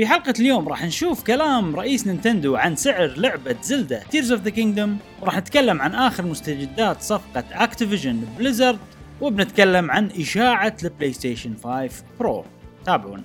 [0.00, 4.50] في حلقة اليوم راح نشوف كلام رئيس نينتندو عن سعر لعبة زلدة Tears of the
[4.50, 8.78] Kingdom وراح نتكلم عن آخر مستجدات صفقة Activision Blizzard
[9.20, 12.44] وبنتكلم عن إشاعة ال PlayStation 5 Pro
[12.84, 13.24] تابعونا.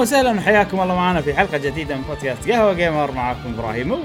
[0.00, 3.98] وسهلا وحياكم الله معنا في حلقة جديدة من بودكاست قهوة جيمر معاكم إبراهيم و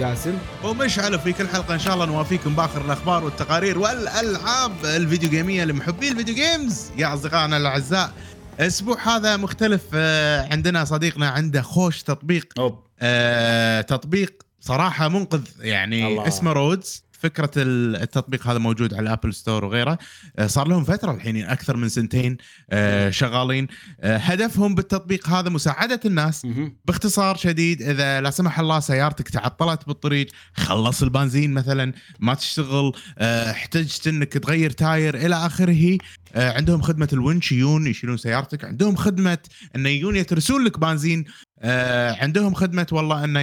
[0.00, 5.64] قاسم ومشعل في كل حلقة إن شاء الله نوافيكم بآخر الأخبار والتقارير والألعاب الفيديو جيمية
[5.64, 8.12] لمحبي ال video games يا أصدقائنا الأعزاء
[8.60, 12.78] الأسبوع هذا مختلف آه، عندنا صديقنا عنده خوش تطبيق app.
[13.00, 16.06] آه، تطبيق صراحة منقذ يعني.
[16.06, 16.28] الله.
[16.28, 19.98] اسمه رودز فكرة التطبيق هذا موجود على ال Apple Store وغيره.
[20.38, 22.36] آه، صار لهم فترة الحين أكثر من سنتين
[22.70, 23.66] آه، شغالين.
[24.00, 26.46] آه، هدفهم بالتطبيق هذا مساعدة الناس.
[26.84, 27.82] باختصار شديد.
[27.82, 34.70] إذا لا سمح الله سيارتك تعطلت بالطريق خلص البنزين مثلا ما تشتغل احتجت إنك تغير
[34.70, 35.98] تاير إلى آخره.
[36.36, 38.64] عندهم خدمة الونش يجون يشيلون سيارتك.
[38.64, 39.38] عندهم خدمة
[39.76, 41.24] انه يجون يترسون لك بنزين.
[41.62, 43.40] آه، عندهم خدمة والله انه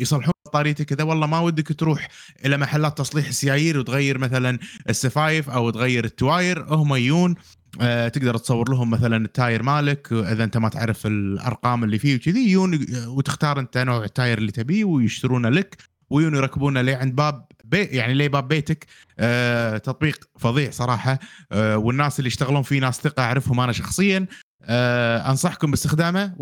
[0.00, 2.08] يصلحون بطاريتك اذا والله ما ودك تروح
[2.44, 6.64] إلى محلات تصليح السيايير وتغير مثلا السفايف أو تغير التواير.
[6.74, 7.34] هم يجون
[7.80, 10.12] آه، تقدر تصور لهم مثلا ال tire مالك.
[10.12, 14.52] إذا أنت ما تعرف الأرقام اللي فيه وكذي يجون وتختار أنت نوع ال tire اللي
[14.52, 15.76] تبيه ويشترونه لك
[16.10, 18.86] ويجون يركبونه ليه عند باب بي يعني ليه باب بيتك.
[19.18, 21.18] آه تطبيق فظيع صراحة.
[21.52, 24.26] آه والناس اللي يشتغلون فيه ناس ثقة أعرفهم أنا شخصيا.
[24.64, 26.34] آه أنصحكم باستخدامه.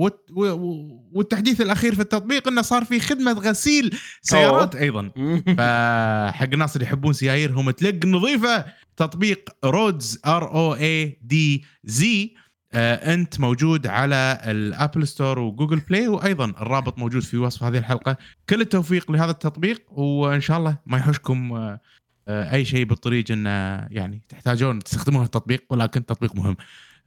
[1.13, 5.11] والتحديث الأخير في التطبيق إنه صار في خدمة غسيل سيارات أيضا.
[5.59, 8.65] فحق الناس اللي يحبون سياييرهم تلق نظيفة.
[8.97, 12.35] تطبيق Roadz R O A D Z
[12.75, 18.17] أنت موجود على الابل store وجوجل بلاي وأيضا الرابط موجود في وصف هذه الحلقة.
[18.49, 21.81] كل التوفيق لهذا التطبيق وإن شاء الله ما يحوشكم آه،
[22.29, 23.51] آه، أي شيء بالطريق إنه
[23.91, 26.57] يعني تحتاجون تستخدمون التطبيق ولكن تطبيق مهم.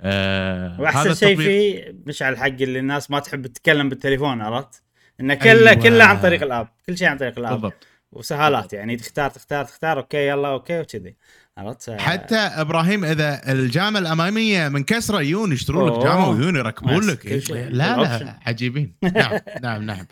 [0.01, 4.81] آه، وأحسن شيء فيه مش على الحق اللي الناس ما تحب تتكلم بالتليفون عرفت؟
[5.19, 5.83] إنه كله أيوة.
[5.83, 9.29] كله عن طريق ال app كل شيء عن طريق ال app بالضبط وسهالات يعني تختار
[9.29, 11.15] تختار تختار okay يلا okay وكذي
[11.57, 16.05] عرفت؟ حتى إبراهيم إذا الجامه الأمامية منكسره يجون يشترون لك.
[16.05, 17.25] جامه ويجون يركبون لك.
[17.51, 18.39] لا لا.
[18.45, 20.05] عجيبين نعم نعم نعم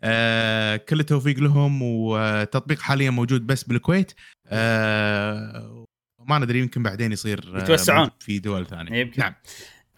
[0.00, 4.12] آه كل التوفيق لهم والتطبيق حاليا موجود بس بالكويت
[4.46, 5.84] آه
[6.28, 8.10] ما ندري يمكن بعدين يصير آه، يتوسعون.
[8.20, 9.00] في دول ثانية.
[9.00, 9.20] يمكن.
[9.22, 9.34] نعم.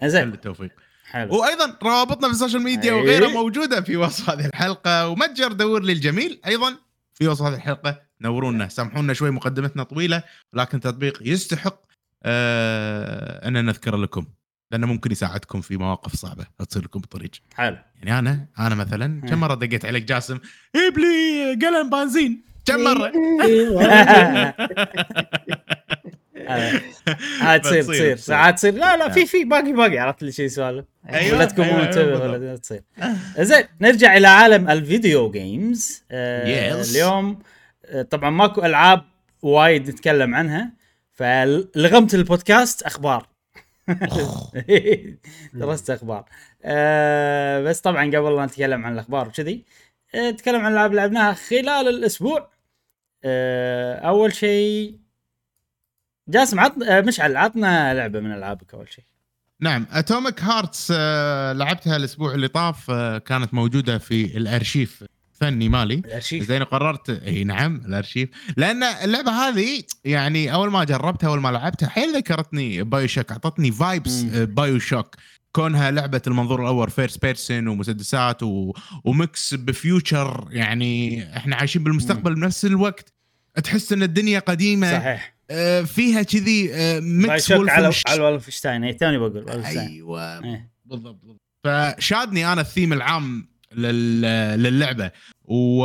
[0.04, 0.70] زين التوفيق
[1.04, 1.34] حلو.
[1.40, 3.00] وأيضا روابطنا في السوشيال ميديا أي.
[3.00, 6.76] وغيرها موجودة في وصف هذه الحلقة ومتجر دور لي الجميل أيضا
[7.14, 8.00] في وصف هذه الحلقة.
[8.20, 11.80] نورونا سامحونا شوي مقدمتنا طويلة لكن تطبيق يستحق
[12.22, 14.26] آه ان نذكر لكم
[14.70, 17.76] لأنه ممكن يساعدكم في مواقف صعبة تصير لكم بالطريق حلو.
[18.02, 19.30] يعني أنا أنا مثلا إيه.
[19.30, 20.38] كم مرة دقيت عليك جاسم؟
[20.76, 22.42] جيب لي قلم بنزين.
[22.66, 23.12] كم مرة؟
[26.56, 26.80] آه،
[27.40, 27.82] هاي تصير.
[27.82, 28.16] تصير.
[28.16, 28.74] ساعات تصير.
[28.74, 30.84] لا لا في في باقي باقي عرفت اللي شي سوالف.
[31.10, 32.82] أيوة، ولا تكون أيوة، منتبه أيوة، ولا تصير.
[33.38, 36.82] زين نرجع إلى عالم الفيديو جيمز آه.
[36.82, 37.38] اليوم
[37.84, 39.02] آه طبعا ماكو ألعاب
[39.42, 40.72] وايد نتكلم عنها
[41.12, 43.26] فلغمت البودكاست أخبار.
[45.54, 46.24] درست أخبار.
[46.64, 49.64] آه بس طبعا قبل لا نتكلم عن الأخبار وكذي
[50.14, 52.50] آه نتكلم عن اللي لعبناها خلال الأسبوع.
[53.24, 54.99] آه أول شيء
[56.30, 59.04] جاسم عط آه مشعل عطنا لعبة من ألعابك أول شيء.
[59.60, 60.90] نعم أتوميك هارتس
[61.56, 65.04] لعبتها الأسبوع اللي طاف آه، كانت موجودة في الأرشيف
[65.34, 65.94] الفني مالي.
[65.94, 66.44] الأرشيف.
[66.48, 68.28] زين قررت إي نعم الأرشيف.
[68.56, 73.72] لأن اللعبة هذه يعني أول ما جربتها أول ما لعبتها حيل ذكرتني بايو شوك اعطتني
[73.72, 74.22] vibes.
[74.32, 75.16] بايو شوك
[75.52, 78.72] كونها لعبة المنظور الأول first person ومسدسات و...
[79.04, 83.12] و mix ب future يعني إحنا عايشين بالمستقبل بنفس الوقت.
[83.64, 84.92] تحس إن الدنيا قديمة.
[84.92, 85.34] صحيح.
[85.34, 85.39] آه،
[85.84, 87.92] فيها كذي آه، mix شوك على.
[88.08, 90.70] على ولفنشتاين اي توني بقول أيوه إيه.
[90.84, 91.40] بالضبط بالضبط.
[91.64, 94.20] فشادني أنا الثيم العام لل...
[94.62, 95.10] للعبة
[95.44, 95.84] و...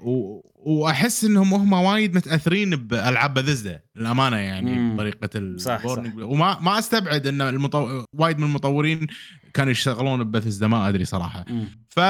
[0.00, 0.42] و...
[0.54, 4.96] وأحس إنهم هم وايد متأثرين بألعاب بثزدا للأمانة يعني مم.
[4.96, 8.04] بطريقة صح، ال burning وما ما أستبعد إن المطو...
[8.12, 9.06] وايد من المطورين
[9.54, 11.68] كانوا يشتغلون ببثزدا ما أدري صراحة مم.
[11.88, 12.00] ف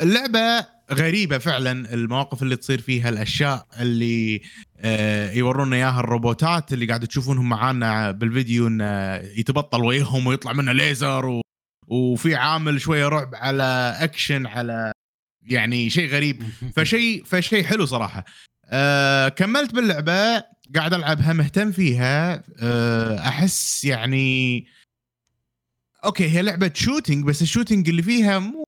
[0.00, 4.42] اللعبة غريبة فعلا المواقف اللي تصير فيها الأشياء اللي
[4.78, 11.26] آه، يورونا إياها الروبوتات اللي قاعد تشوفونهم معانا بالفيديو انه يتبطل وجههم ويطلع منه ليزر
[11.26, 11.40] و...
[11.86, 14.92] وفي عامل شوية رعب على أكشن على
[15.42, 16.42] يعني شيء غريب.
[16.76, 18.24] فشيء فشيء حلو صراحة.
[18.66, 20.44] أه كملت باللعبة
[20.76, 22.44] قاعد ألعبها مهتم فيها.
[22.58, 24.66] أه أحس يعني
[26.04, 28.59] okay هي لعبة shooting بس ال shooting اللي فيها مو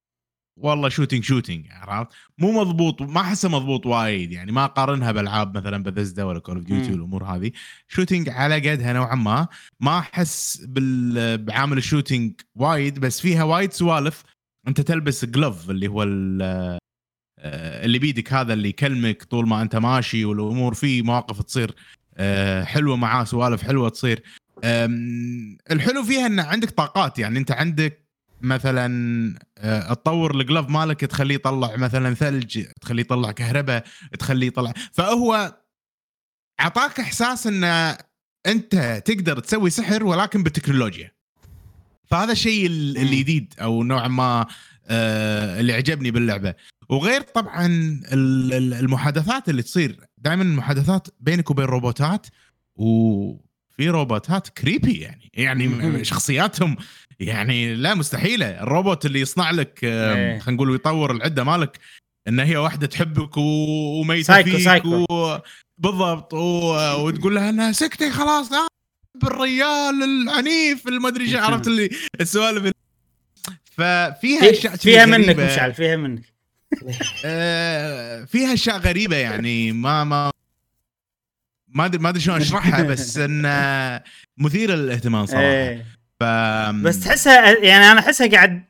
[0.56, 5.82] والله shooting shooting عرفت؟ مو مضبوط ما أحسه مضبوط وايد يعني ما أقارنها بألعاب مثلا
[5.82, 6.93] بثزدا ولا كول اوف ديوتي.
[6.93, 7.52] والأمور هذه.
[7.88, 9.46] shooting على قدها نوعا ما.
[9.81, 14.22] ما أحس بال- بعامل ال shooting وايد بس فيها وايد سوالف.
[14.69, 20.25] أنت تلبس glove اللي هو آه، اللي بيدك هذا اللي يكلمك طول ما أنت ماشي
[20.25, 21.75] والأمور فيه مواقف تصير
[22.16, 24.22] آه، حلوة معاه سوالف حلوة تصير.
[25.70, 28.01] الحلو فيها إن عندك طاقات يعني أنت عندك
[28.43, 33.85] مثلا آه، تطور الجلوف مالك تخليه يطلع مثلا ثلج تخليه يطلع كهرباء
[34.19, 34.73] تخليه يطلع.
[34.93, 35.56] فهو
[36.61, 37.65] أعطاك إحساس إن
[38.47, 41.11] أنت تقدر تسوي سحر ولكن بالتكنولوجيا
[42.06, 43.05] فهذا الشيء ال- مم.
[43.05, 44.47] اللي جديد أو نوعا ما
[44.87, 46.55] آه، اللي عجبني باللعبة.
[46.88, 47.67] وغير طبعا
[48.12, 50.00] ال- ال- المحادثات اللي تصير.
[50.19, 52.27] دائما المحادثات بينك وبين روبوتات
[52.77, 55.31] وفي روبوتات creepy يعني.
[55.35, 56.05] يعني.
[56.05, 56.77] شخصياتهم
[57.23, 60.39] يعني لا مستحيلة الروبوت اللي يصنع لك آه، إيه.
[60.39, 61.79] خلينا نقول يطور العدة مالك
[62.29, 65.05] إن هي واحدة تحبك وميتة سايكو- فيك سايكو.
[65.11, 65.39] و...
[65.79, 66.75] بالضبط و...
[67.07, 68.67] وتقول لها انها سكتي خلاص لا
[69.23, 71.91] بالريال العنيف المدري عرفت اللي
[72.21, 72.73] السوالف
[73.73, 75.37] ففيها في- أشياء فيها منك.
[75.39, 76.23] مشعل فيها منك
[77.25, 80.31] آه، فيها أشياء غريبة يعني ما ما
[81.69, 84.01] ما أدري ما أدري شلون أشرحها بس انه
[84.39, 85.87] مثيرة للاهتمام صراحة إيه.
[86.23, 88.65] ف بس تحسها يعني أنا أحسها قاعد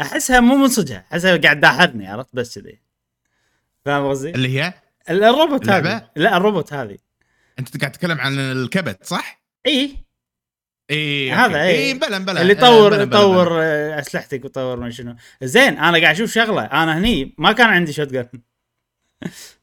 [0.00, 2.80] أحسها مو منصجه أحسها قاعد داحرني عرفت بس كذي
[3.84, 4.74] فاهم قصدي؟ اللي هي
[5.10, 6.98] ال- الروبوت؟ هذه لا الروبوت هذه
[7.58, 9.96] أنت قاعد تتكلم عن الكبت صح؟ اي
[10.90, 11.86] اي هذا، إيه.
[11.86, 13.62] اي بلا بلا اللي يطور يطور.
[13.62, 17.92] آه، أسلحتك ويطور ما شنو زين أنا قاعد أشوف شغلة أنا هني ما كان عندي
[17.92, 18.28] shotgun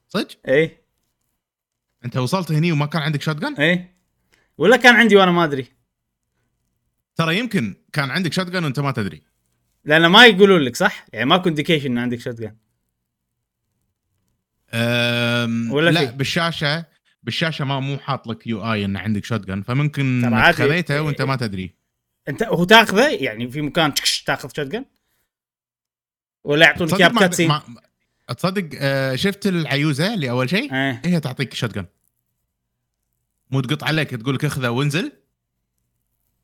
[0.08, 0.78] صدق؟ اي
[2.06, 3.86] أنت وصلت هني وما كان عندك shotgun؟ اي
[4.58, 5.68] ولا كان عندي وأنا ما أدري
[7.15, 9.21] ترى يمكن كان عندك shot وانت ما تدري.
[9.86, 12.42] لأن ما يقولون لك صح؟ يعني ماكو indication ان عندك shot
[14.74, 16.86] أم ولا لا في؟ بالشاشة
[17.24, 20.21] بالشاشة ما مو حاط لك UI إن عندك shotgun فممكن.
[20.51, 21.75] خذيته وانت ما تدري.
[22.30, 24.86] أنت هو تاخذه؟ يعني في مكان تكش تاخذ shotgun
[26.44, 27.60] ولا يعطونك إياه ب cutscene
[28.38, 31.01] تصدق آه، شفت العيوزة اللي اول شيء؟ إيه.
[31.06, 31.86] هي تعطيك shotgun
[33.51, 35.23] مو تقط عليك تقول لك اخذه وانزل.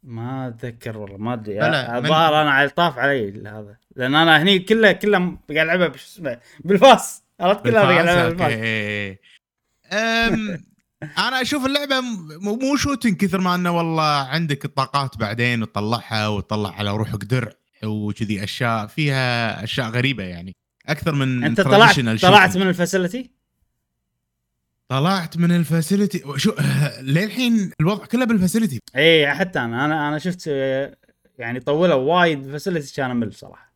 [0.03, 1.61] ما أتذكر والله ما أدري.
[1.97, 3.77] الظاهر أنا على طاف علي هذا.
[3.95, 7.23] لأن أنا هني كله كله قاعد العبها بش اسمه بالفاس.
[7.39, 9.17] عرفت؟ كلها قاعد العبها بالفاس okay
[9.91, 10.63] أم
[11.27, 12.01] أنا أشوف اللعبة
[12.41, 17.51] مو shooting كثر ما أنه والله عندك الطاقات بعدين وتطلعها وتطلع على روحك درع
[17.83, 20.55] وكذي أشياء فيها أشياء غريبة يعني.
[20.87, 22.57] أكثر من أنت طلعت طلعت.
[22.57, 23.31] من ال facility؟
[24.91, 26.23] طلعت من ال facility.
[26.37, 26.55] شو
[27.01, 30.47] للحين الوضع كله بال facility؟ اي حتى أنا أنا أنا شفت
[31.37, 33.73] يعني طولوا وايد ال facility كان أمل صراحة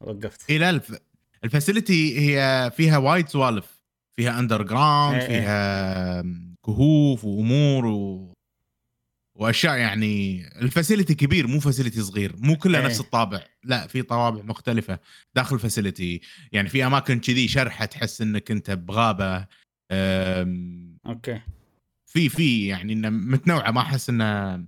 [0.00, 0.50] وقفت.
[0.50, 0.98] اي لا الف...
[1.44, 3.80] ال facility هي فيها وايد سوالف.
[4.16, 6.22] فيها underground إيه، فيها
[6.66, 8.32] كهوف وأمور و...
[9.34, 10.44] وأشياء يعني.
[10.62, 12.34] ال facility كبير مو facility صغير.
[12.38, 12.86] مو كلها إيه.
[12.86, 13.42] نفس الطابع.
[13.64, 14.98] لا في طوابع مختلفة.
[15.34, 16.20] داخل ال facility
[16.52, 19.46] يعني في أماكن كذي شرحة تحس إنك أنت بغابة.
[21.06, 21.40] okay.
[22.06, 24.64] في في يعني إنه متنوعة ما أحس إنه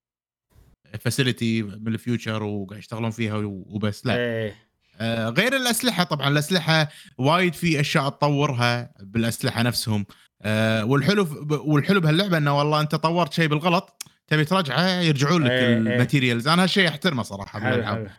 [1.01, 4.17] facility من ال future وقاعد يشتغلون فيها وبس لا.
[4.17, 4.55] إيه.
[5.01, 10.07] آه، غير الأسلحة طبعا الأسلحة وايد في أشياء تطورها بالأسلحة نفسهم.
[10.43, 15.69] آه، والحلو والحلو بهاللعبة إنه والله أنت طورت شيء بالغلط تبي ترجعه يرجعون لك إيه،
[15.69, 15.77] إيه.
[15.77, 16.49] ال materials.
[16.49, 18.11] أنا هالشيء أحترمه صراحة بالألعاب.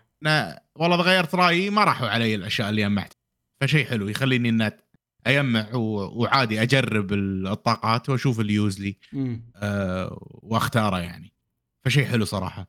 [0.75, 3.13] والله اذا غيرت رأيي ما راحوا علي الأشياء اللي جمعت
[3.61, 4.71] فشيء حلو يخليني ان
[5.27, 8.97] اجمع وعادي أجرب الطاقات وأشوف اللي يوز لي.
[9.13, 9.41] مم.
[9.55, 11.33] آه، وأختاره يعني.
[11.85, 12.67] فشيء حلو صراحة.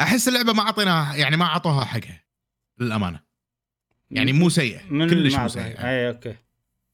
[0.00, 2.24] أحس اللعبة ما اعطيناها يعني ما أعطوها حقها
[2.80, 3.20] للأمانة.
[4.10, 5.48] يعني مو سيئة كلش مو.
[5.48, 5.88] سيئة.
[5.88, 6.34] أي okay.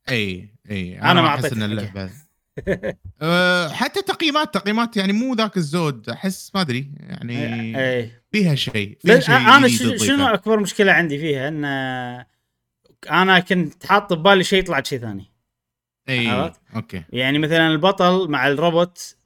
[0.09, 1.01] أي أي.
[1.01, 1.63] أنا ما أحس إن.
[1.63, 2.11] اللعبه
[3.23, 8.13] أه، حتى تقييمات تقييمات يعني مو ذاك الزود أحس ما أدري يعني أي.
[8.33, 9.69] فيها شيء فيها شيء أنا.
[9.99, 11.65] شنو أكبر مشكلة عندي فيها؟ إن
[13.11, 15.33] أنا كنت حاط ببالي شيء طلعت شيء ثاني
[16.09, 19.17] اي عرفت؟ okay يعني مثلا البطل مع الروبوت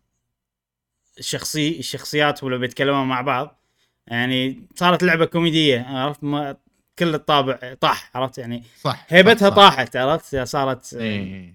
[1.19, 3.59] الشخصي الشخصيات ولا بيتكلمون مع بعض
[4.07, 6.57] يعني صارت لعبة كوميدية عرفت ما
[6.99, 9.57] كل الطابع طاح عرفت يعني صح هيبتها صح،.
[9.57, 11.55] طاحت عرفت صارت اي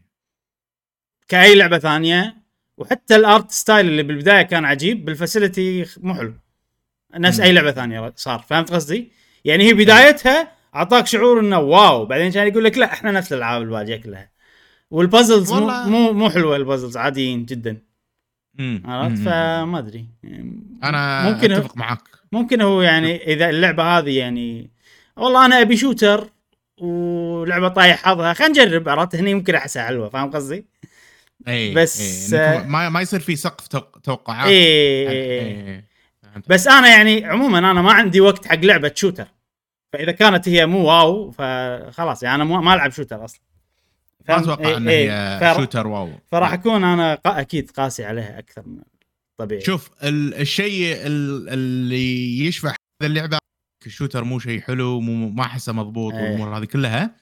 [1.27, 2.37] كأي لعبة ثانية
[2.77, 6.33] وحتى ال art style اللي بالبداية كان عجيب بال facility مو حلو
[7.15, 7.39] نفس.
[7.39, 9.11] أي لعبة ثانية صار فهمت قصدي؟
[9.45, 13.61] يعني هي بدايتها أعطاك شعور إنه wow بعدين كان يقول لك لا إحنا نفس الألعاب
[13.61, 14.29] الباقيه كلها
[14.91, 17.77] وال puzzles مو مو مو حلوة ال puzzles عاديين جدا.
[18.85, 19.17] عرفت.
[19.21, 20.05] فما أدري
[20.83, 24.69] أنا ممكن هو- أتفق معاك ممكن هو يعني إذا اللعبة هذه يعني
[25.17, 26.29] والله أنا أبي shooter
[26.77, 30.65] ولعبة طايح حظها خلينا نجرب عرفت هني يمكن احسها حلوة فاهم قصدي؟
[31.47, 32.55] اي بس- إي.
[32.57, 35.09] إنكم ما ما يصير في سقف توق- توقعات إي.
[35.09, 35.83] إي.
[36.23, 36.49] فهمت.
[36.49, 39.25] بس أنا يعني عموما أنا ما عندي وقت حق لعبة shooter
[39.93, 43.41] فإذا كانت هي مو wow فخلاص يعني أنا ما ألعب shooter أصلا
[44.29, 45.35] ما أتوقع إيه إن إيه.
[45.35, 48.81] هي فر- shooter wow فراح أكون أنا قا- أكيد قاسي عليها أكثر من
[49.37, 53.37] طبيعي شوف ال- الشيء ال- اللي يشفع هذه اللعبة
[53.85, 56.21] ال shooter مو شيء حلو مو ما أحسه مضبوط إيه.
[56.23, 57.15] والأمور هذه كلها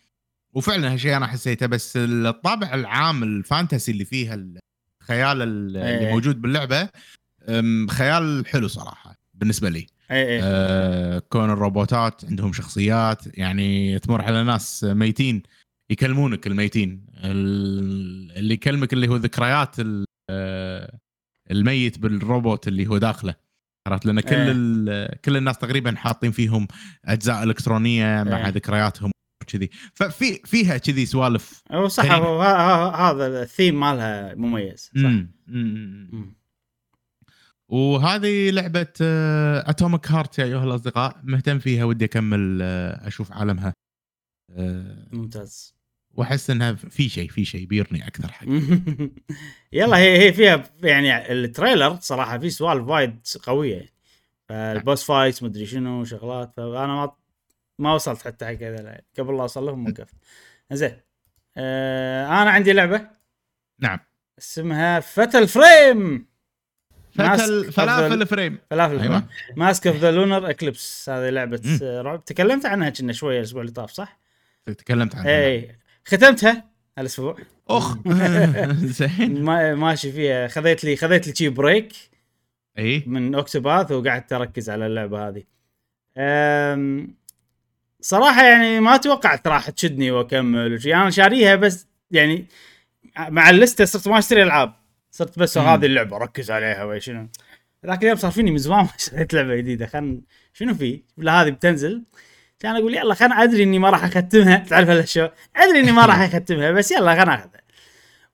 [0.53, 4.33] وفعلا هالشيء أنا حسيته بس الطابع العام ال fantasy اللي فيها
[5.01, 6.11] الخيال ال- اللي إيه.
[6.11, 6.89] موجود باللعبة
[7.89, 14.43] خيال حلو صراحة بالنسبة لي اي اي آه، كون الروبوتات عندهم شخصيات يعني تمر على
[14.43, 15.43] ناس ميتين
[15.89, 19.75] يكلمونك الميتين ال- اللي يكلمك اللي هو ذكريات
[20.29, 20.99] آه،
[21.51, 23.35] الميت بالروبوت اللي هو داخله
[23.87, 24.51] عرفت لأن كل إيه.
[24.55, 26.67] ال- كل الناس تقريبا حاطين فيهم
[27.05, 28.51] أجزاء إلكترونية مع إيه.
[28.53, 29.11] ذكرياتهم
[29.47, 35.31] كذي ففي فيها كذي سوالف صح هذا الثيم مالها مميز صح مم.
[35.47, 36.09] مم.
[36.11, 36.35] مم.
[37.67, 38.87] وهذه لعبة
[39.69, 41.19] Atomic Heart يا أيها الأصدقاء.
[41.23, 43.73] مهتم فيها ودي أكمل آه، أشوف عالمها.
[44.51, 45.75] آه، ممتاز.
[46.11, 48.47] وأحس إنها في شيء في شيء بيرني أكثر حق.
[49.73, 53.85] يلا هي هي فيها يعني ال trailer صراحة في سوالف وايد قوية.
[54.49, 56.53] فال boss fights مدري شنو شغلات.
[56.57, 57.15] فأنا ما
[57.79, 60.15] ما وصلت حتى حق هذا قبل لا أوصل لهم وقفت
[60.71, 60.97] زين.
[61.57, 63.07] آه أنا عندي لعبة.
[63.79, 63.99] نعم.
[64.39, 66.34] اسمها Fatal Frame
[67.15, 69.19] Fatal فلافل Frame فلافل أيوة.
[69.19, 71.09] Frame Mask of the Lunar Eclipse.
[71.09, 72.25] هذه لعبة رعب.
[72.25, 74.19] تكلمت عنها كنا شوية الأسبوع اللي طاف صح؟
[74.65, 75.45] تكلمت عنها.
[75.45, 76.63] اي ختمتها
[76.97, 77.37] هالأسبوع.
[77.69, 77.97] أخ.
[78.99, 79.43] زين.
[79.43, 80.47] ما ماشي فيها.
[80.47, 81.93] خذيت لي خذيت لي شي break
[82.77, 83.03] إي.
[83.07, 85.43] من Octopath وقعدت أركز على اللعبة هذه.
[86.17, 87.15] أم،
[88.01, 90.95] صراحة يعني ما توقعت راح تشدني وأكمل وشي.
[90.95, 92.45] أنا شاريها بس يعني
[93.19, 94.73] مع ال list ة صرت ما أشتري ألعاب.
[95.15, 95.57] صرت بس.
[95.57, 97.27] هذه اللعبة ركز عليها وشنو
[97.85, 100.21] ذاك اليوم صار فيني من زمان ما اشتريت لعبة جديدة خل
[100.53, 102.03] شنو في؟ لا هذه بتنزل
[102.59, 106.19] كان أقول يلا خلنا أدري إني ما راح أختمها تعرف هالاشياء أدري إني ما راح
[106.19, 107.61] أختمها بس يلا خلنا أخذها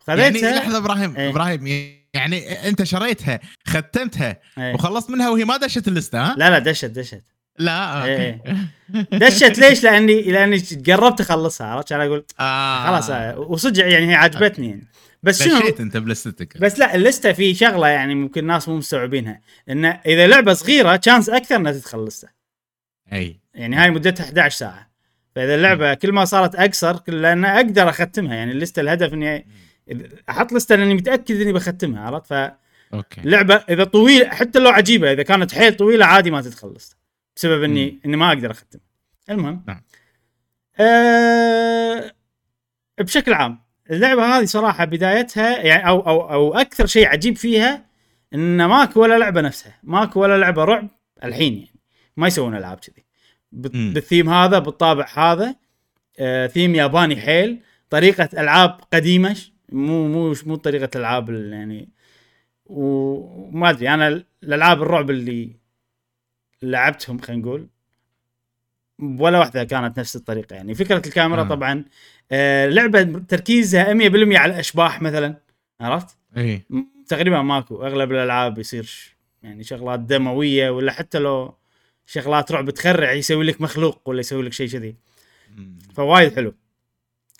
[0.07, 1.29] يعني خذيتها لحظة إبراهيم إيه.
[1.29, 1.67] إبراهيم
[2.13, 4.73] يعني أنت شريتها ختمتها إيه.
[4.73, 7.23] وخلصت منها وهي ما دشت اللستة ها؟ لا لا دشت دشت
[7.59, 8.41] لا إيه.
[8.47, 12.87] أوكي دشت ليش؟ لاني لأني قربت أخلصها عرفت كان أقول آه.
[12.87, 14.87] خلاص آه، وصدق يعني هي عجبتني يعني
[15.23, 16.57] بس شنو؟ انت بال list ك.
[16.57, 19.41] بس لا ال list ة في شغلة يعني ممكن الناس مو مستوعبينها.
[19.69, 22.27] انه إذا لعبة صغيرة chance أكثر إنها تدخل ال list ة.
[23.13, 23.39] أي.
[23.53, 24.91] يعني هاي مدتها 11 ساعة.
[25.35, 28.35] فإذا اللعبة كل ما صارت أقصر كل لأن أقدر أختمها.
[28.35, 29.47] يعني ال list ة الهدف إني
[30.29, 32.53] أحط list ة لأني متأكد إني بختمها عرفت؟
[32.93, 33.21] Okay.
[33.21, 36.87] فلعبه إذا طويله حتى لو عجيبة إذا كانت حيل طويلة عادي ما تدخل ال list
[36.87, 36.95] ة.
[37.35, 38.83] بسبب إني إني ما أقدر أختمها.
[39.29, 39.63] المهم.
[39.67, 39.81] نعم.
[40.79, 42.11] أه
[42.99, 43.59] بشكل عام
[43.91, 47.85] اللعبة هذه صراحة بدايتها يعني أو أو أو أكثر شيء عجيب فيها
[48.33, 49.79] إن ماكو ولا لعبة نفسها.
[49.83, 50.87] ماكو ولا لعبة رعب
[51.23, 51.79] الحين يعني.
[52.17, 53.05] ما يسوون ألعاب كذي.
[53.51, 55.55] بالثيم هذا بالطابع هذا
[56.19, 57.59] آه ثيم ياباني حيل.
[57.89, 59.37] طريقة ألعاب قديمة
[59.69, 61.89] مو مو مو طريقة الألعاب ال- يعني
[62.65, 63.89] وما أدري.
[63.89, 65.55] أنا ال- الألعاب الرعب اللي
[66.61, 67.67] لعبتهم خلينا نقول
[68.99, 70.73] ولا واحدة كانت نفس الطريقة يعني.
[70.75, 71.47] فكرة الكاميرا آه.
[71.47, 71.85] طبعا
[72.31, 75.35] آه لعبة تركيزها 100% على الأشباح مثلا
[75.81, 76.61] عرفت؟ إي.
[77.07, 81.57] تقريبا ماكو أغلب الألعاب يصير يعني شغلات دموية ولا حتى لو
[82.05, 84.95] شغلات رعب تخرع يسوي لك مخلوق ولا يسوي لك شيء كذي.
[85.95, 86.53] فوايد حلو.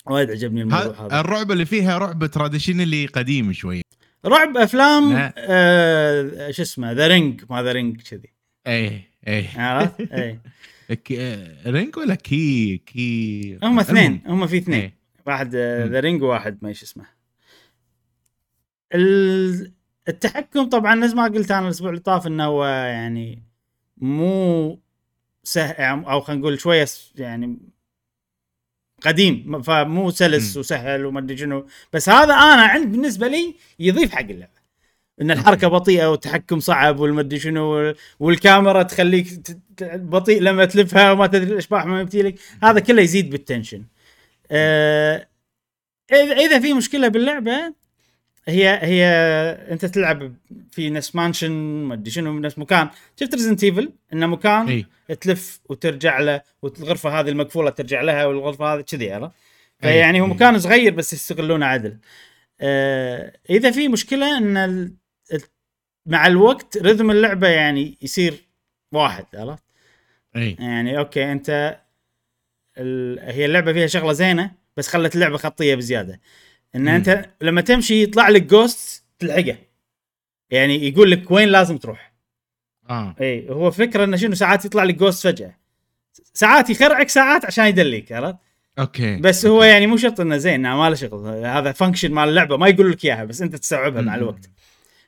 [0.05, 1.19] وايد عجبني الموضوع هذا.
[1.19, 3.81] الرعب اللي فيها رعب traditionally قديم شوي.
[4.25, 5.33] رعب أفلام لا.
[5.37, 8.29] آه شو اسمه ذا رينج ما ذا رينج كذي.
[8.67, 9.47] إي إي.
[9.55, 10.39] عرفت؟ إي.
[11.67, 14.95] رينج ولا كي كي هم اثنين هم في اثنين إيه.
[15.27, 15.91] واحد مم.
[15.91, 17.05] ذا رينج وواحد ما إيش اسمه
[18.95, 19.71] ال-
[20.07, 23.43] التحكم طبعا نفس ما قلت أنا الأسبوع اللي طاف إنه هو يعني
[23.97, 24.79] مو
[25.43, 27.57] سهل أو خلينا نقول شوية يعني
[29.01, 30.57] قديم فمو سلس.
[30.57, 34.60] وسهل وما أدري شنو بس هذا أنا عند بالنسبة لي يضيف حق اللعبة
[35.21, 39.27] إن الحركة بطيئة والتحكم صعب والمدري شنو والكاميرا تخليك
[39.81, 43.83] بطيء لما تلفها وما تدري الاشباح ما يمتي لك هذا كله يزيد بال tension
[44.51, 45.27] آه
[46.13, 47.73] اذا إذا في مشكلة باللعبة
[48.47, 49.05] هي هي
[49.71, 50.35] أنت تلعب
[50.71, 51.51] في نفس mansion
[51.83, 52.89] ما ادري شنو نفس مكان
[53.19, 58.73] شفت Resident Evil إنه مكان إي تلف وترجع له والغرفة هذه المقفوله ترجع لها والغرفة
[58.73, 59.35] هذه كذي عرفت؟
[59.79, 60.27] فيعني هو.
[60.27, 61.97] مكان صغير بس يستغلونه عدل.
[62.61, 64.93] آه إذا في مشكلة إن
[66.05, 68.33] مع الوقت rhythm اللعبة يعني يصير
[68.91, 69.63] واحد عرفت؟
[70.35, 70.55] إي.
[70.59, 71.79] يعني okay أنت
[72.77, 73.19] ال...
[73.19, 76.21] هي اللعبة فيها شغلة زينة بس خلت اللعبة خطية بزيادة.
[76.75, 76.87] إن مم.
[76.87, 79.57] أنت لما تمشي يطلع لك ghost تلحقه.
[80.49, 82.13] يعني يقول لك وين لازم تروح.
[82.89, 83.15] آه.
[83.21, 85.55] إي هو فكرة إنه شنو ساعات يطلع لك ghost فجأة.
[86.33, 88.37] ساعات يخرعك ساعات عشان يدليك عرفت؟
[88.79, 89.15] Okay.
[89.15, 91.45] بس هو يعني مو شرط إنه زين ما له شغل.
[91.45, 94.15] هذا function مال اللعبة ما يقول لك إياها بس أنت تستوعبها مع.
[94.15, 94.49] الوقت.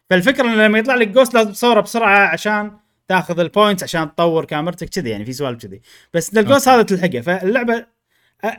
[0.10, 4.46] فالفكرة انه لما يطلع لك ghost لازم تصوره بسرعة عشان تاخذ ال points عشان تطور
[4.46, 5.82] كاميرتك كذي يعني في سوالف كذي.
[6.14, 6.68] بس ال ghost.
[6.68, 7.22] هذا تلحقه.
[7.22, 7.86] فاللعبة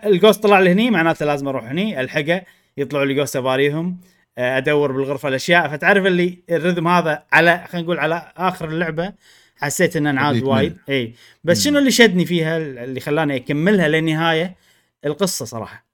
[0.06, 2.42] ال ghost طلع لي هني معناته لازم أروح هني ألحقه
[2.76, 4.00] يطلعوا لي ghost أباريهم
[4.38, 5.68] أ، أدور بالغرفة الأشياء.
[5.68, 9.12] فتعرف اللي ال rhythm هذا على خلينا نقول على آخر اللعبة
[9.56, 10.76] حسيت إنه أنعاد وايد.
[10.88, 11.14] إي.
[11.44, 11.64] بس.
[11.64, 14.56] شنو اللي شدني فيها اللي خلاني أكملها للنهاية؟
[15.04, 15.86] القصة صراحة.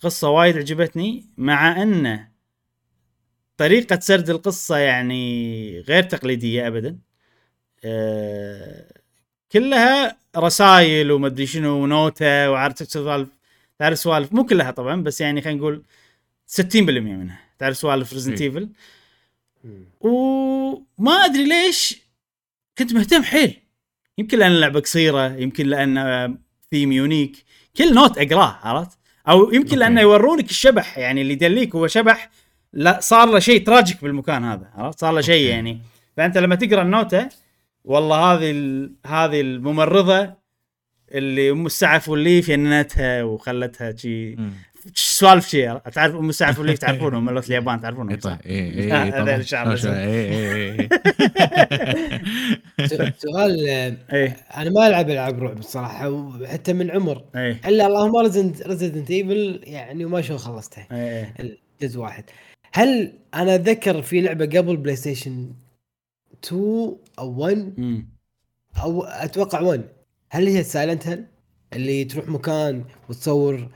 [0.00, 2.28] قصة وايد عجبتني مع إنه
[3.58, 6.98] طريقة سرد القصة يعني غير تقليدية ابدا.
[7.84, 8.92] أه
[9.52, 13.28] كلها رسائل ومدري شنو ونوتة وعرفت سوالف
[13.78, 15.82] تعرف سوالف مو كلها طبعا بس يعني خلينا نقول
[16.46, 17.40] 60% منها.
[17.58, 18.40] تعرف سوالف Resident.
[18.40, 18.68] Evil
[20.00, 22.02] وما أدري ليش
[22.78, 23.56] كنت مهتم حيل.
[24.18, 26.38] يمكن لأن اللعبة قصيرة يمكن لأن
[26.70, 27.44] theme unique
[27.76, 28.98] كل note أقراه عرفت؟
[29.28, 29.78] أو يمكن.
[29.78, 32.30] لأنه يورونك الشبح يعني اللي يدليك هو شبح
[32.72, 35.50] لا صار له شيء tragic بالمكان هذا عرفت؟ صار له شيء.
[35.50, 35.80] يعني.
[36.16, 37.28] فأنت لما تقرأ النوتة
[37.84, 38.50] والله هذه
[39.06, 40.34] هذه الممرضة
[41.12, 44.34] اللي أم السعف والليف يننتها وخلتها شي.
[44.36, 44.52] مم.
[44.94, 48.92] سوالف شي تعرف أم السعف والليف تعرفونهم ملوت اليابان تعرفونهم؟ اي صح؟ طيب اي اي
[48.92, 49.88] هذا اي شو- شو-
[53.18, 53.68] سؤال
[54.10, 57.24] آه، أنا ما ألعب ألعاب رعب الصراحه وحتى من عمر.
[57.34, 60.86] إلا اللهم Resident Resident Evil يعني وما شلون خلصتها.
[60.92, 61.34] إيه.
[61.82, 62.24] الجزء واحد.
[62.72, 65.52] هل أنا اتذكر في لعبة قبل PlayStation
[66.44, 68.08] 2 أو 1 مم.
[68.82, 69.88] أو أتوقع 1
[70.30, 71.26] هل هي Silent Hill
[71.72, 73.68] اللي تروح مكان وتصور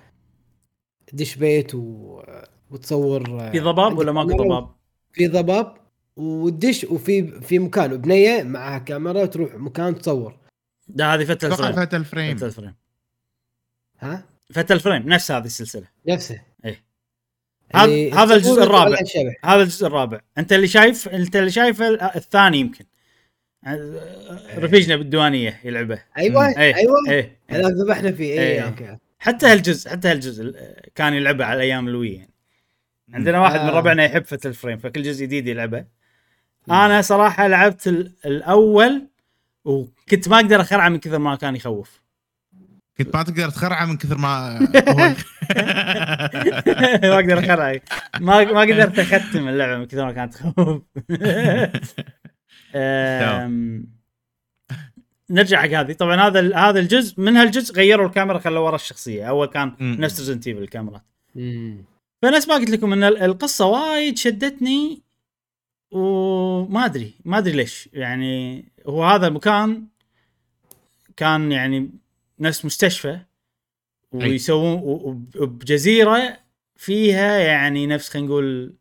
[1.13, 2.23] دش بيت و...
[2.71, 4.69] وتصور في ضباب ولا ماكو ضباب؟
[5.13, 5.77] في ضباب
[6.17, 10.39] وتدش وفي في مكان وبنية معها كاميرا وتروح مكان تصور.
[10.89, 12.75] ده هذه Fatal Frame Fatal Frame Fatal Frame
[13.99, 15.89] ها؟ Fatal Frame نفس هذه السلسلة.
[16.09, 16.35] نفسه.
[16.35, 16.52] إيه.
[17.75, 18.99] هذا- هذا الجزء الرابع.
[19.45, 20.21] هذا الجزء الرابع.
[20.39, 22.85] انت اللي شايف انت اللي شايفه ال- الثاني يمكن.
[24.59, 26.03] رفيجنا بالديوانية يلعبه.
[26.19, 26.95] أيوه إيه أيوه.
[27.09, 28.33] إيه هذا ذبحنا فيه.
[28.33, 28.61] اي إيه.
[28.61, 28.97] أوكي.
[29.19, 30.55] حتى هالجزء حتى هالجزء
[30.95, 32.31] كان يلعبه على أيام ال Wii يعني.
[33.15, 33.71] عندنا واحد من آه.
[33.79, 35.85] ربعنا يحب Fatal Frame فكل جزء جديد يلعبه.
[36.71, 39.07] أنا صراحة لعبت ال- الأول
[39.65, 42.02] وكنت ما أقدر اخرعه من كثر ما كان يخوف.
[42.99, 44.59] كنت ما تقدر تخرعه من كثر ما
[47.03, 47.81] ما أقدر اخرع
[48.21, 50.83] ما ما قدرت أختم اللعبة من كثر ما كانت تخوف.
[55.31, 55.93] نرجع حق هذه.
[55.93, 59.25] طبعا هذا هذا الجزء من هالجزء غيروا الكاميرا خلوا ورا الشخصية.
[59.29, 59.73] أول كان.
[59.81, 61.03] نفس Resident Evil الكاميرات.
[62.23, 65.03] فنفس ما قلت لكم إن ال- القصة وايد شدتني
[65.91, 67.89] وما أدري ما أدري ليش.
[67.93, 69.87] يعني هو هذا المكان
[71.17, 71.91] كان يعني
[72.43, 73.19] نفس مستشفى
[74.13, 74.81] ويسوون
[75.37, 76.39] وبجزيرة
[76.77, 78.75] فيها يعني نفس خلينا نقول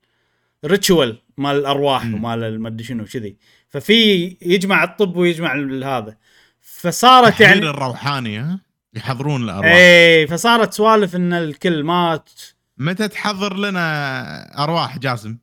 [0.65, 2.04] ريتشوال مال الأرواح.
[2.06, 3.38] ومال المدري شنو كذي
[3.69, 6.17] ففي يجمع الطب ويجمع ال- هذا.
[6.60, 8.60] فصارت يعني الروحاني ها؟
[8.93, 9.71] يحضرون الأرواح.
[9.76, 12.30] اي فصارت سوالف إن الكل مات.
[12.78, 15.38] متى تحضر لنا أرواح جاسم؟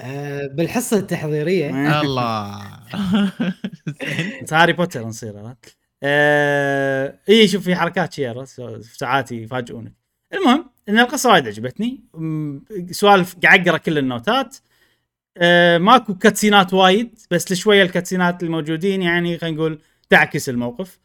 [0.00, 1.70] آه بالحصة التحضيرية.
[2.02, 2.62] الله.
[4.52, 8.46] هاري بوتر نصير عرفت؟ آه اي شوف في حركات شي؟
[8.82, 9.92] ساعات يفاجئونك.
[10.34, 12.00] المهم إن القصة وايد عجبتني.
[12.90, 14.56] سوالف قاعد أقرأ كل النوتات.
[15.36, 19.80] آه ماكو cutscene ات وايد بس لشوية ال cutscene ات الموجودين يعني خلينا نقول
[20.10, 20.98] تعكس الموقف.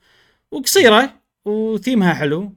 [0.51, 1.13] وقصيرة
[1.45, 2.53] وثيمها حلو.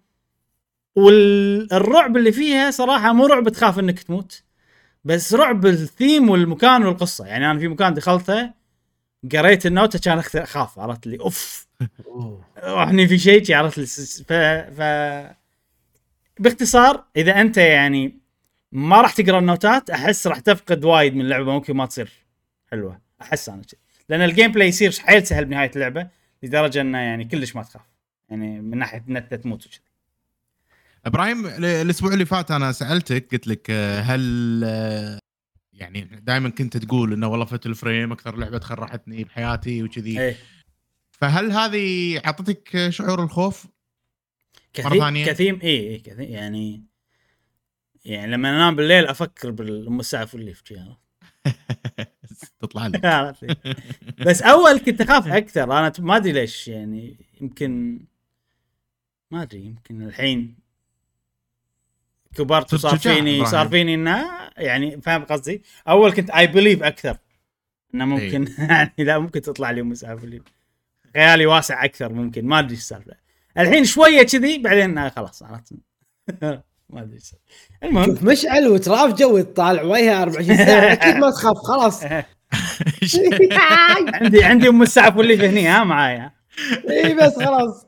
[0.96, 4.42] والرعب اللي فيها صراحة مو رعب تخاف إنك تموت
[5.04, 7.26] بس رعب الثيم والمكان والقصة.
[7.26, 8.50] يعني أنا في مكان دخلته
[9.32, 11.66] قريت النوتة كان أخاف عرفت؟ لي أوف.
[12.62, 13.80] هني في شيء شي عرفت
[14.28, 14.32] ف
[14.78, 14.80] ف
[16.38, 18.18] باختصار إذا أنت يعني
[18.72, 22.12] ما راح تقرأ النوتات أحس راح تفقد وايد من اللعبة ممكن ما تصير
[22.70, 23.00] حلوة.
[23.22, 26.08] أحس أنا كذي لأن ال gameplay يصير حيل سهل بنهاية اللعبة
[26.42, 27.82] لدرجة إنه يعني كلش ما تخاف.
[28.30, 29.80] يعني من ناحية ان انت تموت وكذي
[31.06, 35.18] إبراهيم ال- الأسبوع اللي فات أنا سألتك قلت لك آه، هل آه،
[35.72, 40.36] يعني دائما كنت تقول إنه والله Fatal Frame أكثر لعبة خرعتني بحياتي وكذي إيه.
[41.24, 43.66] فهل هذه أعطتك شعور الخوف؟
[44.72, 46.82] كثير ثانية؟ كثير اي اي كثير يعني
[48.04, 49.50] يعني لما أنام بالليل أفكر
[50.34, 50.98] والليف شي عرفت؟
[52.60, 53.06] تطلع لك.
[54.26, 58.00] بس أول كنت أخاف أكثر أنا ما أدري ليش يعني يمكن
[59.30, 60.56] ما أدري يمكن الحين
[62.34, 63.46] كبرت وصار فيني.
[63.46, 64.24] صار فيني إنه
[64.56, 67.16] يعني فاهم قصدي؟ أول كنت I believe أكثر
[67.94, 70.40] إنه ممكن يعني لا ممكن تطلع لي مسافر
[71.14, 73.12] خيالي واسع أكثر ممكن ما أدري إيش السالفة.
[73.58, 75.72] الحين شوية كذي بعدين آه خلاص عرفت؟
[76.90, 77.32] ما أدري إيش.
[77.82, 78.06] المهم.
[78.06, 80.92] شوف مشعل وتراف جو طالع وجهه 24 ساعة.
[80.92, 82.04] أكيد ما تخاف خلاص.
[84.20, 86.32] عندي عندي أم السعف والليف هني ها معايا.
[86.90, 87.86] إي بس خلاص.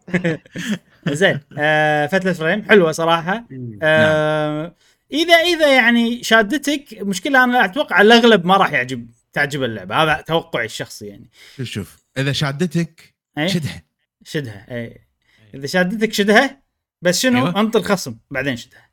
[1.08, 3.44] زين آه Fatal Frame حلوة صراحة.
[3.82, 4.74] آه
[5.12, 9.94] إذا إذا يعني شادتك مشكلة أنا أتوقع الأغلب ما راح يعجب تعجب اللعبة.
[10.02, 11.30] هذا توقعي الشخصي يعني.
[11.56, 13.82] شوف شوف إذا شادتك أي؟ شدها.
[14.24, 15.06] شدها اي
[15.54, 16.62] إذا شادتك شدها
[17.02, 17.60] بس شنو؟ أيوة.
[17.60, 18.90] انطر خصم بعدين شدها.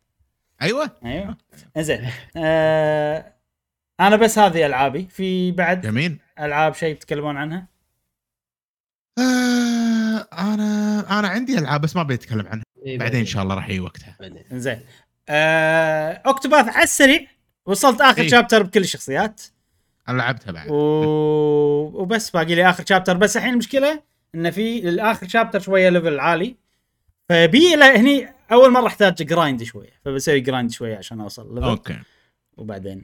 [0.62, 0.92] أيوه.
[1.06, 1.38] أيوه.
[1.78, 3.34] زين آه
[4.00, 5.08] أنا بس هذه ألعابي.
[5.08, 6.20] في بعد جميل.
[6.40, 7.68] ألعاب شيء تتكلمون عنها؟
[9.20, 12.64] آه أنا أنا عندي ألعاب بس ما بيتكلم عنها.
[12.86, 13.20] إي بعدين.
[13.20, 14.18] إن شاء الله راح يجي وقتها.
[14.52, 14.80] زين
[15.30, 17.28] آه أوكتوباث على السريع.
[17.66, 18.28] وصلت آخر إيه.
[18.28, 19.42] chapter بكل الشخصيات.
[20.10, 20.68] أنا لعبتها بعد.
[20.70, 20.76] و...
[21.94, 23.18] وبس باقي لي آخر chapter.
[23.18, 26.56] بس الحين المشكلة انه في الآخر chapter شوية level عالي.
[27.30, 29.90] فبي له هني أول مرة أحتاج grind شوية.
[30.06, 32.00] فبسوي grind شوية عشان أوصل level أوكي.
[32.58, 33.04] وبعدين.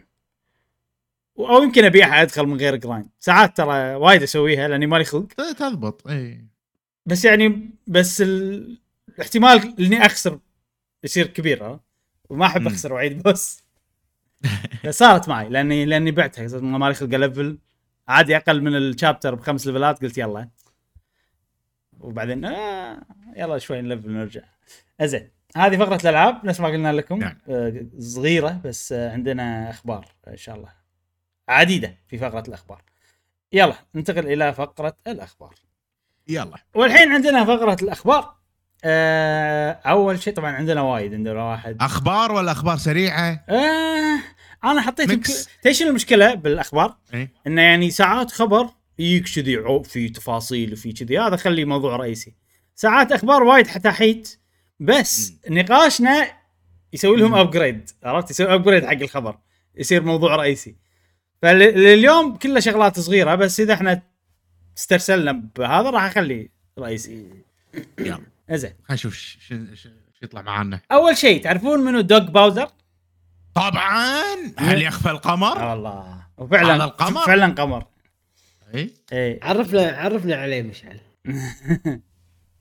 [1.40, 5.28] أو يمكن ابيعها أدخل من غير grind ساعات ترى وايد أسويها لأني مالي خلق.
[5.34, 6.46] تضبط إي.
[7.06, 8.78] بس يعني بس ال...
[9.10, 10.40] الاحتمال إني أخسر
[11.04, 11.80] يصير كبير
[12.30, 12.68] وما أحب.
[12.68, 13.64] أخسر واعيد boss
[14.90, 16.60] صارت معي لاني لأني بعتها.
[16.62, 17.58] مالي خلق level
[18.08, 20.50] عادي أقل من ال chapter بخمس level ات قلت يلا.
[22.00, 23.02] وبعدين آه
[23.36, 24.42] يلا شوي نلفل نرجع
[25.02, 27.38] زين هذه فقرة الألعاب نفس ما قلنا لكم نعم.
[27.50, 30.70] آه صغيرة بس آه عندنا أخبار إن شاء الله
[31.50, 32.82] عديدة في فقرة الأخبار
[33.54, 35.56] يلا ننتقل إلى فقرة الأخبار
[36.28, 38.36] يلا والحين عندنا فقرة الأخبار
[38.84, 44.20] آه أول شيء طبعا عندنا وايد عندنا واحد أخبار ولا أخبار سريعة؟ آه
[44.64, 45.30] أنا حطيت mix.
[45.40, 50.94] يمكن- تدري شنو المشكلة بالأخبار؟ اي إنه يعني ساعات خبر يجيك كذي في تفاصيل وفي
[50.94, 51.20] كذي.
[51.20, 52.36] هذا خليه موضوع رئيسي.
[52.76, 54.40] ساعات أخبار وايد حتاحيت
[54.80, 56.28] بس نقاشنا
[56.94, 57.36] يسوي لهم.
[57.36, 59.38] upgrade عرفت؟ يسوي upgrade حق الخبر.
[59.76, 60.76] يصير موضوع رئيسي.
[61.42, 64.02] فاليوم كله شغلات صغيرة بس إذا إحنا
[64.78, 67.26] استرسلنا بهذا راح اخليه رئيسي.
[68.00, 68.20] يلا.
[68.52, 69.90] زين خلينا نشوف شو
[70.22, 70.82] يطلع معانا.
[70.92, 72.68] أول شيء تعرفون منو دوغ باوزر؟
[73.56, 74.24] طبعا!
[74.58, 77.86] هل يخفى القمر؟ والله وفعلا هذا القمر؟ فعلا قمر.
[78.76, 81.00] اي اي عرفنا عرفنا عليه مشعل.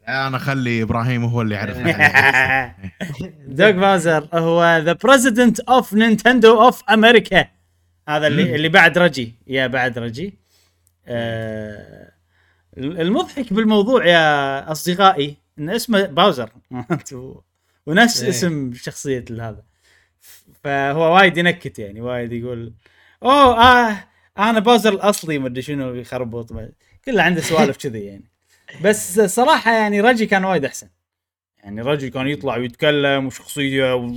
[0.09, 1.77] أنا اخلي إبراهيم هو اللي يعرف
[3.59, 7.49] دوغ باوزر هو the president of نينتندو of أمريكا
[8.09, 8.55] هذا اللي.
[8.55, 9.35] اللي بعد رجي.
[9.47, 10.39] يا بعد رجي.
[11.07, 12.13] آه
[12.79, 16.51] المضحك بالموضوع يا أصدقائي إن اسمه باوزر.
[17.87, 18.29] ونفس إيه.
[18.29, 19.63] اسم شخصية هذا.
[20.65, 22.73] فهو وايد ينكت يعني وايد يقول
[23.23, 24.05] أوه آه
[24.39, 26.73] أنا باوزر الاصلي مدري شنو يخربط ما-
[27.05, 28.25] كله عنده سوالف كذي يعني.
[28.85, 30.89] بس صراحة يعني رجي كان وايد أحسن.
[31.59, 34.13] يعني رجي كان يطلع ويتكلم وشخصية و...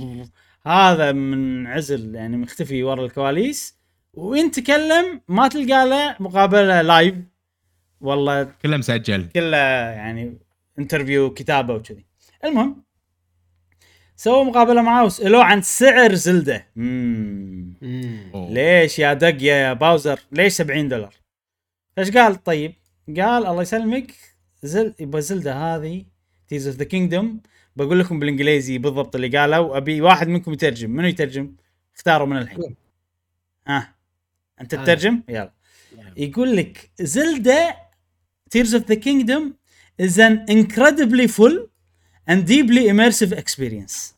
[0.66, 3.76] هذا من عزل يعني مختفي ورا الكواليس.
[4.14, 7.14] وين تكلم ما تلقى له مقابلة live
[8.00, 9.28] والله كله مسجل.
[9.28, 10.38] كله يعني
[10.78, 12.04] interview كتابة وكذي.
[12.44, 12.82] المهم
[14.22, 16.66] سووا مقابلة معاه وسالوه عن سعر زلدا.
[16.76, 17.74] مم.
[18.34, 21.14] ليش يا دوغ يا باوزر؟ ليش 70 دولار؟
[21.98, 22.74] إيش قال؟ طيب
[23.08, 24.12] قال الله يسلمك
[24.62, 26.04] زل يبغى زلدا هذه
[26.48, 27.40] Tears of the Kingdom
[27.76, 30.90] بقول لكم بالإنجليزي بالضبط اللي قاله وابي واحد منكم يترجم.
[30.90, 31.54] منو يترجم؟
[31.96, 32.76] اختاروا من الحين.
[33.66, 33.94] ها.
[34.60, 34.84] أنت أنا.
[34.84, 35.52] تترجم؟ يلا.
[36.16, 37.74] يقول لك زلدا
[38.50, 39.54] Tears of the Kingdom
[40.02, 41.71] is an incredibly full
[42.30, 44.12] and deeply immersive experience.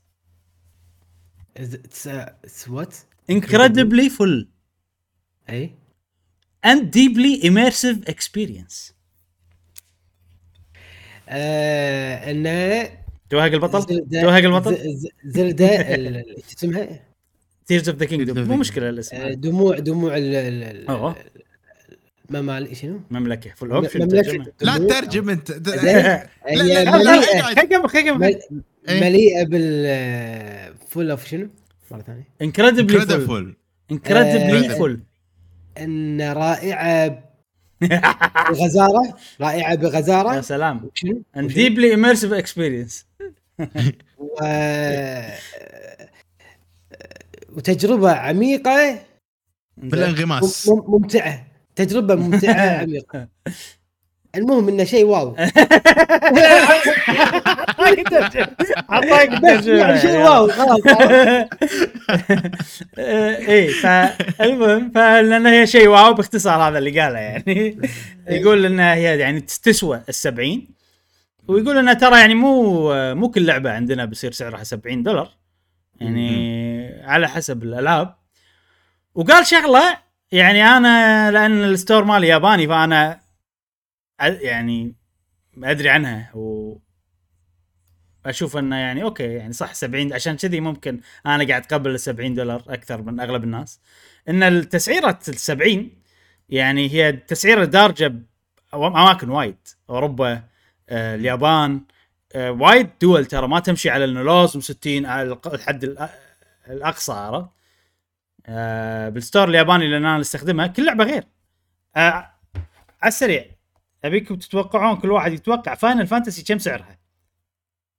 [2.68, 2.94] what
[3.32, 4.46] incredibly full.
[5.50, 5.70] اي
[6.66, 8.92] and deeply immersive experience.
[11.28, 12.90] آه انه
[13.30, 14.78] توهق البطل توهق البطل
[15.24, 15.82] زلدا
[16.48, 17.00] شو اسمها؟
[17.66, 21.14] Tears of the Kingdom Tears of مو the مشكلة آه، الاسم دموع دموع ال- ال-.
[22.30, 24.88] ممال شنو؟ مملكه full option مملكة لا دموع.
[25.00, 26.24] ترجم انت لا، لا،
[27.04, 27.30] لا،
[28.88, 29.44] مليئه إيه.
[29.44, 31.48] بال full of شنو؟
[31.90, 33.56] مره ثانية incredibly full
[33.92, 34.78] incredibly آه.
[34.78, 35.00] full
[35.78, 37.24] ان رائعه
[38.50, 43.04] بغزاره رائعه يا بغزاره سلام شنو؟ and deeply immersive experience
[44.18, 44.44] و...
[47.52, 49.00] وتجربه عميقه
[49.76, 53.28] بالانغماس مم- ممتعه تجربة ممتعة عميقة.
[54.36, 55.36] المهم إنه شيء واو
[58.90, 60.80] اعطاك بس يعني شيء wow خلاص
[62.98, 67.78] اي فالمهم فلان هي شيء wow؟ باختصار هذا اللي قاله يعني.
[68.28, 70.66] يقول إنها هي يعني تسوى ال 70
[71.48, 75.30] ويقول إنها ترى يعني مو مو كل لعبة عندنا بيصير سعرها 70 دولار.
[76.00, 78.14] يعني على حسب الألعاب.
[79.14, 80.03] وقال شغلة
[80.34, 83.20] يعني أنا لأن ال store مالي ياباني فأنا
[84.20, 84.94] يعني
[85.64, 86.76] أدري عنها و
[88.26, 92.34] أشوف إنه يعني أوكي يعني صح 70 عشان كذي ممكن أنا قاعد أقبل ال 70
[92.34, 93.80] دولار أكثر من أغلب الناس.
[94.28, 95.90] إن التسعيره ال 70
[96.48, 98.14] يعني هي تسعيره دارجة
[98.72, 99.56] بأماكن وايد.
[99.90, 100.42] أوروبا
[100.88, 101.80] آه، اليابان
[102.34, 107.12] آه، وايد دول ترى ما تمشي على انه لازم 60 على الق- الحد الأ- الأقصى
[107.12, 107.48] عرفت؟
[108.46, 111.24] آه، بال store الياباني اللي أنا استخدمها كل لعبة غير.
[111.96, 112.30] آه،
[113.02, 113.46] على السريع.
[114.04, 116.98] أبيكم تتوقعون كل واحد يتوقع Final Fantasy كم سعرها؟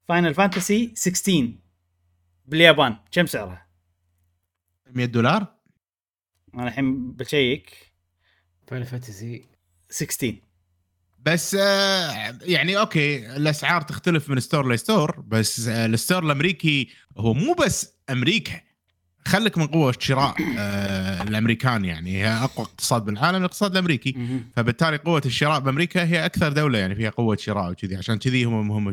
[0.07, 1.51] Final Fantasy 16
[2.45, 3.65] باليابان كم سعرها؟
[4.91, 5.55] 100 دولار؟
[6.55, 7.91] أنا الحين بشيك.
[8.67, 9.45] Final Fantasy
[9.89, 10.35] 16
[11.19, 16.89] بس آه، يعني أوكي الأسعار تختلف من store ل store بس آه، ال store الأمريكي
[17.17, 18.61] هو مو بس أمريكا.
[19.27, 22.17] خلك من قوة شراء آه، الأمريكان يعني.
[22.17, 24.39] هي أقوى اقتصاد بالعالم الاقتصاد الأمريكي.
[24.55, 28.71] فبالتالي قوة الشراء بأمريكا هي أكثر دولة يعني فيها قوة شراء وكذي عشان كذي هم
[28.71, 28.91] هم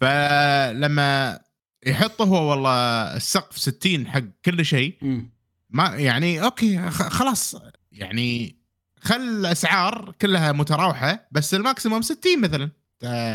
[0.00, 1.40] فلما
[1.86, 2.70] يحط هو والله
[3.16, 4.94] السقف 60 حق كل شيء.
[5.70, 7.56] ما يعني أوكي خلاص.
[7.92, 8.56] يعني
[9.00, 12.70] خل الأسعار كلها متراوحة بس ال maximum 60 مثلا.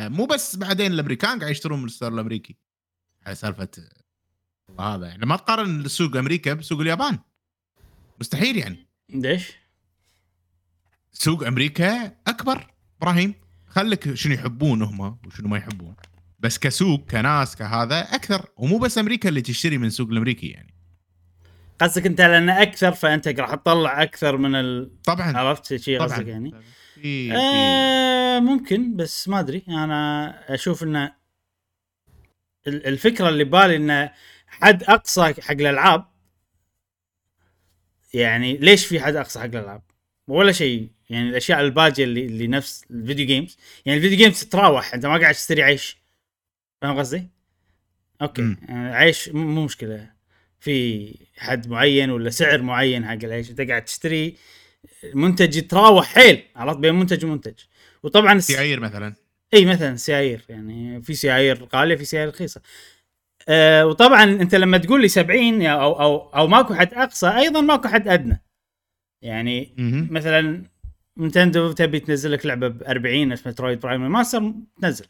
[0.10, 2.56] مو بس بعدين الأمريكان قاعد يشترون من ال store الأمريكي.
[3.26, 3.68] على سالفة
[4.80, 5.26] هذا يعني.
[5.26, 7.20] ما تقارن سوق أمريكا بسوق اليابان.
[8.20, 8.88] مستحيل يعني.
[9.10, 9.52] ليش؟
[11.12, 12.68] سوق أمريكا أكبر.
[13.02, 13.34] إبراهيم
[13.68, 15.96] خليك شنو يحبون هم وشنو ما يحبون.
[16.40, 18.46] بس كسوق كناس كهذا أكثر.
[18.58, 20.74] ومو بس أمريكا اللي تشتري من السوق الأمريكي يعني.
[21.82, 25.02] قصدك أنت لأنه أكثر فأنت راح تطلع أكثر من ال...
[25.04, 25.38] طبعا.
[25.38, 26.08] عرفت شيء طبعا.
[26.08, 26.54] قصدك يعني؟
[26.96, 29.64] في آه ممكن بس ما أدري.
[29.70, 31.12] أنا أشوف إنه
[32.68, 34.12] ال- الفكرة اللي ببالي إنه
[34.62, 36.06] حد أقصى حق الألعاب؟
[38.14, 39.82] يعني ليش في حد أقصى حق الألعاب؟
[40.28, 40.90] ولا شيء.
[41.10, 44.94] يعني الأشياء الباجية اللي اللي نفس ال video games يعني ال video games تتراوح.
[44.94, 45.98] أنت ما قاعد تشتري عيش.
[46.82, 47.28] فاهم قصدي؟
[48.22, 48.56] أوكي.
[48.70, 50.12] آه، عيش مو مشكلة.
[50.60, 53.50] في حد معين ولا سعر معين حق العيش.
[53.50, 54.36] أنت قاعد تشتري
[55.14, 56.06] منتج يتراوح.
[56.08, 56.44] حيل.
[56.56, 57.54] عرفت بين منتج ومنتج.
[58.04, 59.16] وطبعا الس- سيايير مثلا.
[59.54, 62.62] إي مثلا سيايير يعني في سيايير غالية في سيايير رخيصة.
[63.50, 67.62] أه وطبعا أنت لما تقول لي 70 يا- أو أو أو ماكو حد أقصى أيضا
[67.62, 68.44] ماكو حد أدنى.
[69.22, 70.08] يعني مهم.
[70.12, 70.64] مثلا
[71.18, 75.06] نينتندو تبي تنزل لك لعبة ب 40 نفس Metroid Prime ماستر تنزل.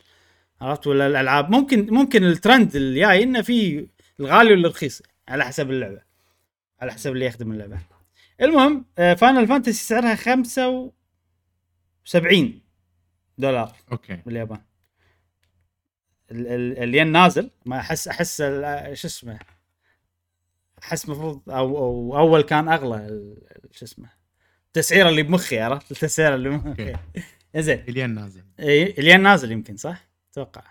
[0.62, 1.52] عرفت؟ ولا الألعاب.
[1.52, 3.88] ممكن ممكن الترند الجاي إنه في
[4.20, 6.02] الغالي والرخيص على حسب اللعبة.
[6.82, 7.78] على حسب اللي يخدم اللعبة.
[8.42, 12.62] المهم Final Fantasy سعرها 75
[13.38, 14.16] دولار أوكي.
[14.26, 14.58] باليابان.
[14.58, 14.69] ال- ال-
[16.32, 17.52] الين نازل.
[17.66, 18.38] ما احس أحس
[18.94, 19.40] شو اسمه؟
[20.84, 23.08] أحس مفروض أو, أو أول كان أغلى
[23.72, 24.10] شو اسمه؟
[24.68, 26.96] التسعيرة اللي بمخي عرفت؟ التسعيرة اللي بمخي.
[27.56, 28.44] زين الين نازل.
[28.60, 30.64] إي الين نازل يمكن صح؟ أتوقع.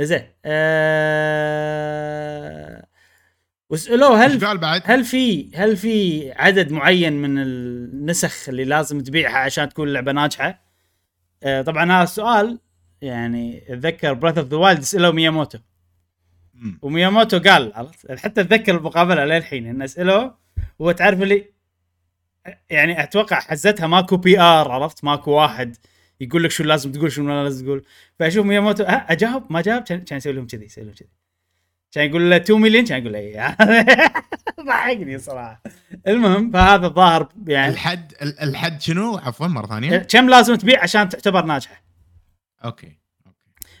[0.00, 1.68] زين أه...
[3.70, 9.68] وسالوه هل بعد؟ هل في هل في عدد معين من النسخ اللي لازم تبيعها عشان
[9.68, 10.64] تكون اللعبة ناجحة؟
[11.42, 12.58] آه طبعا هذا السؤال
[13.02, 15.58] يعني اتذكر Breath of the Wild سألوا مياموتو.
[16.82, 20.38] ومياموتو قال عرفت؟ حتى اتذكر المقابلة للحين انه سألوه
[20.80, 21.44] هو تعرف اللي
[22.70, 25.76] يعني أتوقع حزتها ماكو PR عرفت؟ ماكو واحد
[26.20, 27.84] يقول لك شو لازم تقول شو ما لازم تقول.
[28.18, 31.08] فأشوف مياموتو ها أجاوب؟ ما جاوب؟ كان يسوي لهم كذي يسوي لهم كذي.
[31.92, 33.54] كان يقول له 2 مليون كان يقول له اي
[34.66, 35.62] ضحكني صراحة.
[36.08, 39.96] المهم فهذا الظاهر يعني الحد ال- الحد شنو؟ عفوا مرة ثانية.
[39.96, 41.87] كم لازم تبيع عشان تعتبر ناجحة؟
[42.64, 42.98] okay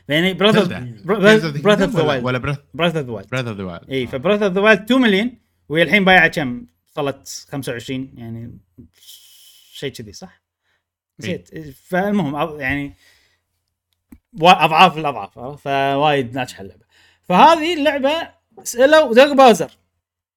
[0.08, 0.94] يعني Breath.
[1.04, 4.12] Breath of the Wild ولا Breath Breath of the Wild of the Wild اي ف
[4.12, 5.38] Breath of the Wild 2 مليون
[5.68, 8.58] وهي الحين بايعة كم؟ وصلت 25 يعني
[9.72, 10.42] شيء كذي صح؟
[11.20, 12.94] نسيت فالمهم يعني
[14.42, 16.84] أضعاف الأضعاف؟ فوايد ناجحة اللعبة.
[17.22, 18.28] فهذه اللعبة
[18.62, 19.70] سألوا دوغ باوزر.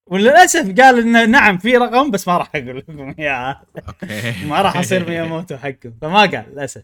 [0.06, 3.62] وللأسف قال إنه نعم في رقم بس ما راح أقول لكم إياه.
[3.88, 4.46] okay.
[4.50, 6.84] ما راح أصير مياموتو حقهم فما قال للأسف.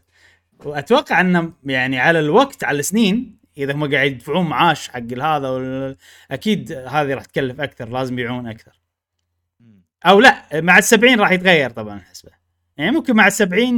[0.65, 5.95] وأتوقع انه يعني على الوقت على السنين إذا هم قاعد يدفعون معاش حق هذا وال...
[6.31, 8.79] أكيد هذه راح تكلف أكثر لازم يبيعون أكثر.
[10.05, 12.31] أو لا مع السبعين راح يتغير طبعا الحسبة.
[12.77, 13.77] يعني ممكن مع السبعين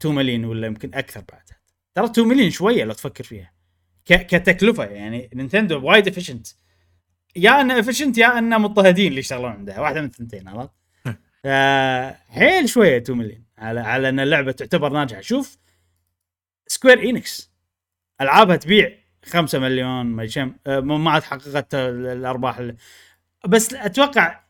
[0.00, 1.56] 2 مليون ولا يمكن أكثر بعدها
[1.94, 3.52] ترى 2 مليون شوية لو تفكر فيها.
[4.04, 6.46] ك- كتكلفة يعني نينتندو وايد efficient
[7.36, 9.80] يا أنه efficient يا أنه مضطهدين اللي يشتغلون عندها.
[9.80, 10.70] واحدة من الثنتين عرفت؟
[11.44, 15.20] فحيل شوية 2 مليون على على أن اللعبة تعتبر ناجحة.
[15.20, 15.58] شوف
[16.66, 17.50] سكوير انكس
[18.20, 18.92] ألعابها تبيع
[19.26, 22.76] 5 مليون ما كم آه، ما عاد حققت ال- الأرباح ال-
[23.48, 24.40] بس أتوقع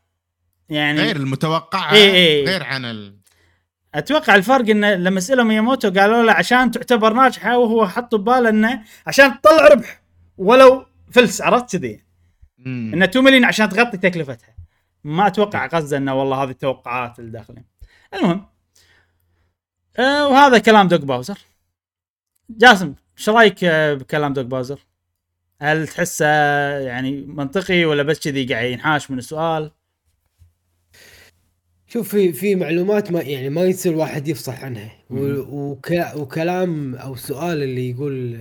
[0.69, 2.45] يعني غير المتوقع إيه إيه.
[2.45, 3.17] غير عن ال...
[3.95, 8.83] أتوقع الفرق انه لما سألوا مياموتو قالوا له عشان تعتبر ناجحة وهو حط بباله إنه
[9.07, 10.01] عشان تطلع ربح
[10.37, 12.03] ولو فلس عرفت كذي.
[12.65, 14.55] إنه 2 مليون عشان تغطي تكلفتها.
[15.03, 17.63] ما أتوقع قصده إنه والله هذه التوقعات الداخلين
[18.13, 18.45] المهم
[19.99, 21.39] آه وهذا كلام دوغ باوزر
[22.49, 24.79] جاسم إيش رأيك آه، بكلام دوغ باوزر؟
[25.61, 26.25] هل تحسه
[26.79, 29.71] يعني منطقي ولا بس كذي قاعد ينحاش من السؤال؟
[31.87, 34.91] شوف في في معلومات ما يعني ما يصير واحد يفصح عنها
[36.15, 38.37] وكلام أو سؤال اللي يقول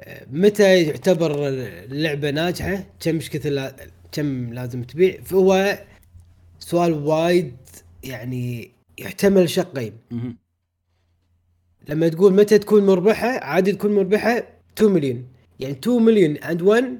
[0.00, 3.72] آه، متى يعتبر اللعبة ناجحة كم إيش كثر
[4.12, 5.78] كم لازم تبيع فهو
[6.58, 7.56] سؤال وايد
[8.04, 9.92] يعني يحتمل شقين.
[11.90, 14.42] لما تقول متى تكون مربحة عادي تكون مربحة
[14.76, 15.24] 2 مليون
[15.60, 16.98] يعني 2 مليون اند 1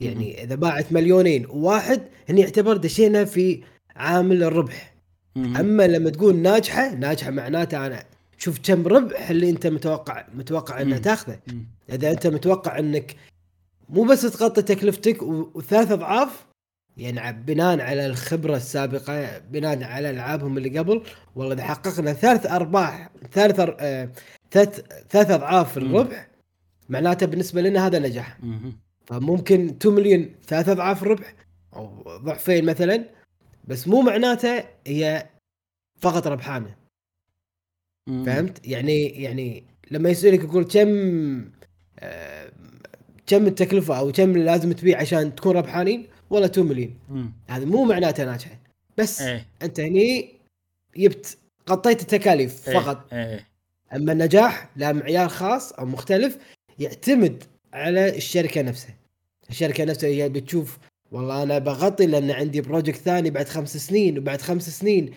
[0.00, 3.62] يعني إذا باعت مليونين وواحد هني يعتبر دشينا في
[3.96, 4.94] عامل الربح.
[5.36, 8.04] أما لما تقول ناجحة ناجحة معناته أنا
[8.38, 11.02] شوف كم ربح اللي أنت متوقع متوقع انه مم.
[11.02, 11.38] تاخذه.
[11.92, 13.16] إذا أنت متوقع إنك
[13.88, 16.45] مو بس تغطي تكلفتك وثلاث أضعاف
[16.96, 21.02] يعني ع- بناء على الخبرة السابقة بناء على ألعابهم اللي قبل
[21.36, 24.08] والله إذا حققنا ثلاث أرباح ثالث أر- آه،
[24.50, 24.80] ثلاث
[25.10, 25.78] ثلاث أضعاف.
[25.78, 26.28] الربح
[26.88, 28.38] معناته بالنسبة لنا هذا نجاح.
[29.06, 31.34] فممكن 2 مليون ثلاث أضعاف الربح
[31.76, 33.04] أو ضعفين مثلا
[33.64, 35.26] بس مو معناته هي
[36.00, 36.76] فقط ربحانة.
[38.26, 40.88] فهمت يعني يعني لما يسألك يقول كم
[41.98, 42.52] آه،
[43.26, 46.94] كم التكلفة أو كم لازم تبيع عشان تكون ربحانين والله 2 مليون.
[47.48, 48.58] هذا مو معناته ناجحة.
[48.98, 49.46] بس إيه.
[49.62, 50.32] أنت هني
[50.96, 51.38] جبت
[51.70, 53.12] غطيت التكاليف إيه، فقط.
[53.12, 53.46] إيه.
[53.94, 56.38] أما النجاح له معيار خاص أو مختلف
[56.78, 58.94] يعتمد على الشركة نفسها.
[59.50, 60.78] الشركة نفسها هي بتشوف
[61.12, 65.10] والله أنا بغطي لأن عندي بروجكت ثاني بعد خمس سنين وبعد خمس سنين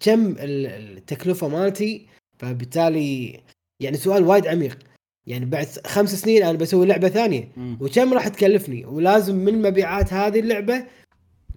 [0.00, 2.06] كم ال- التكلفة مالتي؟
[2.38, 3.40] فبالتالي
[3.80, 4.78] يعني سؤال وايد عميق.
[5.26, 7.48] يعني بعد خمس سنين أنا بسوي لعبة ثانية.
[7.56, 7.78] مم.
[7.80, 10.86] وكم راح تكلفني؟ ولازم من مبيعات هذه اللعبة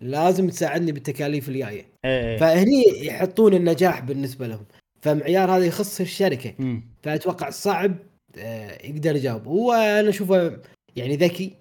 [0.01, 1.86] لازم تساعدني بالتكاليف الجاية.
[2.05, 2.38] إيه.
[2.38, 4.65] فهني يحطون النجاح بالنسبة لهم.
[5.01, 6.53] فمعيار هذا يخص الشركة.
[6.60, 6.84] مم.
[7.03, 7.95] فأتوقع صعب
[8.38, 9.47] آه، يقدر يجاوب.
[9.47, 10.62] هو أنا أشوفه
[10.95, 11.55] يعني ذكي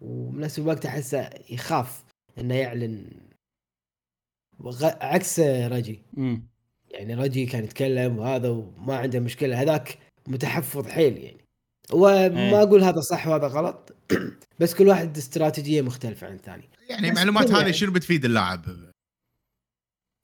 [0.00, 2.04] وبنفس الوقت أحسه يخاف
[2.38, 3.04] إنه يعلن
[4.60, 6.02] وغ- عكس رجي.
[6.14, 6.42] مم.
[6.90, 9.62] يعني رجي كان يتكلم وهذا وما عنده مشكلة.
[9.62, 11.45] هذاك متحفظ حيل يعني.
[11.92, 12.62] وما إيه.
[12.62, 13.92] أقول هذا صح وهذا غلط
[14.60, 17.72] بس كل واحد استراتيجية مختلفة عن الثاني يعني المعلومات هذه يعني.
[17.72, 18.60] شنو بتفيد اللاعب؟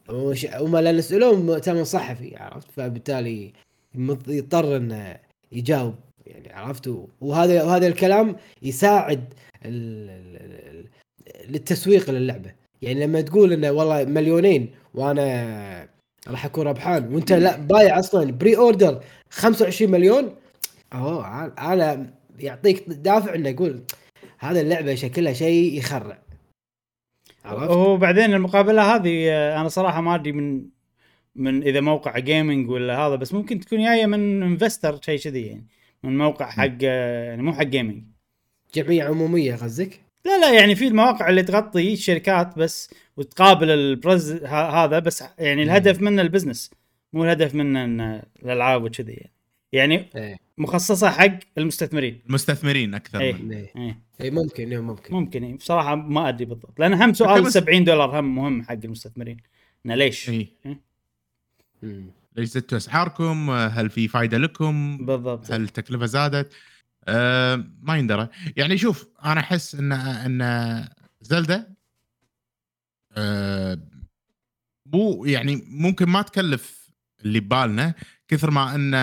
[0.09, 3.53] وش- وما لأن سالوه مؤتمر صحفي عرفت فبالتالي
[3.95, 5.17] مض- يضطر إنه
[5.53, 5.95] يجاوب
[6.27, 9.25] يعني عرفت وهذا وهذا الكلام يساعد
[9.65, 10.87] ال- ال-
[11.37, 15.89] ال- للتسويق للعبة يعني لما تقول إنه والله مليونين وأنا
[16.29, 20.35] راح أكون ربحان وأنت لا بايع أصلا pre-order 25 مليون
[20.95, 23.83] أوه أنا يعطيك دافع إنه يقول
[24.39, 26.23] هذا اللعبة شكلها شيء يخرع.
[27.45, 29.29] عرفت؟ وبعدين المقابلة هذه
[29.61, 30.69] أنا صراحة ما أدري من
[31.35, 35.67] من إذا موقع gaming ولا هذا بس ممكن تكون جاية من investor شيء كذي يعني
[36.03, 38.05] من موقع حق يعني مو حق gaming
[38.75, 44.33] جمعية عمومية قصدك؟ لا لا يعني في المواقع اللي تغطي الشركات بس وتقابل ال press
[44.45, 46.71] هذا بس يعني الهدف منه ال business
[47.13, 49.33] مو الهدف منه الألعاب وكذي يعني.
[49.73, 50.42] يعني إيه.
[50.59, 53.35] مخصصة حق المستثمرين المستثمرين أكثر إيه.
[53.37, 55.57] إيه إيه اي ممكن ممكن ممكن إيه.
[55.57, 59.37] بصراحة ما أدري بالضبط لأن هم سؤال بس- 70 دولار هم مهم حق المستثمرين
[59.87, 60.81] إنه ليش؟ اي إيه.
[62.37, 66.53] ليش زدتوا أسعاركم؟ هل في فائده لكم؟ بالضبط هل التكلفة زادت؟
[67.05, 70.89] أه ما يندرى يعني شوف أنا أحس إن إن
[71.21, 71.75] زلدة
[73.17, 73.79] أه
[74.87, 76.91] مو يعني ممكن ما تكلف
[77.25, 77.95] اللي ببالنا
[78.33, 78.95] كثر ما أن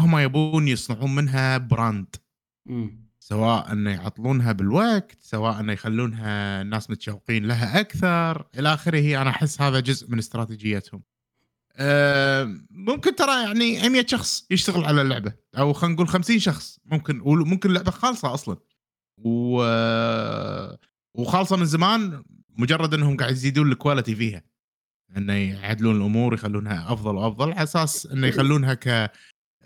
[0.00, 2.16] هم يبون يصنعون منها brand.
[2.66, 3.08] مم.
[3.18, 9.60] سواء انه يعطلونها بالوقت سواء انه يخلونها الناس متشوقين لها أكثر إلى آخره أنا أحس
[9.60, 11.02] هذا جزء من استراتيجيتهم.
[11.76, 16.78] أه ممكن ترى يعني 100 شخص يشتغل على اللعبة أو خلينا نقول 50 شخص.
[16.84, 18.56] ممكن وممكن اللعبه خالصة أصلا.
[19.18, 19.62] و
[21.14, 22.22] وخالصة من زمان
[22.56, 24.42] مجرد أنهم قاعد يزيدون ال quality فيها.
[25.16, 29.12] إنه يعدلون الأمور يخلونها أفضل وأفضل على أساس إنه يخلونها ك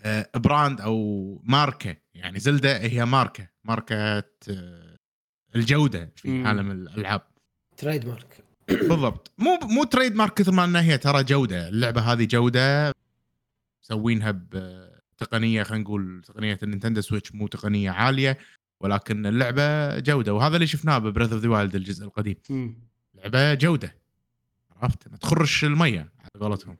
[0.05, 1.95] آه، brand أو ماركة.
[2.13, 3.95] يعني Zelda هي ماركة ماركة
[4.49, 4.97] آه،
[5.55, 6.47] الجودة في مم.
[6.47, 7.21] عالم الألعاب.
[7.77, 8.43] trademark.
[8.67, 9.31] بالضبط.
[9.37, 11.69] مو مو trademark كثر ما إنها هي ترى جودة.
[11.69, 12.93] اللعبة هذه جودة
[13.83, 18.37] مسوينها بتقنيه خلينا نقول تقنية ال Nintendo Switch مو تقنية عالية
[18.81, 20.33] ولكن اللعبة جودة.
[20.33, 22.35] وهذا اللي شفناه ب Breath of the Wild الجزء القديم.
[22.49, 22.75] مم.
[23.15, 24.02] لعبة جودة.
[24.83, 26.77] عرفت؟ ما تخرش المية على قولتهم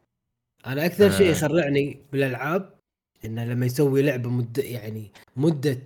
[0.66, 1.32] أنا أكثر شيء آه.
[1.32, 2.80] يخرعني بالألعاب
[3.26, 5.82] إنه لما يسوي لعبة مده يعني مدة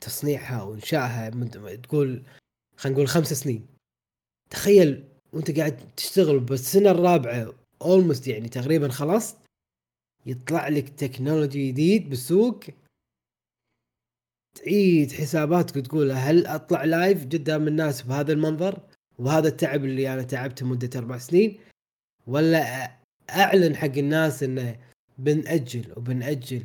[0.00, 1.80] تصنيعها وإنشائها مد...
[1.82, 2.22] تقول
[2.76, 3.66] خلينا نقول خمس سنين.
[4.50, 9.36] تخيل وأنت قاعد تشتغل بالسنة الرابعة اولموست يعني تقريبا خلصت
[10.26, 12.60] يطلع لك تكنولوجي جديد بالسوق.
[14.54, 20.66] تعيد حساباتك وتقول هل أطلع لايف قدام الناس بهذا المنظر؟ وهذا التعب اللي أنا تعبته
[20.66, 21.58] مدة أربع سنين
[22.26, 22.90] ولا
[23.30, 24.76] أعلن حق الناس إنه
[25.18, 26.64] بنأجل وبنأجل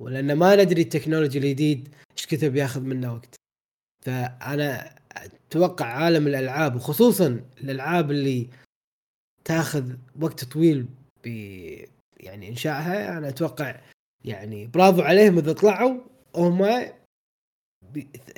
[0.00, 1.88] ولأن ما ندري التكنولوجي الجديد
[2.18, 3.34] إيش كثر بياخذ منا وقت
[4.04, 8.48] فأنا أتوقع عالم الألعاب وخصوصا الألعاب اللي
[9.44, 10.86] تاخذ وقت طويل
[11.24, 11.26] ب
[12.20, 13.80] يعني إنشائها أنا أتوقع
[14.24, 16.00] يعني برافو عليهم إذا طلعوا
[16.36, 16.58] هم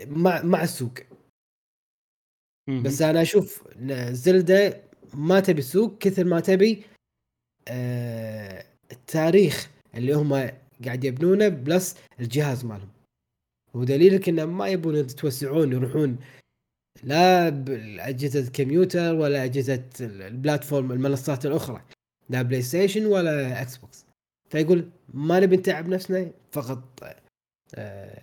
[0.07, 0.94] مع مع السوق.
[2.69, 4.83] بس أنا أشوف ان زلدة
[5.15, 6.83] ما تبي سوق كثر ما تبي
[7.69, 10.51] آه التاريخ اللي هم
[10.85, 12.89] قاعد يبنونه بلس الجهاز مالهم.
[13.75, 16.17] ودليلك إنه ما يبون يتوسعون يروحون
[17.03, 21.83] لا بأجهزة الكمبيوتر ولا أجهزة البلاتفورم المنصات الأخرى
[22.29, 24.05] لا بلاي ستيشن ولا إكس بوكس
[24.51, 26.83] فيقول ما نبي نتعب نفسنا فقط
[27.75, 28.23] آه،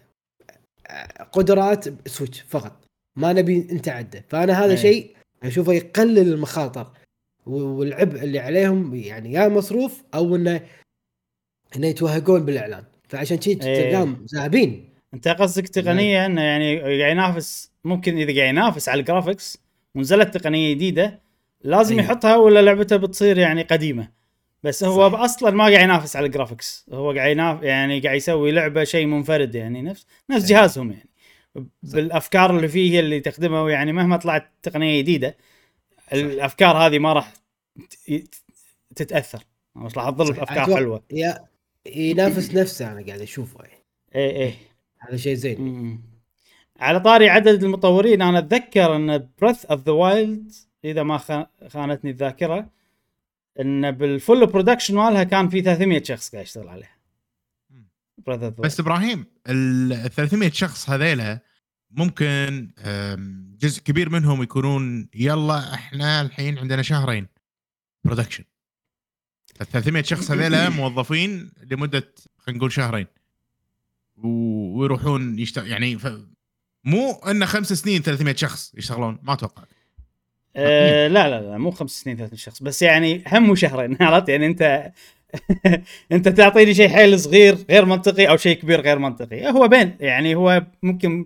[0.87, 2.85] آه، قدرات سويتش فقط.
[3.15, 4.77] ما نبي نتعدى فأنا هذا إيه.
[4.77, 6.87] شيء أشوفه يقلل المخاطر
[7.45, 10.61] والعبء اللي عليهم يعني يا مصروف أو انه
[11.75, 13.57] إنه يتوهقون بالإعلان فعشان شي إيه.
[13.57, 19.06] تلقاهم ذاهبين أنت قصدك تقنية إنه يعني قاعد ينافس ممكن إذا قاعد ينافس على ال
[19.06, 19.57] graphics
[19.95, 21.21] ونزلت تقنية جديدة
[21.63, 22.05] لازم أيوة.
[22.05, 24.09] يحطها ولا لعبته بتصير يعني قديمة
[24.63, 25.19] بس هو صح.
[25.19, 29.55] أصلا ما قاعد ينافس على الجرافكس هو قاعد يناف يعني قاعد يسوي لعبة شيء منفرد
[29.55, 30.61] يعني نفس نفس أيوة.
[30.61, 31.09] جهازهم يعني
[31.83, 35.37] بالأفكار اللي فيه هي اللي تخدمها يعني مهما طلعت تقنية جديدة
[36.13, 37.33] الأفكار هذه ما راح
[38.95, 39.43] تتأثر
[39.75, 40.39] مش راح تظل.
[40.39, 41.47] أفكار حلوة يا
[41.95, 43.83] ينافس نفسه أنا قاعد أشوفه يعني.
[44.15, 44.53] إيه إيه
[44.99, 46.01] هذا شيء زين.
[46.79, 50.51] على طاري عدد المطورين أنا أتذكر أن Breath of the Wild
[50.85, 52.69] إذا ما خا- خانتني الذاكرة
[53.59, 56.95] أن بال full production مالها كان في 300 شخص قاعد يشتغل عليها
[58.59, 61.39] بس إبراهيم ال 300 شخص هذيلا
[61.91, 62.71] ممكن
[63.61, 67.27] جزء كبير منهم يكونون يلا إحنا الحين عندنا شهرين
[68.03, 68.43] production
[69.61, 73.07] ال 300 شخص هذيلا موظفين لمدة خلينا نقول شهرين.
[74.17, 76.07] ويروحون يشتغل يعني ف...
[76.83, 79.63] مو إنه خمس سنين 300 شخص يشتغلون ما أتوقع.
[80.55, 84.45] آه لا لا لا مو خمس سنين ثلاث شخص بس يعني هم وشهرين عرفت؟ يعني
[84.45, 84.91] أنت
[86.11, 89.51] انت تعطيني شيء حيل صغير غير منطقي أو شيء كبير غير منطقي.
[89.51, 91.25] هو بين يعني هو ممكن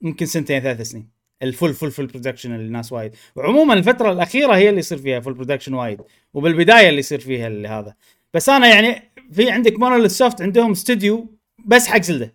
[0.00, 1.08] ممكن سنتين ثلاث سنين.
[1.42, 3.14] ال full full full production اللي الناس وايد.
[3.36, 6.00] وعموما الفترة الأخيرة هي اللي يصير فيها full production وايد.
[6.34, 7.94] وبالبداية اللي يصير فيها اللي هذا.
[8.34, 12.34] بس أنا يعني في عندك مونوليث سوفت عندهم استوديو بس حق زيلدا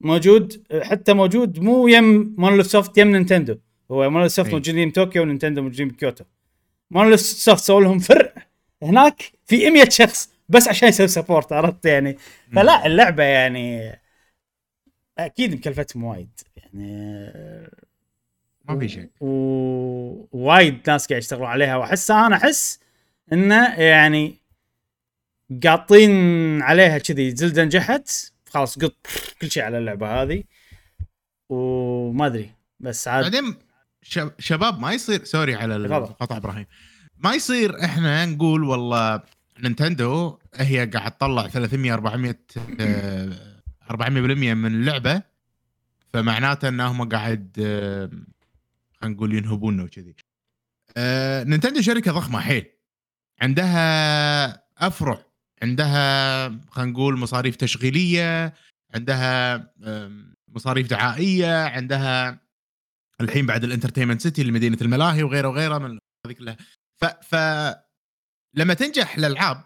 [0.00, 3.56] موجود حتى موجود مو يم مونوليث سوفت يم نينتندو
[3.90, 4.54] هو مونوليث سوفت أي.
[4.54, 6.24] موجودين بطوكيو ونينتندو موجودين بكيوتو
[6.90, 8.33] مونوليث سوفت سووا لهم فرع
[8.84, 12.18] هناك في 100 شخص بس عشان يسوي support عرفت يعني؟
[12.52, 13.92] فلا اللعبة يعني
[15.18, 16.88] أكيد مكلفتهم وايد يعني
[18.64, 19.08] ما في شيء.
[19.20, 22.80] ووايد ناس قاعد يشتغلون عليها وأحس أنا أحس
[23.32, 24.34] انه يعني
[25.64, 26.10] قاطين
[26.62, 28.10] عليها كذي زلدة نجحت
[28.50, 29.06] خلاص قط
[29.40, 30.42] كل شيء على اللعبة هذه
[31.48, 33.54] وما أدري بس عاد بعدين
[34.02, 35.76] شب- شباب ما يصير سوري على.
[35.76, 36.66] القطع إبراهيم.
[37.24, 39.22] ما يصير إحنا نقول والله
[39.60, 42.38] نينتندو هي قاعد تطلع 300 400
[42.80, 43.60] آه،
[43.90, 44.08] 400%
[44.54, 45.22] من اللعبه
[46.12, 48.10] فمعناته انهم قاعد آه،
[49.00, 50.14] خلينا نقول ينهبونا وكذي
[50.96, 52.66] آه، نينتندو شركة ضخمة حيل.
[53.42, 55.24] عندها أفرع
[55.62, 58.54] عندها خلينا نقول مصاريف تشغيلية
[58.94, 59.64] عندها
[60.48, 62.40] مصاريف دعائية عندها
[63.20, 66.56] الحين بعد ال entertainment city اللي مدينه الملاهي وغيره وغيره من هذه كلها
[66.96, 67.34] ف ف
[68.54, 69.64] لما تنجح الالعاب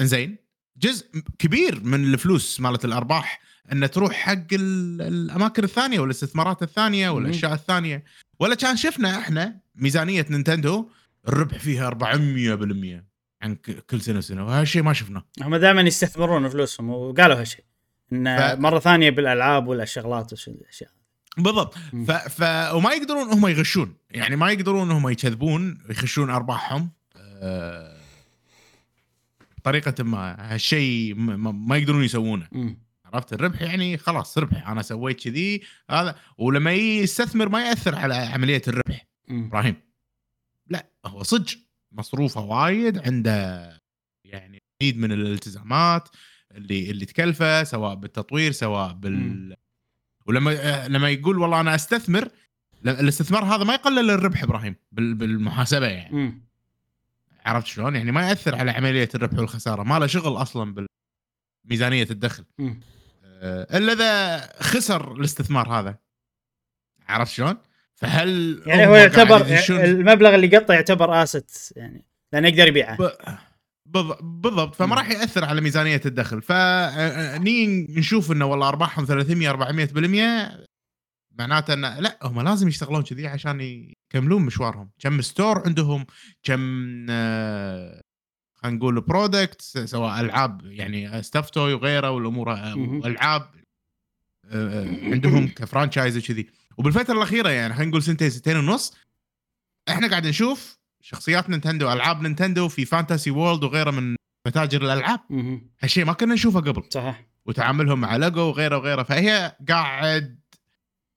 [0.00, 0.36] إنزين
[0.76, 1.06] جزء
[1.38, 3.40] كبير من الفلوس مالت الأرباح
[3.72, 8.04] إن تروح حق ال- الأماكن الثانية والاستثمارات الثانية والاشياء الثانية.
[8.40, 10.90] ولا كان شفنا إحنا ميزانية نينتندو
[11.28, 13.04] الربح فيها 400%
[13.42, 13.54] عن
[13.90, 15.24] كل سنة وسنة وهالشيء ما شفناه.
[15.42, 17.64] هم دائما يستثمرون فلوسهم وقالوا هالشيء
[18.12, 20.90] إن ف- مرة ثانية بالألعاب والشغلات والاشياء
[21.36, 21.74] بالضبط.
[22.06, 22.10] ف...
[22.10, 22.42] ف...
[22.74, 23.94] وما يقدرون هم يغشون.
[24.10, 26.90] يعني ما يقدرون هم يكذبون يخشون أرباحهم.
[27.16, 27.96] أه...
[29.58, 32.48] بطريقه ما هالشيء ما, ما- يقدرون يسوونه.
[33.04, 36.16] عرفت؟ الربح يعني خلاص ربح أنا سويت كذي هذا.
[36.38, 39.06] ولما يستثمر ما يأثر على عملية الربح.
[39.30, 39.76] إبراهيم.
[40.68, 41.58] لا هو صدق
[41.92, 43.70] مصروفه وايد عنده
[44.24, 46.08] يعني مزيد من الالتزامات
[46.50, 49.56] اللي اللي تكلفه سواء بالتطوير سواء بال.
[50.26, 52.28] ولما آه، لما يقول والله أنا أستثمر
[52.82, 56.42] لا- الاستثمار هذا ما يقلل الربح إبراهيم بال- بالمحاسبة يعني.
[57.44, 60.86] عرفت شلون؟ يعني ما يأثر على عملية الربح والخسارة ما له شغل أصلا
[61.64, 62.44] بميزانيه الدخل.
[63.24, 65.96] آه، إلا إذا خسر الاستثمار هذا
[67.08, 67.56] عرفت شلون؟
[67.94, 73.16] فهل يعني هو يعتبر المبلغ اللي قطه يعتبر آسيت يعني لأنه يقدر يبيعه ب-
[74.22, 74.94] بالضبط فما.
[74.96, 80.66] راح يأثر على ميزانية الدخل فني نشوف إنه والله أرباحهم 300 400%
[81.38, 86.06] معناته انه لا هم لازم يشتغلون كذي عشان يكملون مشوارهم كم ستور عندهم
[86.42, 86.60] كم
[88.54, 92.52] خلينا نقول product سواء ألعاب يعني stuffed toy وغيره والأمور.
[93.06, 93.50] العاب
[95.12, 96.46] عندهم ك franchise وكذي
[96.78, 98.94] وبالفترة الأخيرة يعني خلينا نقول سنتين سنتين ونص
[99.88, 105.20] إحنا قاعد نشوف شخصيات نينتندو ألعاب نينتندو في فانتسي وورلد وغيره من متاجر الألعاب.
[105.80, 106.82] هالشيء ما كنا نشوفه قبل.
[106.90, 107.26] صحيح.
[107.46, 109.02] وتعاملهم مع ليجو وغيره وغيره.
[109.02, 110.40] فهي قاعد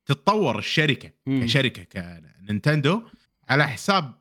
[0.06, 1.44] تتطور الشركة مم.
[1.44, 3.02] كشركة كنينتندو
[3.50, 4.20] على حساب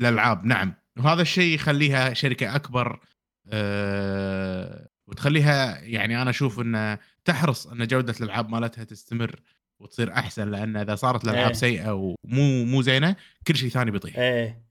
[0.00, 0.44] الألعاب.
[0.44, 0.74] نعم.
[0.98, 3.00] وهذا الشيء يخليها شركة أكبر
[3.48, 9.40] أه وتخليها يعني أنا أشوف انه تحرص إن جودة الألعاب مالتها تستمر
[9.80, 11.52] وتصير أحسن لأن إذا صارت الألعاب إيه.
[11.52, 14.18] سيئة ومو مو زينة كل شيء ثاني بيطيح.
[14.18, 14.69] إيه إيه.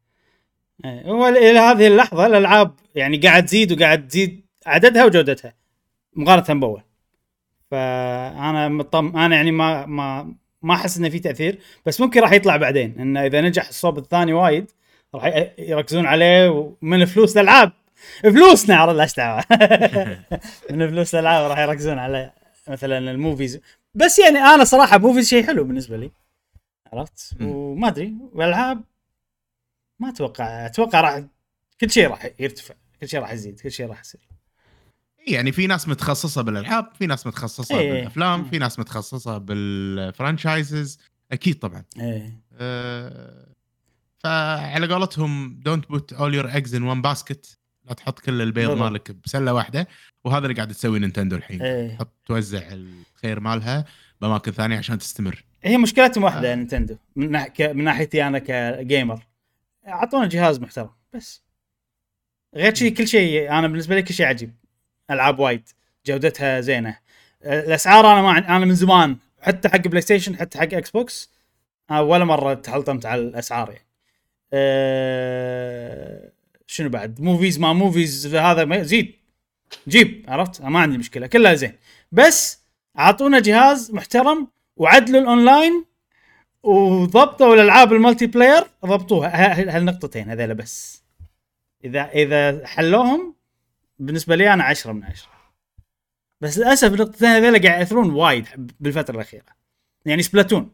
[0.85, 5.53] هو إلى هذه اللحظة الألعاب يعني قاعد تزيد وقاعد تزيد عددها وجودتها
[6.15, 6.81] مقارنة بأول.
[7.71, 12.57] فأنا مطم أنا يعني ما ما ما أحس إنه في تأثير بس ممكن راح يطلع
[12.57, 14.71] بعدين انه إذا نجح الصوب الثاني وايد
[15.15, 17.71] راح يركزون عليه ومن فلوس الألعاب
[18.23, 19.43] فلوسنا عرض لا دعوة؟
[20.71, 22.31] من فلوس الألعاب راح يركزون على
[22.67, 23.61] مثلا ال movies.
[23.95, 26.11] بس يعني أنا صراحة movies شيء حلو بالنسبة لي
[26.93, 27.35] عرفت.
[27.41, 28.81] وما أدري والألعاب
[29.99, 31.23] ما أتوقع أتوقع راح
[31.81, 34.21] كل شيء راح يرتفع كل شيء راح يزيد كل شيء راح يصير.
[35.27, 37.91] يعني في ناس متخصصة بالألعاب في ناس متخصصة إيه.
[37.91, 38.49] بالأفلام.
[38.49, 40.99] في ناس متخصصة بال franchises
[41.31, 41.83] أكيد طبعا.
[41.99, 42.41] إيه.
[42.53, 43.49] أه
[44.19, 48.71] فعلى قولتهم don't put all your eggs in one basket لا تحط كل البيض.
[48.71, 49.87] مالك بسلة واحدة
[50.23, 51.61] وهذا اللي قاعد تسوي نينتندو الحين.
[51.61, 51.95] إيه.
[51.95, 53.85] تحط توزع الخير مالها
[54.21, 55.43] بأماكن ثانية عشان تستمر.
[55.63, 56.55] هي مشكلتهم واحدة آه.
[56.55, 56.95] نينتندو.
[57.15, 57.47] من, ناح...
[57.47, 57.61] ك...
[57.61, 59.25] من ناحيتي أنا ك gamer
[59.89, 61.43] أعطونا جهاز محترم بس.
[62.55, 64.55] غير شيء كل شيء أنا بالنسبة لي كل شيء عجيب.
[65.11, 65.69] ألعاب وايد
[66.05, 66.97] جودتها زينة.
[67.45, 71.29] الأسعار أنا ما عن- أنا من زمان حتى حق بلاي ستيشن حتى حق إكس بوكس
[71.91, 73.85] ولا مرة تحلطمت على الأسعار يعني.
[74.53, 76.31] أه...
[76.67, 79.15] شنو بعد؟ movies ما movies هذا ما زيد
[79.87, 81.73] جيب عرفت؟ ما عندي مشكلة كلها زين.
[82.11, 82.59] بس
[82.99, 85.85] أعطونا جهاز محترم وعدلوا الأونلاين
[86.63, 89.53] وضبطوا الألعاب ال multiplayer ضبطوها.
[89.77, 91.03] هالنقطتين هذيلا بس.
[91.83, 93.35] اذا إذا حلوهم
[93.99, 95.29] بالنسبة لي أنا 10 من 10
[96.41, 98.45] بس للأسف النقطتين هذيلا قاعد يأثرون وايد
[98.79, 99.45] بالفترة الأخيرة.
[100.05, 100.71] يعني سبلاتون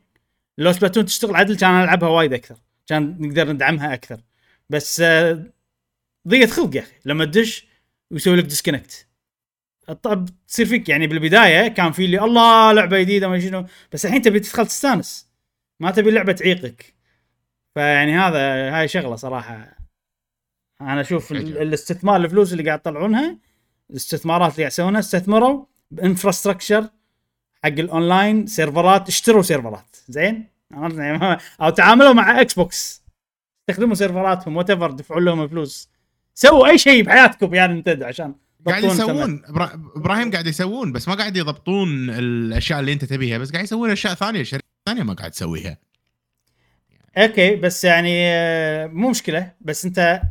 [0.58, 2.56] لو سبلاتون تشتغل عدل كان ألعبها وايد أكثر.
[2.88, 4.22] كان نقدر ندعمها أكثر.
[4.70, 5.44] بس آه،
[6.28, 6.94] ضيقه خلق يا أخي.
[7.06, 7.68] لما تدش
[8.12, 9.08] ويسوي لك disconnect
[10.02, 13.66] طب تصير فيك يعني بالبداية كان في اللي الله لعبة جديدة ما شنو.
[13.94, 15.35] بس الحين تبي تدخل تستانس.
[15.80, 16.95] ما تبي اللعبة تعيقك.
[17.73, 18.39] فيعني هذا
[18.80, 19.78] هاي شغلة صراحة.
[20.82, 21.32] أنا أشوف.
[21.32, 23.38] الاستثمار الفلوس اللي قاعد يطلعونها
[23.89, 26.89] الاستثمارات اللي قاعد يسوونها استثمروا ب infrastructure
[27.63, 29.07] حق الأونلاين سيرفرات.
[29.07, 29.95] اشتروا سيرفرات.
[30.07, 33.03] زين؟ يعني أو تعاملوا مع إكس بوكس.
[33.69, 35.89] استخدموا سيرفراتهم whatever دفعوا لهم فلوس.
[36.34, 38.36] سووا أي شيء بحياتكم يا نينتندو عشان
[38.67, 39.41] قاعد يسوون.
[39.95, 44.13] إبراهيم قاعد يسوون بس ما قاعد يضبطون الأشياء اللي أنت تبيها بس قاعد يسوون أشياء
[44.13, 44.43] ثانية
[44.88, 45.78] الثانية ما قاعد تسويها.
[47.18, 49.52] okay بس يعني آه، مو مشكلة.
[49.62, 50.22] بس أنت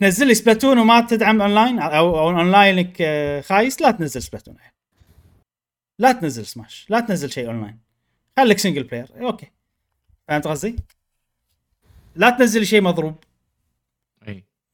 [0.00, 4.56] تنزل لي سبلاتون وما تدعم أونلاين؟ أو أو أونلاينك آه، خايس؟ لا تنزل سبلاتون.
[5.98, 6.86] لا تنزل سماش.
[6.90, 7.78] لا تنزل شيء أونلاين.
[8.36, 9.50] خليك single player أوكي.
[10.28, 10.76] فهمت قصدي؟
[12.14, 13.24] لا تنزل شيء مضروب.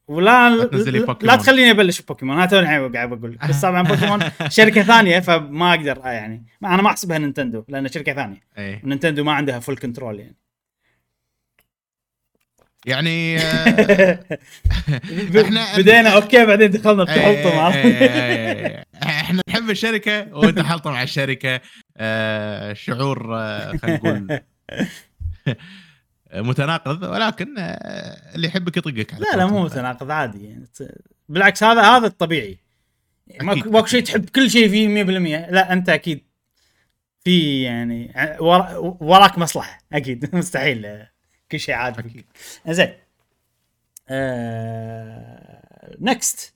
[0.08, 0.50] ولا
[1.22, 1.36] لا.
[1.36, 3.48] تخليني أبلش بوكيمون أنا توني قاعد بقول لك.
[3.48, 8.14] بس طبعا بوكيمون شركة ثانية فما أقدر آه يعني أنا ما أحسبها نينتندو لأن شركة
[8.14, 10.36] ثانية اي ونينتندو ما عندها full control يعني
[12.86, 14.20] يعني آه،
[15.32, 18.84] إحنا- بدينا okay بعدين دخلنا إيه، بتحطم إيه،؟ إيه،.
[19.02, 21.60] إحنا نحب الشركة وأنت حلطم على الشركة
[21.96, 24.40] آه، شعور آه، خلينا نقول
[26.34, 29.64] متناقض ولكن آه، اللي يحبك يطقك لا لا مو.
[29.64, 30.68] متناقض عادي يعني.
[31.28, 32.58] بالعكس هذا هذا الطبيعي.
[33.42, 36.24] ماكو شيء تحب كل شيء فيه 100% لا أنت أكيد
[37.24, 38.12] في يعني
[39.00, 40.34] وراك مصلحة أكيد.
[40.36, 41.10] مستحيل آه،
[41.50, 42.26] كل شيء عادي
[42.68, 42.94] زين
[46.00, 46.54] next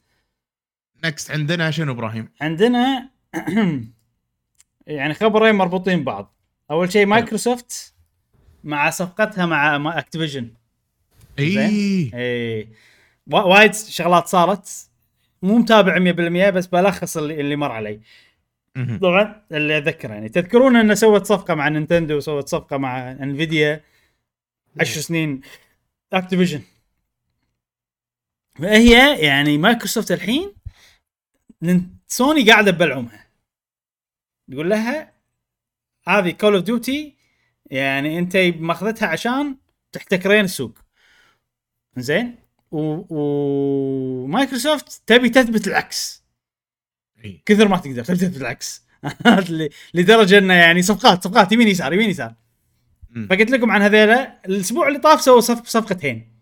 [1.05, 3.11] next عندنا شنو إبراهيم؟ عندنا
[4.87, 6.35] يعني خبرين مربوطين ببعض.
[6.70, 7.95] أول شيء مايكروسوفت
[8.65, 10.51] مع صفقتها مع, أكتيفيجن
[11.39, 12.69] اي اي
[13.27, 14.89] وا- وايد شغلات صارت.
[15.43, 18.01] مو متابع 100% بس بلخص اللي, اللي مر علي.
[19.03, 23.85] طبعا اللي اتذكر يعني تذكرون إنه سوت صفقة مع نينتندو وسوت صفقة مع انفيديا
[24.81, 25.41] 10 سنين.
[26.13, 26.63] اكتيفيجن
[28.59, 30.53] فهي يعني مايكروسوفت الحين
[32.07, 33.27] سوني قاعدة ببلعومها
[34.49, 35.13] يقول لها
[36.09, 37.15] هذه كول اوف ديوتي
[37.71, 39.57] يعني انت ماخذتها عشان
[39.93, 40.79] تحتكرين السوق.
[41.97, 42.37] زين؟
[42.71, 43.05] و...
[43.11, 46.25] ومايكروسوفت تبي تثبت العكس.
[47.47, 48.89] كثر ما تقدر تبي تثبت العكس.
[49.95, 52.35] لدرجة إنه يعني صفقات صفقات يمين يسار يمين يسار.
[53.31, 56.39] فقلت لكم عن هذيلا الأسبوع اللي طاف سووا صف صفقتين.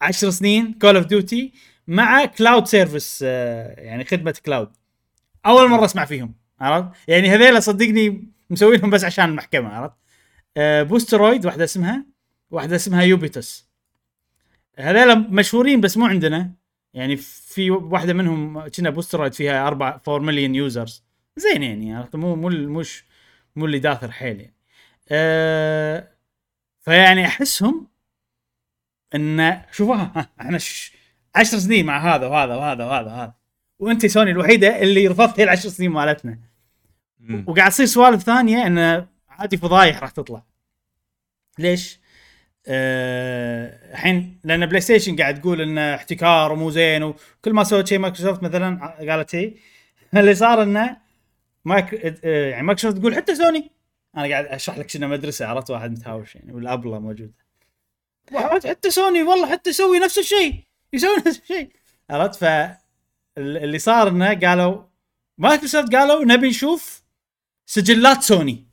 [0.00, 1.52] 10 سنين Call of Duty
[1.88, 4.72] مع cloud service يعني خدمة cloud
[5.46, 10.03] أول مرة أسمع فيهم عرفت؟ يعني هذيلا صدقني مسوينهم بس عشان المحكمة عرفت؟ آه،
[10.58, 12.04] Boosteroid واحدة اسمها
[12.50, 13.68] واحدة اسمها Ubitus.
[14.78, 16.52] هذيلا مشهورين بس مو عندنا.
[16.94, 21.04] يعني في واحدة منهم كنا Boosteroid فيها 4 4 مليون users
[21.36, 23.04] زين يعني مو مو مش
[23.56, 24.54] مو اللي داثر حيل يعني.
[25.08, 26.08] أه
[26.80, 27.88] فيعني أحسهم
[29.14, 30.58] إن شوفوا ها- ها، إحنا
[31.34, 33.34] عشر سنين مع هذا وهذا وهذا وهذا وهذا.
[33.78, 36.38] وانت سوني الوحيدة اللي رفضت هي العشر سنين مالتنا.
[37.46, 39.06] وقاعد تصير سوالف ثانية انه
[39.38, 40.42] عادي فضايح راح تطلع.
[41.58, 42.00] ليش؟
[42.66, 47.98] آه، الحين لأن بلاي ستيشن قاعد تقول إنه احتكار ومو زين وكل ما سوت شيء
[47.98, 49.54] مايكروسوفت مثلا قالت هي.
[50.20, 50.96] اللي صار إنه
[51.64, 53.70] مايك آه، يعني مايكروسوفت تقول حتى سوني.
[54.16, 57.34] أنا قاعد أشرح لك شنو مدرسة عرفت واحد متهاوش يعني والأبلة موجودة.
[58.68, 61.68] حتى سوني والله حتى يسوي نفس الشيء يسوي نفس الشيء.
[62.10, 62.76] عرفت؟ ف ال-
[63.38, 64.82] اللي صار إنه قالوا
[65.38, 67.02] مايكروسوفت قالوا نبي نشوف
[67.66, 68.63] سجلات سوني.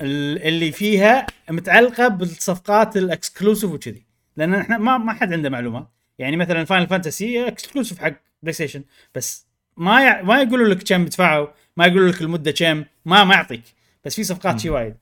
[0.00, 4.06] اللي فيها متعلقة بالصفقات ال exclusive وكذي.
[4.36, 5.88] لأن إحنا ما ما حد عنده معلومات
[6.18, 8.12] يعني مثلا Final Fantasy exclusive حق
[8.42, 8.84] بلاي ستيشن
[9.14, 10.22] بس ما يع...
[10.22, 13.62] ما يقولوا لك كم دفعوا ما يقولوا لك المدة كم ما ما يعطيك.
[14.04, 14.96] بس في صفقات شي وايد.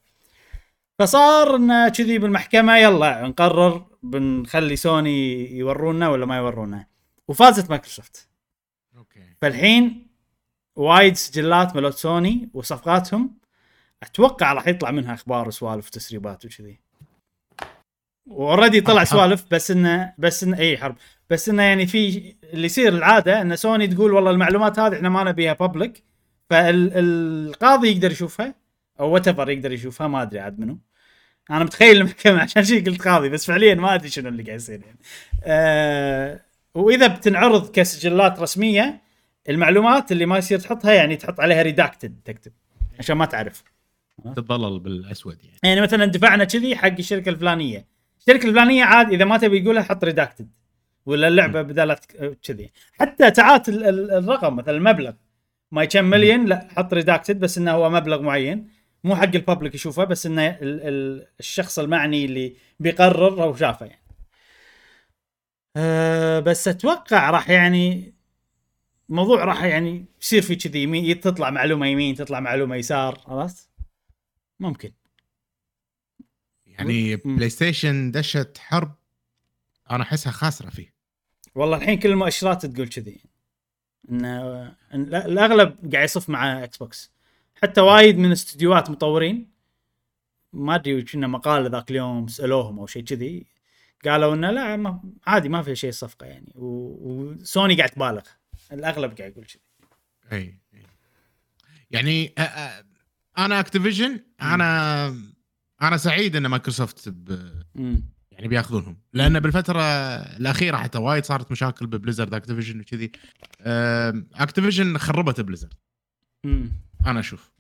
[0.99, 6.87] فصار إنه كذي بالمحكمة يلا نقرر بنخلي سوني يورونا ولا ما يورونا.
[7.29, 8.29] وفازت مايكروسوفت.
[8.97, 9.21] أوكي.
[9.41, 10.07] فالحين
[10.77, 13.40] وايد سجلات مالت سوني وصفقاتهم
[14.03, 16.81] أتوقع راح يطلع منها أخبار وسوالف وتسريبات وكذي
[18.27, 19.05] و already طلع.
[19.05, 20.97] سوالف بس انه بس انه اي حرب
[21.31, 25.25] بس إنه يعني في اللي يصير العادة إن سوني تقول والله المعلومات هذه إحنا ما
[25.25, 26.03] نبيها public
[26.51, 28.55] فالقاضي يقدر يشوفها
[29.01, 30.79] أو what يقدر يشوفها ما أدري عاد منو
[31.51, 34.81] أنا متخيل المحكمه عشان شي قلت قاضي بس فعليا ما أدري شنو اللي قاعد يصير
[34.81, 34.99] يعني.
[35.45, 36.41] آه
[36.75, 39.01] وإذا بتنعرض كسجلات رسمية
[39.49, 42.53] المعلومات اللي ما يصير تحطها يعني تحط عليها ريداكتد تكتب
[42.99, 43.63] عشان ما تعرف
[44.37, 45.59] تتظلل بالأسود يعني.
[45.63, 47.87] يعني مثلا دفعنا كذي حق الشركة الفلانية.
[48.21, 50.49] الشركة الفلانية عاد إذا ما تبي يقولها حط ريداكتد
[51.07, 52.05] ولا اللعبة بدالت
[52.43, 52.71] كذي.
[52.93, 55.13] حتى تعات ال- ال- الرقم مثلا المبلغ.
[55.73, 58.69] ما كم مليون لا حط ريداكتد بس إنه هو مبلغ معين.
[59.05, 63.87] مو حق ال public يشوفه بس إنه ال- ال- الشخص المعني اللي بيقرر أو شافه
[63.87, 64.01] يعني.
[65.77, 68.15] أه بس أتوقع راح يعني
[69.11, 73.70] الموضوع راح يعني يصير في كذي يمين تطلع معلومة يمين تطلع معلومة يسار عرفت؟
[74.61, 74.93] ممكن.
[76.67, 77.37] يعني مم.
[77.37, 78.95] بلاي ستيشن دشت حرب
[79.91, 80.95] أنا أحسها خاسرة فيه.
[81.55, 83.21] والله الحين كل المؤشرات تقول كذي.
[84.11, 84.25] ان
[84.95, 87.11] الأغلب قاعد يصف مع Xbox
[87.63, 89.51] حتى وايد من استديوهات مطورين.
[90.53, 93.47] ما أدري كنا مقال ذاك اليوم سألوهم أو شيء كذي.
[94.05, 96.53] قالوا إنه لا ما عادي ما في شيء صفقة يعني.
[96.55, 98.23] وسوني قاعد تبالغ.
[98.73, 99.61] الأغلب قاعد يقول كذي.
[100.33, 100.59] إي.
[101.91, 102.90] يعني أ- أ-
[103.39, 105.07] أنا Activision أنا
[105.83, 107.53] أنا سعيد إن مايكروسوفت ب...
[108.33, 108.97] يعني بياخذونهم.
[109.13, 109.83] لأن بالفترة
[110.37, 113.13] الأخيرة حتى وايد صارت مشاكل ب Blizzard Activision وكذي.
[114.35, 115.75] Activision خربت Blizzard.
[117.07, 117.53] أنا أشوف.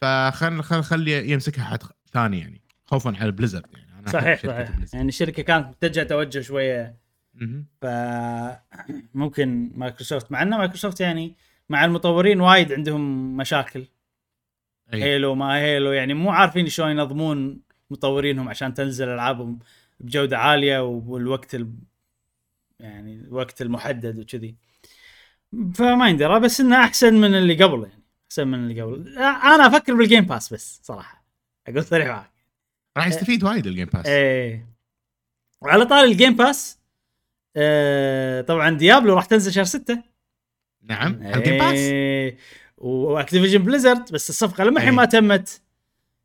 [0.00, 1.82] فخل خل خلي يمسكها حد
[2.12, 2.60] ثاني يعني.
[2.86, 3.90] خوفا على Blizzard يعني.
[3.94, 4.70] أحب صحيح صحيح.
[4.70, 4.94] بليزرد.
[4.94, 7.00] يعني الشركة كانت متجهه توجه شوية.
[7.82, 11.36] فممكن مايكروسوفت مع إن مايكروسوفت يعني
[11.68, 13.86] مع المطورين وايد عندهم مشاكل.
[14.94, 15.02] أي.
[15.02, 17.60] Halo ما Halo يعني مو عارفين شلون ينظمون
[17.90, 19.58] مطورينهم عشان تنزل ألعابهم
[20.00, 21.72] بجودة عالية والوقت ال...
[22.80, 24.54] يعني الوقت المحدد وكذي.
[25.74, 28.02] فما يندرى بس إنه أحسن من اللي قبل يعني.
[28.26, 29.18] أحسن من اللي قبل.
[29.18, 31.24] أنا أفكر بال Game Pass بس صراحة.
[31.68, 32.30] أقول صريح معك.
[32.96, 34.66] راح يستفيد وايد ال Game Pass إيه.
[35.60, 36.78] وعلى طاري ال Game Pass
[37.56, 40.02] آه طبعا Diablo راح تنزل شهر 6
[40.82, 41.78] نعم ال Game Pass
[42.80, 44.96] و Activision Blizzard بس الصفقة لما الحين إيه.
[44.96, 45.62] ما تمت.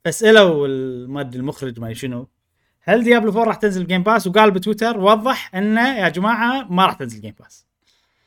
[0.05, 2.27] فسالوا الماد المخرج ما شنو.
[2.81, 6.93] هل Diablo 4 راح تنزل Game Pass وقال بتويتر وضح إنه يا جماعة ما راح
[6.93, 7.65] تنزل Game Pass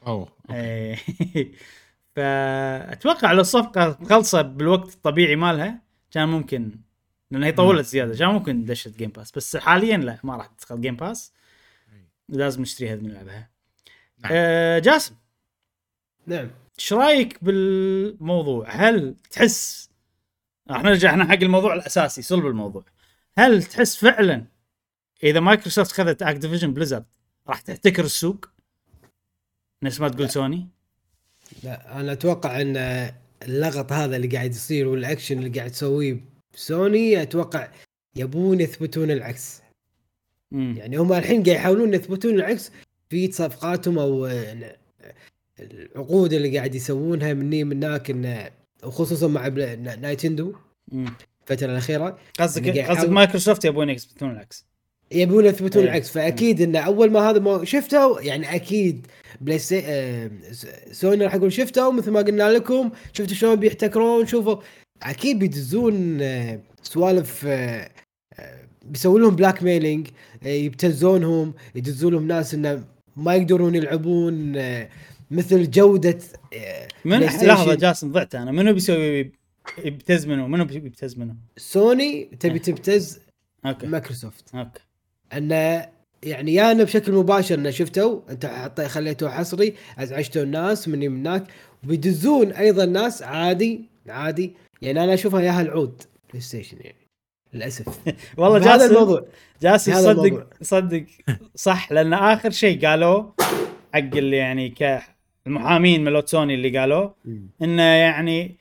[0.07, 0.29] أوه.
[0.51, 0.99] إيه.
[2.17, 6.71] فأتوقع لو الصفقة خلصت بالوقت الطبيعي مالها كان ممكن
[7.31, 10.81] لأن هي طولت زيادة كان ممكن دشت Game Pass بس حاليا لا ما راح تدخل
[10.81, 11.33] Game Pass
[12.29, 13.51] لازم نشتريها نلعبها
[14.19, 14.33] نعم.
[14.35, 15.15] آه جاسم.
[16.27, 16.51] نعم.
[16.79, 19.91] إيش رأيك بالموضوع؟ هل تحس
[20.71, 22.85] راح نرجع إحنا حق الموضوع الأساسي صلب الموضوع
[23.39, 24.45] هل تحس فعلا
[25.23, 27.05] إذا مايكروسوفت خذت Activision Blizzard
[27.49, 28.47] راح تحتكر السوق؟
[29.83, 30.69] نفس ما تقول سوني؟
[31.63, 32.77] لا أنا أتوقع أن
[33.43, 36.21] اللغط هذا اللي قاعد يصير والاكشن اللي قاعد تسويه
[36.55, 37.69] سوني أتوقع
[38.17, 39.63] يبون يثبتون العكس
[40.51, 40.75] مم.
[40.77, 42.73] يعني هم الحين قاعد يحاولون يثبتون العكس
[43.11, 44.27] في صفقاتهم أو
[45.61, 48.51] العقود اللي قاعد يسوونها مني من هناك إنه
[48.85, 49.49] وخصوصا مع
[50.01, 50.55] Nintendo.
[51.43, 52.19] الفترة الأخيرة.
[52.41, 54.67] قصدك قصدك مايكروسوفت يبون يثبتون العكس.
[55.13, 55.91] يبون يثبتون إيه.
[55.91, 56.11] العكس.
[56.11, 59.07] فأكيد انه أول ما هذا ما شفتوا يعني أكيد
[59.41, 59.83] PlaySta...
[59.85, 60.31] آه،
[60.93, 62.91] سوني راح يقول شفتوا مثل ما قلنا لكم.
[63.13, 64.57] شفتوا شلون بيحتكرون؟ شوفوا.
[65.03, 67.91] أكيد بيدزون آه، سوالف آه،
[68.39, 70.09] آه، بيسوون لهم blackmailing
[70.43, 72.85] آه، يبتزونهم يدزون لهم ناس إنه
[73.17, 74.89] ما يقدرون يلعبون آه،
[75.31, 76.19] مثل جودة
[76.55, 77.19] آه، من.
[77.21, 78.53] لحظة جاسم ضعت أنا.
[78.53, 79.33] منو بيسوي
[79.85, 83.21] يبتز منو؟ منو بيبتز منو؟ سوني تبي تبتز؟
[83.67, 83.87] أوكي.
[83.87, 84.55] مايكروسوفت.
[84.55, 84.81] أوكي.
[85.33, 85.89] انه
[86.23, 91.27] يعني يا أنا بشكل مباشر انه شفتوا أنت حط خليته حصري أزعجتوا الناس مني من
[91.27, 91.45] هناك.
[91.85, 94.53] وبيدزون أيضا ناس عادي عادي.
[94.83, 97.09] يعني أنا أشوفها ياها العود PlayStation يعني.
[97.55, 97.99] للأسف.
[98.37, 99.27] والله هذا جاسم الموضوع.
[99.63, 100.47] جاسم هذا صدق.
[100.63, 101.05] صدق
[101.55, 103.35] صح لأن آخر شيء قالوه
[103.95, 105.18] حق اللي يعني كالمحامين
[106.05, 107.15] مالوت سوني اللي قالوه
[107.63, 108.57] إنه يعني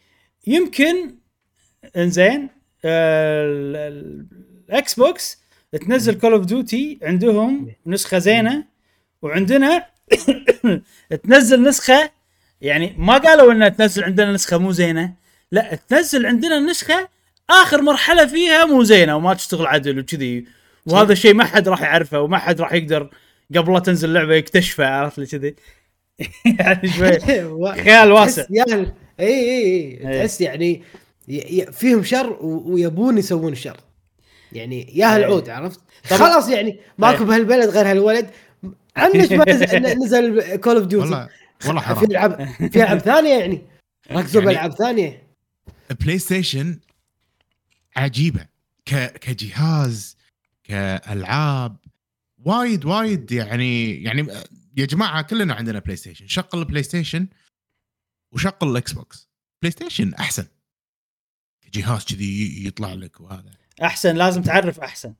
[0.47, 1.15] يمكن
[1.97, 2.49] إنزين
[2.85, 4.25] آه، ال- ال-
[4.69, 8.65] ال Xbox تنزل Call of Duty عندهم نسخة زينة
[9.21, 9.85] وعندنا
[11.23, 12.09] تنزل نسخة
[12.61, 15.13] يعني ما قالوا إنها تنزل عندنا نسخة مو زينة
[15.51, 17.09] لا تنزل عندنا نسخة
[17.49, 20.45] آخر مرحلة فيها مو زينة وما تشتغل عدل وكذي.
[20.85, 23.09] وهذا الشيء ما حد راح يعرفه وما حد راح يقدر
[23.55, 25.55] قبل لا تنزل اللعبه يكتشفه عرفت لي كذي؟
[26.59, 27.19] يعني شوي.
[27.83, 28.45] خيال واسع.
[28.49, 28.65] يا
[29.19, 30.09] إي إي إي.
[30.09, 30.19] إيه.
[30.21, 30.81] تحس يعني
[31.27, 33.77] ي- ي- فيهم شر و- ويبون يسوون الشر
[34.51, 35.15] يعني يا إيه.
[35.17, 37.29] العود عرفت؟ خلاص يعني ماكو إيه.
[37.29, 38.29] بهالبلد غير هالولد.
[38.95, 41.29] عنك ما نزل- نزل Call of Duty والله
[41.65, 42.03] والله في حرام.
[42.11, 43.61] ألعاب في ألعاب ثانية يعني.
[44.11, 45.23] ركزوا يعني- بالعاب ثانية.
[46.01, 46.79] PlayStation
[47.95, 48.45] عجيبة.
[48.85, 48.95] ك...
[49.19, 50.17] كجهاز
[50.63, 51.75] كألعاب.
[52.45, 54.27] وايد وايد يعني يعني
[54.77, 57.27] يا جماعة كلنا عندنا PlayStation شغل ال PlayStation
[58.33, 59.29] وشغل ال Xbox
[59.61, 60.45] PlayStation أحسن.
[61.73, 63.51] جهاز كذي يطلع لك وهذا.
[63.83, 65.13] أحسن لازم تعرف أحسن.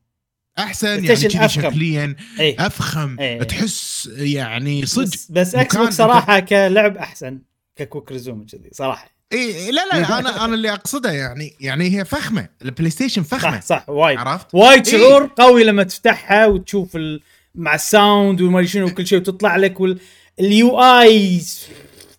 [0.60, 1.50] أحسن يعني كذي.
[1.50, 3.20] شكليا اي أفخم.
[3.20, 3.44] إيه.
[3.44, 5.04] تحس يعني صدق.
[5.14, 7.42] بس, بس Xbox صراحة كلعب أحسن
[7.76, 9.18] ك quick resume كذي صراحة.
[9.34, 12.50] اي لا لا أنا أنا اللي أقصده يعني يعني هي فخمة.
[12.62, 13.60] ال PlayStation فخمة.
[13.60, 14.18] صح صح وايد.
[14.18, 14.98] عرفت؟ وايد إيه.
[14.98, 17.22] شعور قوي لما تفتحها وتشوف ال...
[17.58, 21.42] مع ال sound وما أدري شنو وكل شيء وتطلع لك وال UI اي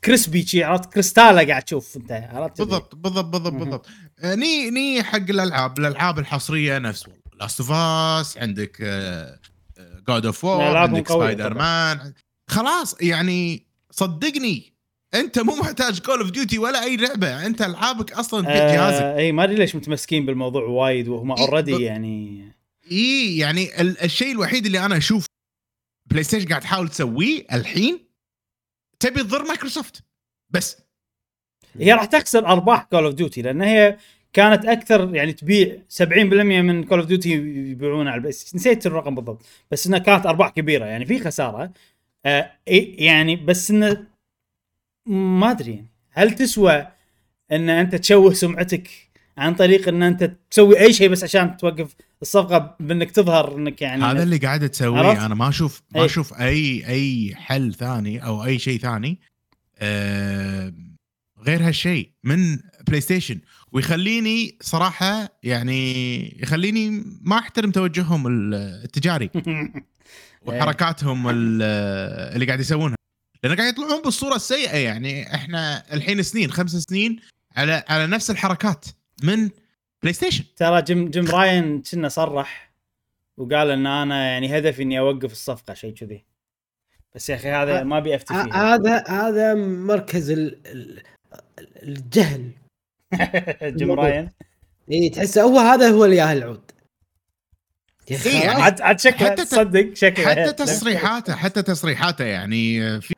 [0.04, 3.52] crispy شي عرفت؟ كريستاله قاعد تشوف أنت عرفت؟ بالضبط بالضبط بالضبط.
[3.52, 3.86] بالضبط.
[4.22, 7.06] آه، ني ني حق الألعاب الألعاب الحصرية نفس
[7.40, 8.76] Last of Us عندك
[10.08, 12.12] God of War عندك سبايدر مان
[12.50, 14.72] خلاص يعني صدقني
[15.14, 17.46] أنت مو محتاج Call of Duty ولا أي لعبة.
[17.46, 19.02] أنت ألعابك أصلا بجهازك.
[19.02, 22.48] آه إي ما أدري ليش متمسكين بالموضوع وايد وهم already يعني
[22.92, 25.26] اي يعني ال- الشيء الوحيد اللي أنا أشوف
[26.10, 28.00] PlayStation قاعد تحاول تسويه الحين
[29.00, 30.02] تبي تضر مايكروسوفت.
[30.50, 30.76] بس.
[31.78, 33.96] هي راح تخسر أرباح Call of Duty لأن هي
[34.32, 36.02] كانت أكثر يعني تبيع 70%
[36.62, 37.30] من Call of Duty
[37.70, 41.72] يبيعونها على ال Play نسيت الرقم بالضبط بس إنها كانت أرباح كبيرة يعني في خسارة.
[42.26, 44.06] آه إي- يعني بس إنه
[45.06, 45.86] ما أدري يعني.
[46.10, 46.86] هل تسوى
[47.52, 48.88] إن أنت تشوه سمعتك
[49.38, 54.04] عن طريق إن أنت تسوي أي شيء بس عشان توقف الصفقة بإنك تظهر إنك يعني
[54.04, 56.04] هذا اللي قاعد تسويه؟ أنا ما أشوف ما أي.
[56.06, 59.20] أشوف اي أي حل ثاني أو أي شيء ثاني
[59.78, 60.72] آه
[61.42, 62.58] غير هالشيء من
[62.88, 63.40] PlayStation
[63.72, 68.54] ويخليني صراحة يعني يخليني ما أحترم توجههم ال-
[68.84, 69.30] التجاري
[70.46, 71.62] وحركاتهم ال-
[72.34, 72.96] اللي قاعد يسوونها
[73.44, 77.20] لأن قاعد يطلعون بالصورة السيئة يعني إحنا الحين سنين خمس سنين
[77.56, 78.84] على على نفس الحركات
[79.22, 79.50] من
[80.02, 82.72] بلاي ستيشن ترى Jim Jim Ryan كنا صرح
[83.36, 86.24] وقال إن أنا يعني هدفي إني أوقف الصفقة شيء كذي.
[87.14, 91.02] بس يا أخي هذا ما ابي أفتي ه- فيه هذا هذا مركز ال- ال-
[91.82, 92.50] الجهل.
[93.78, 94.30] Jim Ryan
[94.92, 96.70] اي تحسه هو هذا هو اللي ياهل العود.
[98.10, 103.14] يا أخي إيه، عاد عاد شكله تصدق شكله حتى تصريحاته حتى تصريحاته يعني في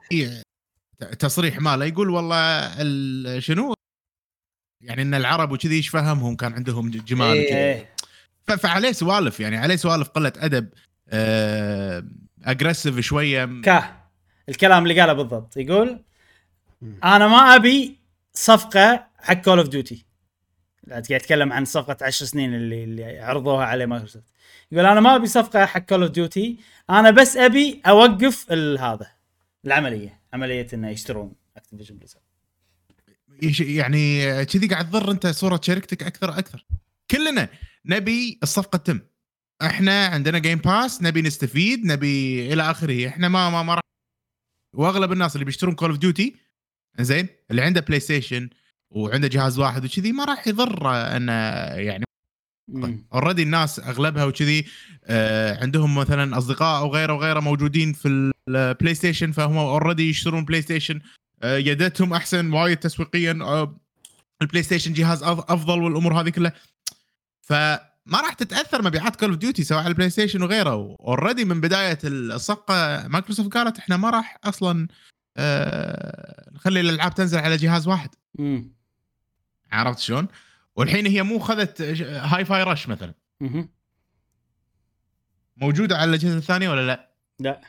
[1.18, 2.36] تصريح ماله يقول والله
[2.82, 3.74] ال- شنو؟
[4.80, 7.88] يعني إن العرب وكذي إيش فهمهم؟ كان عندهم جمال إيه.
[8.46, 10.68] ف- فعليه سوالف يعني عليه سوالف قلة أدب
[12.44, 13.60] aggressive شوية.
[13.64, 13.96] كاه
[14.48, 15.56] الكلام اللي قاله بالضبط.
[15.56, 16.02] يقول.
[17.04, 17.98] أنا ما أبي
[18.34, 20.04] صفقة حق Call of Duty
[20.90, 24.24] قاعد يتكلم عن صفقة 10 سنين اللي اللي عرضوها عليه مايكروسوفت
[24.72, 26.58] يقول أنا ما أبي صفقة حق Call of Duty
[26.90, 29.06] أنا بس أبي أوقف هذا
[29.64, 32.22] العملية عملية إنه يشترون Activision Blizzard
[33.60, 36.66] يعني كذي قاعد تضر أنت صورة شركتك أكثر أكثر
[37.10, 37.48] كلنا
[37.86, 39.00] نبي الصفقة تتم.
[39.62, 43.08] إحنا عندنا Game Pass نبي نستفيد نبي إلى آخره.
[43.08, 43.80] إحنا ما ما ما راح.
[44.76, 46.36] وأغلب الناس اللي بيشترون Call of Duty
[47.00, 48.50] زين اللي عنده PlayStation
[48.90, 51.32] وعنده جهاز واحد وكذي ما راح يضر انه
[51.74, 52.04] يعني.
[53.14, 54.66] already الناس أغلبها وكذي
[55.04, 61.00] آه عندهم مثلا أصدقاء أو غيره وغيره موجودين في ال PlayStation فهم already يشترون PlayStation
[61.44, 63.76] يدتهم أحسن وايد تسويقيا آه
[64.42, 66.52] ال PlayStation جهاز أفضل والأمور هذه كلها
[67.40, 71.98] فما راح تتأثر مبيعات Call of Duty سواء على ال PlayStation وغيره already من بداية
[72.04, 74.88] الصفقة مايكروسوفت قالت إحنا ما راح أصلا
[75.36, 78.72] آه نخلي الألعاب تنزل على جهاز واحد مم.
[79.72, 80.28] عرفت شلون؟
[80.76, 83.68] والحين هي مو خذت هاي فاي رش مثلا مهم.
[85.56, 87.10] موجودة على الأجهزة الثانية ولا لا؟
[87.40, 87.60] لا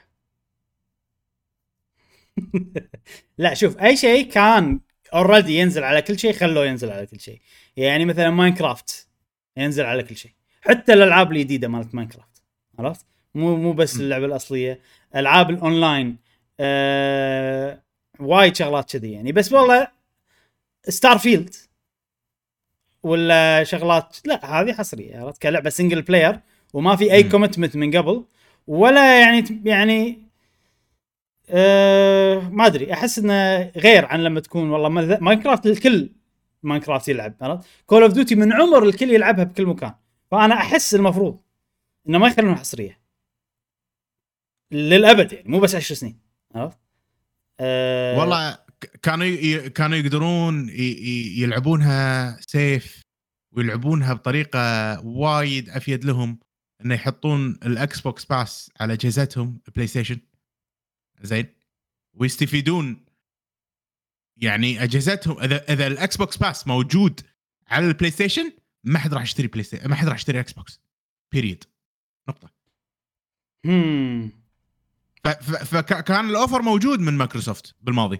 [3.37, 4.79] لا شوف أي شيء كان
[5.13, 7.41] already ينزل على كل شيء خلوه ينزل على كل شيء.
[7.77, 9.07] يعني مثلا ماينكرافت
[9.57, 10.31] ينزل على كل شيء.
[10.61, 12.43] حتى الألعاب الجديدة مالت ماينكرافت
[12.79, 13.05] عرفت؟
[13.35, 13.95] مو مو بس.
[13.95, 14.79] اللعبة الأصلية
[15.15, 16.17] ألعاب الأونلاين
[16.59, 17.81] آه
[18.19, 19.31] وايد شغلات كذي يعني.
[19.31, 19.87] بس والله
[20.89, 21.55] ستار فيلد
[23.03, 26.39] ولا شغلات لا هذه حصرية عرفت؟ كلعبة single player
[26.73, 27.29] وما في أي م.
[27.29, 28.25] commitment من قبل
[28.67, 30.30] ولا يعني يعني
[31.51, 36.09] أه ما أدري أحس إنه غير عن لما تكون والله ما- ماينكرافت الكل
[36.63, 39.93] ماينكرافت يلعب عرفت كول اوف ديوتي من عمر الكل يلعبها بكل مكان
[40.31, 41.39] فأنا أحس المفروض
[42.09, 42.99] إنه ما يخلونها حصرية
[44.71, 46.19] للأبد يعني مو بس 10 سنين
[46.55, 46.77] عرفت؟
[47.59, 48.57] أه والله
[49.01, 49.69] كانوا ي...
[49.69, 50.69] كانوا يقدرون.
[50.69, 51.41] ي...
[51.41, 53.01] يلعبونها safe
[53.55, 54.59] ويلعبونها بطريقة
[55.05, 56.39] وايد أفيد لهم
[56.85, 60.19] إنه يحطون الاكس بوكس باس على اجهزتهم بلاي ستيشن
[61.21, 61.45] زين؟
[62.13, 63.05] ويستفيدون.
[64.37, 67.21] يعني أجهزتهم إذا إذا الإكس بوكس باس موجود
[67.67, 68.51] على البلاي ستيشن
[68.83, 70.79] ما حد راح يشتري بلاي ستيشن ما حد راح يشتري إكس بوكس.
[71.31, 71.63] بيريد
[72.29, 72.49] نقطة.
[73.65, 74.31] هم.
[75.65, 78.19] فكان ال offer موجود من مايكروسوفت بالماضي.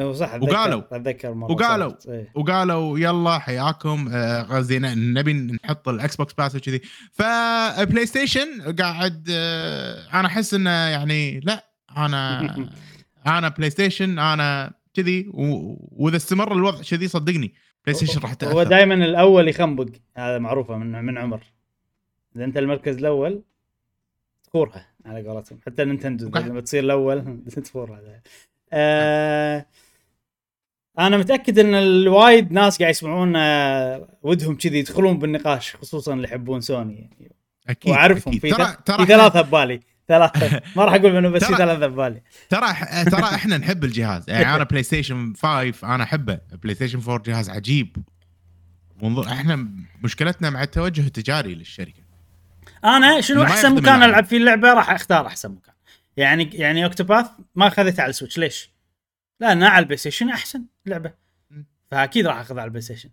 [0.00, 1.92] صح أتذكر- وقالوا- أتذكر مرة وقالوا.
[2.08, 2.32] إيه.
[2.34, 6.80] وقالوا يلا حياكم آه، قصدي ن- نبي نحط الاكس بوكس باس وكذي
[7.12, 11.64] فبلاي ستيشن قاعد آه، أنا أحس إنه يعني لا
[11.96, 12.40] أنا
[13.38, 17.54] أنا بلاي ستيشن أنا كذي وإذا استمر الوضع كذي صدقني
[17.86, 21.40] بلاي ستيشن راح هو تاثر دائما الأول يخنبق هذا معروفة من من عمر
[22.36, 23.42] إذا أنت المركز الأول
[24.44, 28.22] تفورها على قولتهم حتى نينتندو لما تصير الأول تفورها
[28.72, 29.66] آه
[30.98, 36.60] أنا متأكد إن الوايد ناس قاعد يسمعون آه، ودهم كذي يدخلون بالنقاش خصوصا اللي يحبون
[36.60, 36.94] سوني.
[36.94, 37.36] يعني
[37.68, 38.56] أكيد وأعرفهم أكيد.
[38.56, 42.66] في ترى ثلاثة ببالي ثلاثة ما راح أقول منهم بس في ثلاثة ببالي ترى
[43.04, 44.30] ترى إحنا نحب الجهاز.
[44.30, 46.38] يعني أنا بلاي ستيشن 5 أنا أحبه.
[46.62, 47.96] بلاي ستيشن 4 جهاز عجيب.
[49.02, 49.68] منظور إحنا
[50.02, 52.02] مشكلتنا مع التوجه التجاري للشركة.
[52.84, 54.02] أنا شنو أحسن مكان.
[54.02, 55.74] ألعب فيه اللعبة؟ راح أختار أحسن مكان.
[56.16, 58.70] يعني يعني اوكتوباث ما اخذتها على السويتش ليش؟
[59.40, 60.64] لانها على البلاي ستيشن أحسن.
[60.88, 61.12] لعبة.
[61.90, 63.10] فأكيد راح أخذها على البلاي ستيشن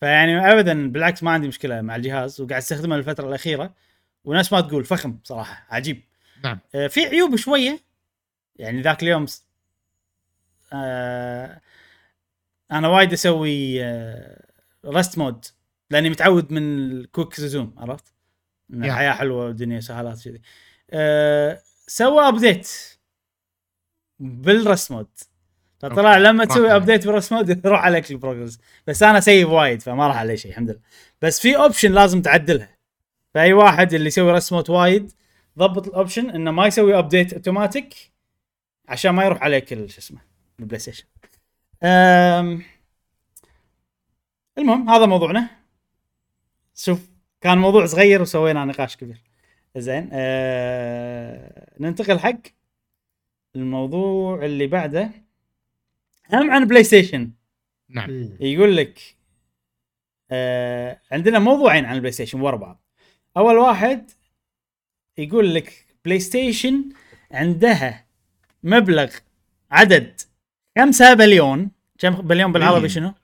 [0.00, 3.74] فيعني ابدا بالعكس ما عندي مشكلة مع الجهاز وقاعد استخدمه الفترة الأخيرة.
[4.24, 6.02] وناس ما تقول فخم صراحة عجيب.
[6.44, 6.58] نعم.
[6.74, 7.80] آه، في عيوب شوية
[8.56, 9.44] يعني ذاك اليوم س-
[10.72, 11.60] آه
[12.72, 14.44] أنا وايد أسوي آه
[14.86, 15.44] rest mode
[15.90, 18.14] لأني متعود من الكوك زوم عرفت؟
[18.72, 18.88] إن يا.
[18.88, 20.40] الحياة حلوة والدنيا سهالات كذي
[20.90, 22.70] آه سوى update
[24.18, 25.08] بال rest mode
[25.78, 26.22] فطلع okay.
[26.22, 30.06] لما تسوي update بال rest mode يروح عليك ال progress بس أنا save وايد فما
[30.06, 30.80] راح عليه شيء الحمد لله.
[31.22, 32.74] بس في option لازم تعدلها.
[33.34, 35.12] فأي واحد اللي يسوي rest mode وايد
[35.58, 37.94] ضبط ال option إنه ما يسوي update automatic
[38.88, 40.20] عشان ما يروح عليك شو اسمه
[40.60, 41.04] البلاي ستيشن
[41.82, 42.62] أم...
[44.58, 45.50] المهم هذا موضوعنا.
[46.74, 47.10] شوف
[47.40, 49.22] كان موضوع صغير وسوينا نقاش كبير.
[49.76, 51.74] زين أه...
[51.80, 52.38] ننتقل حق
[53.56, 55.10] الموضوع اللي بعده.
[56.32, 57.30] هم عن بلاي ستيشن
[57.88, 58.36] نعم مم.
[58.40, 59.00] يقول لك
[60.30, 62.80] آه عندنا موضوعين عن البلاي ستيشن ورا بعض
[63.36, 64.10] أول واحد
[65.18, 66.84] يقول لك بلاي ستيشن
[67.30, 68.04] عندها
[68.62, 69.10] مبلغ
[69.70, 70.20] عدد
[70.78, 72.88] 5 بليون كم بليون بالعربي مليون.
[72.88, 73.14] شنو؟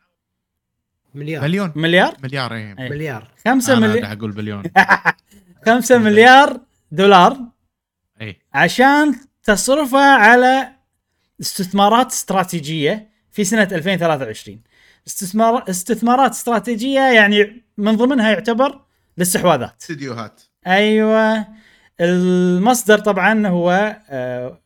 [1.14, 2.88] مليار مليون مليار؟ مليار إيه إيه.
[2.90, 4.62] مليار 5 أنا مليار أقول بليون
[5.66, 6.60] 5 مليار
[6.92, 7.38] دولار
[8.20, 10.72] اي عشان تصرفها على
[11.40, 14.60] استثمارات استراتيجية في سنة 2023
[15.06, 18.80] استثمار استثمارات استراتيجية يعني من ضمنها يعتبر
[19.18, 19.74] الاستحواذات.
[19.80, 20.40] استديوهات.
[20.66, 21.46] أيوه.
[22.00, 24.60] المصدر طبعا هو آه،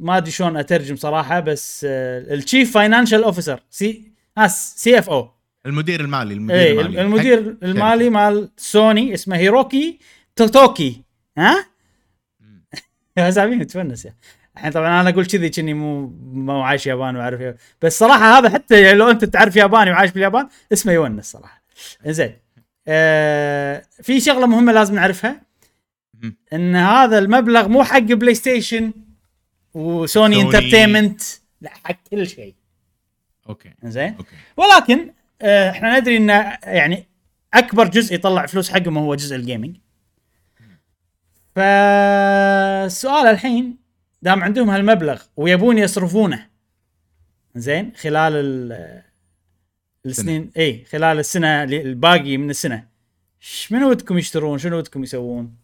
[0.00, 4.12] ما أدري شلون أترجم صراحة بس ال chief financial officer سي
[4.48, 5.30] CFO
[5.66, 7.00] المدير المالي المدير اي المالي.
[7.02, 9.98] المدير المالي مال سوني اسمه هيروكي
[10.36, 11.02] توتوكي
[11.38, 11.66] ها.
[13.16, 14.14] يا زعيم تفنس يا.
[14.56, 17.58] الحين طبعا أنا أقول كذي كني مو مو عايش يابان وعارف يابان.
[17.82, 21.62] بس صراحة هذا حتى يعني لو أنت تعرف ياباني وعايش باليابان اسمه يونس صراحة.
[22.06, 22.36] زين
[22.88, 25.42] آه في شغلة مهمة لازم نعرفها.
[26.52, 28.92] إن هذا المبلغ مو حق بلاي ستيشن
[29.74, 30.46] وسوني سوني.
[30.46, 31.22] entertainment
[31.60, 32.54] لا حق كل شيء.
[33.48, 33.74] okay.
[33.84, 34.16] زين
[34.56, 36.28] ولكن آه، إحنا ندري إن
[36.62, 37.08] يعني
[37.54, 39.76] أكبر جزء يطلع فلوس حقهم هو جزء ال gaming
[41.56, 43.81] فالسؤال الحين
[44.22, 46.50] دام عندهم هالمبلغ ويبون يصرفونه.
[47.54, 49.02] زين؟ خلال ال-
[50.06, 52.88] السنين إي خلال السنة الباقي من السنة.
[53.40, 55.56] شنو ودكم يشترون؟ شنو ودكم يسوون؟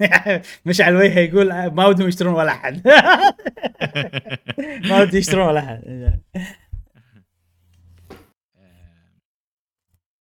[0.66, 2.86] مشعل وجهه يقول ما ودهم يشترون ولا أحد.
[4.88, 5.82] ما ودي يشترون ولا أحد.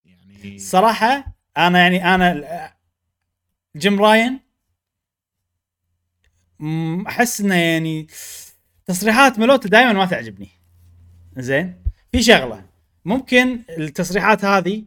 [0.06, 2.74] يعني الصراحه أنا يعني أنا
[3.78, 4.40] جيم راين
[7.08, 8.08] أحس إنه يعني
[8.86, 10.50] تصريحات ملوته دائما ما تعجبني.
[11.38, 12.66] زين؟ في شغلة.
[13.06, 14.84] ممكن التصريحات هذه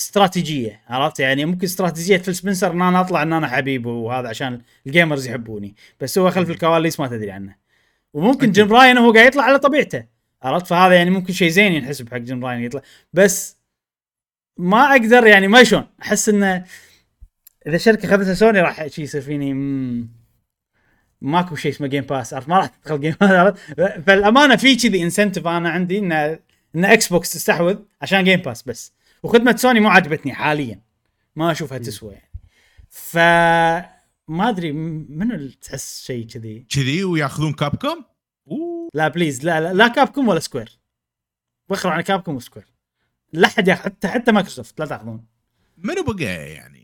[0.00, 4.60] استراتيجية عرفت؟ يعني ممكن استراتيجية فيل سبنسر إن أنا أطلع إن أنا حبيب وهذا عشان
[4.86, 5.74] ال gamers يحبوني.
[6.00, 7.54] بس هو خلف الكواليس ما تدري عنه.
[8.12, 8.52] وممكن.
[8.52, 10.04] جيم راين هو قاعد يطلع على طبيعته
[10.42, 12.82] عرفت؟ فهذا يعني ممكن شيء زين ينحسب حق Jim Ryan يطلع.
[13.12, 13.56] بس
[14.56, 16.64] ما أقدر يعني ما شلون؟ أحس إنه
[17.66, 19.54] إذا شركة اخذتها سوني راح شي يصير فيني
[21.20, 23.54] ماكو شيء اسمه Game Pass عرفت؟ ما راح تدخل Game Pass
[24.06, 26.12] فالأمانة في كذي incentive أنا عندي إن
[26.74, 28.92] إن Xbox تستحوذ عشان Game Pass بس.
[29.22, 30.80] وخدمة سوني مو عجبتني حاليا.
[31.36, 32.30] ما أشوفها تسوى يعني.
[32.88, 33.16] ف
[34.28, 38.04] ما أدري منو اللي تحس شيء كذي؟ كذي وياخذون Capcom
[38.50, 38.88] أوه.
[38.94, 40.78] لا please لا لا, لا Capcom ولا Square
[41.68, 42.66] وخروا عن Capcom و Square
[43.32, 45.24] لا حد ياخذ حتى حتى مايكروسوفت لا تاخذون.
[45.78, 46.77] منو بقى يعني؟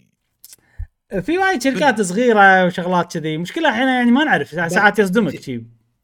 [1.20, 3.38] في وايد شركات صغيرة وشغلات كذي.
[3.38, 5.60] مشكلة إحنا يعني ما نعرف ساعات يصدمك شي.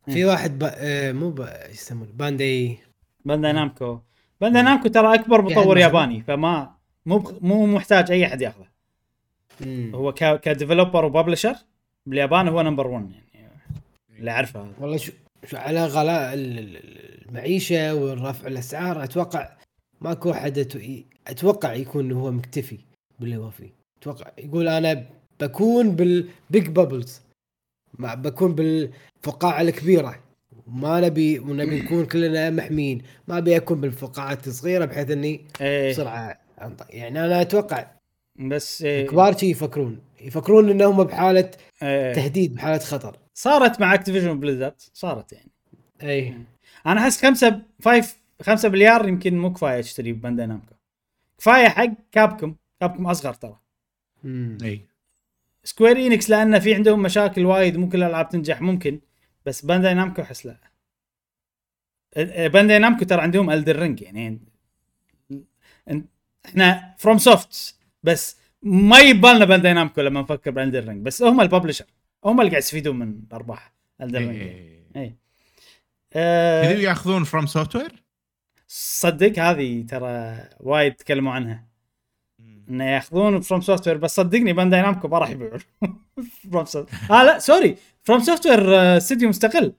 [0.07, 0.73] في واحد با...
[0.77, 1.69] آه مو با...
[1.71, 2.79] يسمونه؟ Bandai.
[3.25, 3.99] Bandai Namco.
[4.41, 6.75] Bandai Namco ترى أكبر مطور ياباني فما
[7.07, 8.67] مو مو محتاج أي أحد ياخذه.
[9.95, 11.55] هو ك ك developer و publisher
[12.07, 13.51] باليابان هو number 1 يعني.
[14.19, 15.13] اللي أعرفه والله شو,
[15.47, 19.49] شو على غلاء ال- ال- المعيشة والرفع الأسعار أتوقع
[20.01, 22.79] ماكو أحد أت- أتوقع يكون هو مكتفي
[23.21, 25.07] باللي هو فيه أتوقع يقول أنا
[25.41, 27.21] بكون بال big bubbles
[27.99, 30.23] بكون بالفقاعة الكبيرة.
[30.67, 33.03] ما نبي ونبي نكون كلنا محميين.
[33.29, 35.91] ما أبي أكون بالفقاعات الصغيرة بحيث إني إيه.
[35.91, 36.39] بسرعة
[36.91, 37.87] يعني أنا أتوقع
[38.39, 39.07] بس إيه.
[39.07, 39.99] كبار شي يفكرون.
[40.21, 41.51] يفكرون إنهم بحالة
[41.83, 42.13] إيه.
[42.15, 43.17] تهديد بحالة خطر.
[43.35, 45.51] صارت مع Activision Blizzard صارت يعني.
[46.03, 46.35] اي
[46.87, 50.75] أنا أحس خمسة five خمسة مليار يمكن مو كفاية تشتري Bandai Namco.
[51.39, 52.55] كفاية حق Capcom.
[52.81, 53.60] Capcom أصغر ترى.
[54.63, 54.87] إي.
[55.65, 59.01] Square Enix لأن في عندهم مشاكل وايد مو كل الألعاب تنجح ممكن
[59.47, 60.71] بس Bandai Namco أحس لا.
[62.49, 64.41] Bandai Namco ترى عندهم Elden Ring يعني
[66.47, 71.45] إحنا FromSoft بس ما يبالنا Bandai Namco لما نفكر ب Elden Ring بس هم ال
[71.45, 71.85] publisher
[72.25, 74.43] هم اللي قاعد يستفيدون من أرباح Elden Ring.
[74.97, 75.17] إي
[76.11, 78.03] كذا ياخذون FromSoftware
[78.69, 81.70] صدق هذه ترى وايد تكلموا عنها.
[82.71, 85.59] إنه ياخذون FromSoftware بس صدقني Bandai Namco ما راح يبيعون.
[86.51, 89.75] FromSoft آه لا sorry FromSoftware استوديو مستقل.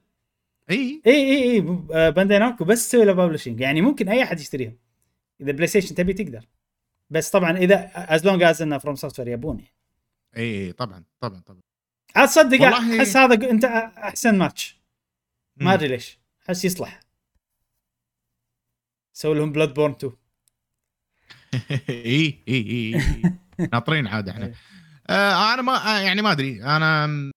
[0.72, 1.02] إي.
[1.08, 4.78] إي إي إي آه، Bandai Namco بس تسوي له publishing يعني ممكن أي أحد يشتريهم
[5.42, 6.46] إذا PlayStation تبي تقدر.
[7.10, 9.74] بس طبعا إذا as long as إنه FromSoftware يبون يعني.
[10.38, 11.62] إي طبعا طبعا طبعا.
[12.16, 14.82] عاد صدق والله- أحس هذا أنت أحسن ماتش
[15.58, 15.74] ما.
[15.74, 16.20] أدري ليش.
[16.50, 17.00] أحس يصلح.
[19.14, 20.14] سوي لهم Bloodborne 2
[21.90, 23.02] إي إي إي.
[23.74, 24.46] ناطرين عاد إحنا.
[24.46, 24.54] إيه.
[25.10, 26.64] آه أنا ما آه، يعني ما أدري.
[26.64, 27.32] أنا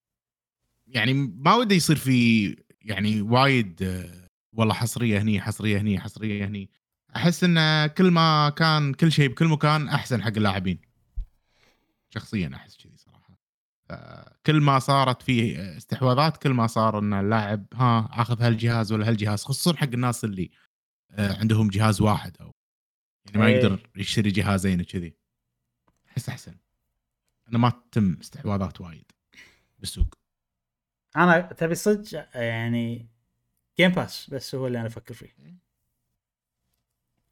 [0.87, 6.71] يعني ما ودي يصير في يعني وايد آه، والله حصرية هني حصرية هني حصرية هني.
[7.17, 10.79] أحس إن كل ما كان كل شيء بكل مكان أحسن حق اللاعبين.
[12.11, 13.39] شخصيا أحس كذي صراحة.
[13.91, 19.09] آه، كل ما صارت فيه استحواذات كل ما صار إن اللاعب ها آخذ هالجهاز ولا
[19.09, 20.51] هالجهاز خصوصا حق الناس اللي
[21.11, 22.54] آه، عندهم جهاز واحد أو
[23.27, 23.57] يعني ما إيه.
[23.57, 25.15] يقدر يشتري جهازين وكذي.
[26.11, 26.55] أحس أحسن.
[27.49, 29.13] انه ما تتم استحواذات وايد
[29.79, 30.15] بالسوق.
[31.17, 33.09] أنا تبي صدق يعني
[33.79, 35.35] Game Pass بس هو اللي أنا أفكر فيه.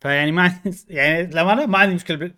[0.00, 2.34] فيعني ما عندي يعني للامانه ما عندي مشكلة بال...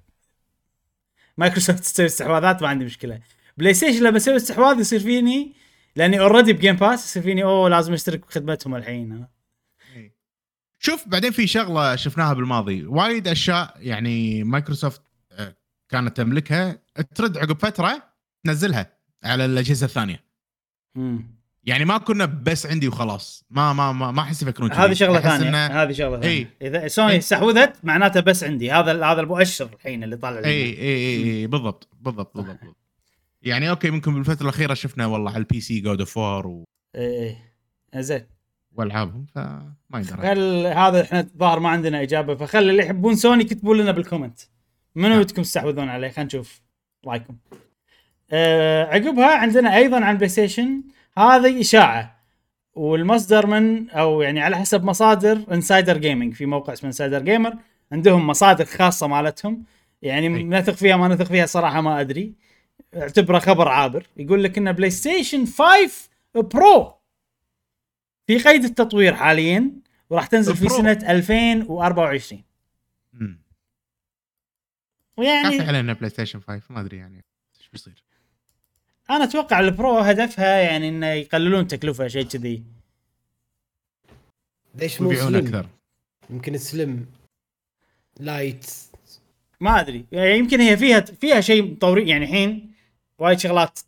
[1.36, 3.20] مايكروسوفت تسوي استحواذات ما عندي مشكلة.
[3.57, 5.55] PlayStation لما أسوي استحواذ يصير فيني
[5.96, 9.26] لأني already ب Game Pass يصير فيني أوه لازم أشترك بخدمتهم الحين.
[10.85, 12.87] شوف بعدين في شغلة شفناها بالماضي.
[12.87, 15.57] وايد أشياء يعني مايكروسوفت آه،
[15.89, 16.78] كانت تملكها.
[17.14, 18.03] ترد عقب فترة
[18.45, 18.93] تنزلها
[19.24, 20.24] على الأجهزة الثانية.
[20.97, 23.45] امم يعني ما كنا بس عندي وخلاص.
[23.51, 24.72] ما ما ما, ما أحس يفكرون.
[24.72, 25.82] هذه شغلة ثانية.
[25.82, 26.37] هذه شغلة ثانية.
[26.37, 26.49] إي.
[26.62, 27.18] إذا سوني إي.
[27.18, 28.72] استحوذت معناته بس عندي.
[28.72, 30.39] هذا هذا المؤشر الحين اللي طالع.
[30.39, 32.76] إي إي إي إي بالضبط بالضبط بالضبط بالضبط.
[33.43, 36.64] يعني okay ممكن بالفترة الأخيرة شفنا والله على ال PC God of War
[36.97, 37.37] إي
[37.95, 38.03] إي.
[38.03, 38.34] زين
[38.77, 43.75] والعابهم فما يقدر خل هذا إحنا الظاهر ما عندنا إجابة فخلي اللي يحبون سوني يكتبوا
[43.75, 44.41] لنا بال comment.
[44.95, 45.18] منو نعم.
[45.18, 46.62] ودكم تستحوذون عليه؟ خلينا نشوف
[47.07, 47.37] رأيكم.
[48.33, 50.82] آه عقبها عندنا أيضا عن PlayStation
[51.18, 52.25] هذه إشاعة.
[52.75, 57.55] والمصدر من أو يعني على حسب مصادر Insider Gaming في موقع اسمه Insider Gamer
[57.93, 59.64] عندهم مصادر خاصة مالتهم.
[60.03, 60.29] يعني.
[60.29, 62.33] نثق فيها ما نثق فيها صراحة ما أدري.
[62.97, 64.07] اعتبره خبر عابر.
[64.16, 67.03] يقول لك ان PlayStation 5 Pro.
[68.27, 69.70] في قيد التطوير حاليا
[70.11, 70.68] وراح تنزل في.
[70.68, 72.43] سنة 2024
[73.12, 73.41] مم.
[75.16, 77.25] ويعني كافي علينا PlayStation 5 ما أدري يعني
[77.61, 78.05] إيش بيصير.
[79.11, 82.62] أنا أتوقع ال Pro هدفها يعني إنه يقللون تكلفة شيء كذي.
[84.75, 85.68] ليش مو ويبيعون Slim أكثر.
[86.31, 87.07] يمكن Slim
[88.20, 88.70] Lite
[89.61, 90.05] ما أدري.
[90.12, 92.75] يعني يمكن هي فيها فيها شيء مطورين يعني الحين
[93.18, 93.81] وايد شغلات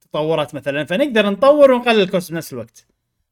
[0.00, 2.86] تطورت مثلا فنقدر نطور ونقلل ال cost بنفس الوقت.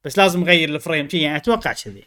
[0.05, 2.05] بس لازم نغير ال frame شيء يعني أتوقع كذي.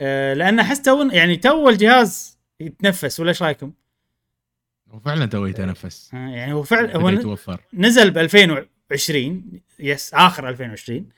[0.00, 3.72] أه لأن أحس تو يعني تو الجهاز يتنفس ولا إيش رأيكم؟
[4.92, 11.08] وفعلا توي تنفس آه، يعني هو فعلا هو يتوفر؟ نزل ب 2020 yes آخر 2020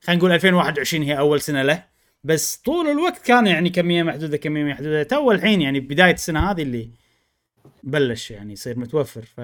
[0.00, 1.84] خلينا نقول 2021 هي أول سنة له.
[2.24, 5.02] بس طول الوقت كان يعني كمية محدودة كمية محدودة.
[5.02, 6.90] تو الحين يعني بداية السنة هذه اللي
[7.82, 9.22] بلش يعني يصير متوفر.
[9.22, 9.40] ف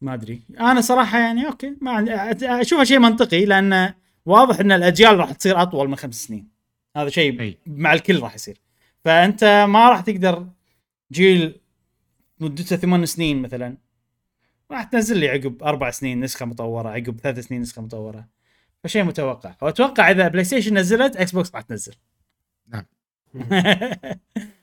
[0.00, 0.42] ما أدري.
[0.60, 2.06] أنا صراحة يعني okay ما
[2.60, 3.94] أشوفها شيء منطقي لأن
[4.26, 6.48] واضح إن الأجيال راح تصير أطول من خمس سنين.
[6.96, 7.58] هذا شيء أي.
[7.66, 8.60] مع الكل راح يصير.
[9.04, 10.46] فأنت ما راح تقدر
[11.12, 11.60] جيل
[12.40, 13.76] مدته ثمان سنين مثلا
[14.70, 18.28] راح تنزل لي عقب أربع سنين نسخة مطورة عقب ثلاث سنين نسخة مطورة.
[18.84, 19.54] فشيء متوقع.
[19.62, 21.94] وأتوقع إذا بلاي ستيشن نزلت إكس بوكس راح تنزل.
[22.68, 22.84] نعم.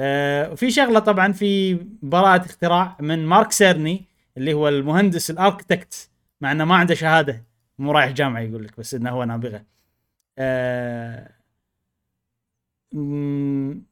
[0.00, 4.04] آه، وفي شغلة طبعا في براءة اختراع من مارك سيرني
[4.36, 6.10] اللي هو المهندس ال architect
[6.40, 7.44] مع إنه ما عنده شهادة
[7.78, 9.64] مو رايح جامعة يقول لك بس إنه هو نابغة
[10.38, 11.30] آه،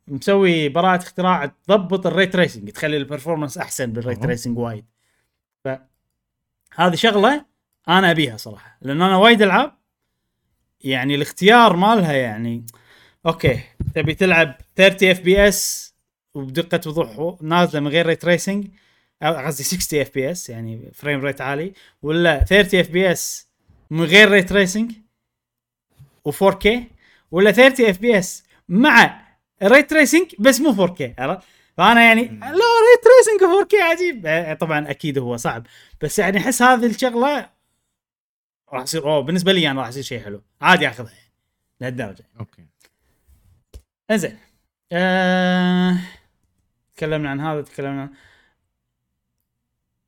[0.09, 4.17] مسوي براءة اختراع تضبط ال ray tracing تخلي ال performance أحسن بال ray.
[4.17, 4.85] tracing وايد
[5.65, 7.45] فهذه شغلة
[7.89, 9.73] أنا أبيها صراحة لأن أنا وايد ألعاب
[10.81, 12.67] يعني الاختيار مالها يعني
[13.27, 13.61] أوكي
[13.95, 15.92] تبي تلعب 30 FPS
[16.35, 18.67] وبدقه وضوح نازلة من غير ray tracing
[19.23, 21.73] قصدي 60 FPS يعني frame rate عالي
[22.03, 23.49] ولا 30 FPS
[23.91, 24.93] من غير ray tracing
[26.29, 26.69] و 4K
[27.31, 29.23] ولا 30 FPS مع
[29.63, 31.47] ray tracing بس مو 4K عرفت؟
[31.77, 34.27] فأنا يعني لا ray tracing 4K عجيب.
[34.27, 35.67] آه، طبعا أكيد هو صعب
[36.03, 37.51] بس يعني أحس هذه الشغلة
[38.73, 40.43] راح يصير أوه بالنسبة لي أنا راح يصير شيء حلو.
[40.61, 41.33] عادي أخذها يعني
[41.81, 42.25] لهالدرجة.
[42.41, 42.65] أوكي.
[44.11, 44.39] إنزين.
[44.93, 45.99] آه...
[47.03, 48.11] تكلمنا عن هذا تكلمنا عن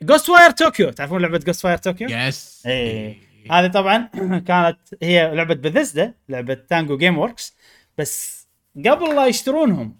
[0.02, 3.18] Ghostwire Tokyo تعرفون لعبة Ghostwire Tokyo؟ yes إيه.
[3.50, 4.08] هذه طبعا
[4.48, 7.56] كانت هي لعبة بثزدا لعبة Tango Gameworks
[7.98, 8.46] بس
[8.86, 9.98] قبل لا يشترونهم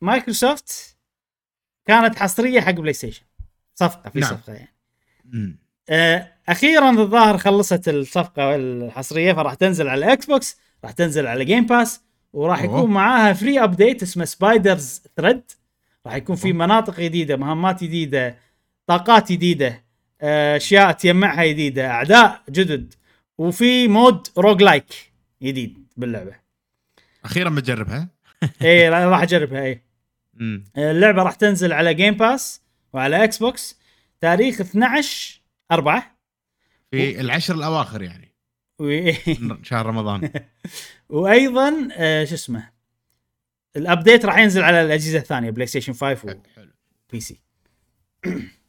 [0.00, 0.96] مايكروسوفت
[1.86, 3.22] كانت حصرية حق بلاي ستيشن
[3.74, 4.30] صفقة في نعم.
[4.30, 4.74] صفقة يعني
[5.24, 5.58] مم.
[5.88, 11.66] آه، أخيرا الظاهر خلصت الصفقة الحصرية فراح تنزل على إكس بوكس راح تنزل على Game
[11.66, 12.00] Pass
[12.32, 12.62] وراح.
[12.62, 15.42] يكون معاها free update اسمه Spider's Thread
[16.06, 18.38] راح يكون في مناطق جديدة مهمات جديدة
[18.86, 19.84] طاقات جديدة
[20.20, 22.94] آه، أشياء تجمعها جديدة أعداء جدد
[23.38, 25.12] وفي mode roguelike
[25.42, 26.32] جديد باللعبة.
[27.24, 28.08] أخيرا بجربها
[28.62, 29.82] اي راح أجربها اي
[30.34, 30.64] مم.
[30.78, 32.60] اللعبة راح تنزل على Game Pass
[32.92, 33.78] وعلى إكس بوكس
[34.20, 35.40] تاريخ 12
[35.72, 36.16] 4
[36.90, 38.34] في العشر الأواخر يعني.
[38.78, 39.12] و...
[39.68, 40.30] شهر رمضان.
[41.08, 42.73] وأيضا آه شو اسمه؟
[43.76, 46.70] ال update راح ينزل على الأجهزة الثانية بلاي ستيشن 5 حلو حلو.
[47.08, 47.40] و PC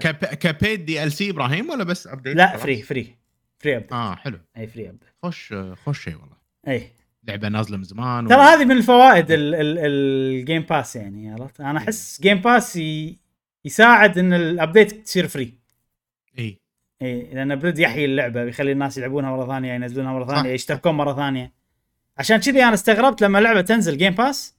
[0.00, 0.16] كب...
[0.24, 3.16] ك paid DLC إبراهيم ولا بس update لا؟ free free
[3.58, 4.38] free update آه حلو.
[4.56, 6.36] اي free update خوش خوش شيء والله.
[6.68, 6.90] اي
[7.24, 11.60] لعبة نازلة من زمان ترى هذه من الفوائد ال- ال- ال Game Pass يعني عرفت؟
[11.60, 13.18] أنا أحس Game Pass ي...
[13.64, 15.54] يساعد إن ال update تصير free
[16.38, 16.60] اي
[17.02, 20.50] اي لأن برضه يحيي اللعبة بيخلي الناس يلعبونها مرة ثانية ينزلونها مرة ثانية.
[20.50, 21.52] يشتركون مرة ثانية.
[22.20, 24.54] عشان كذي أنا استغربت لما لعبة تنزل Game Pass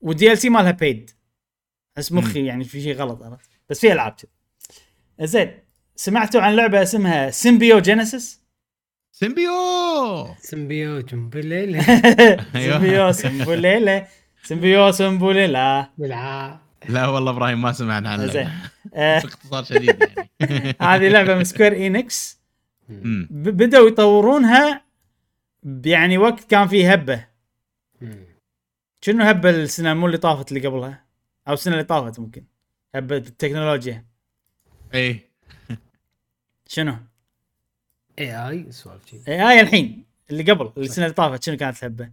[0.00, 1.10] والدي ال سي مالها بيد
[1.96, 4.30] احس مخي يعني في شيء غلط عرفت؟ بس في ألعاب كذي.
[5.20, 5.58] زين
[5.96, 8.40] سمعتوا عن لعبة اسمها سيمبيو جينيسيس
[9.12, 9.52] سيمبيو
[10.38, 11.82] سمبيو جنبليل
[12.52, 14.06] سيمبيو سمبوليلا
[14.42, 15.90] سيمبيو سمبوليلا
[16.88, 18.26] لا والله إبراهيم ما سمعنا عنها.
[18.26, 18.50] زين.
[18.94, 20.76] آه، باختصار شديد يعني.
[20.94, 22.40] هذه لعبة من سكوير انكس
[23.30, 24.85] بدأوا يطورونها
[25.84, 27.26] يعني وقت كان فيه هبة.
[29.00, 31.04] شنو هبة السنة؟ مو اللي طافت اللي قبلها؟
[31.48, 32.44] أو السنة اللي طافت ممكن.
[32.94, 34.04] هبة التكنولوجيا.
[34.94, 35.30] اي
[36.66, 36.96] شنو؟
[38.18, 40.04] اي اي سوالف اي آه الحين.
[40.30, 41.42] اللي قبل السنة اللي طافت.
[41.42, 42.10] شنو كانت الهبه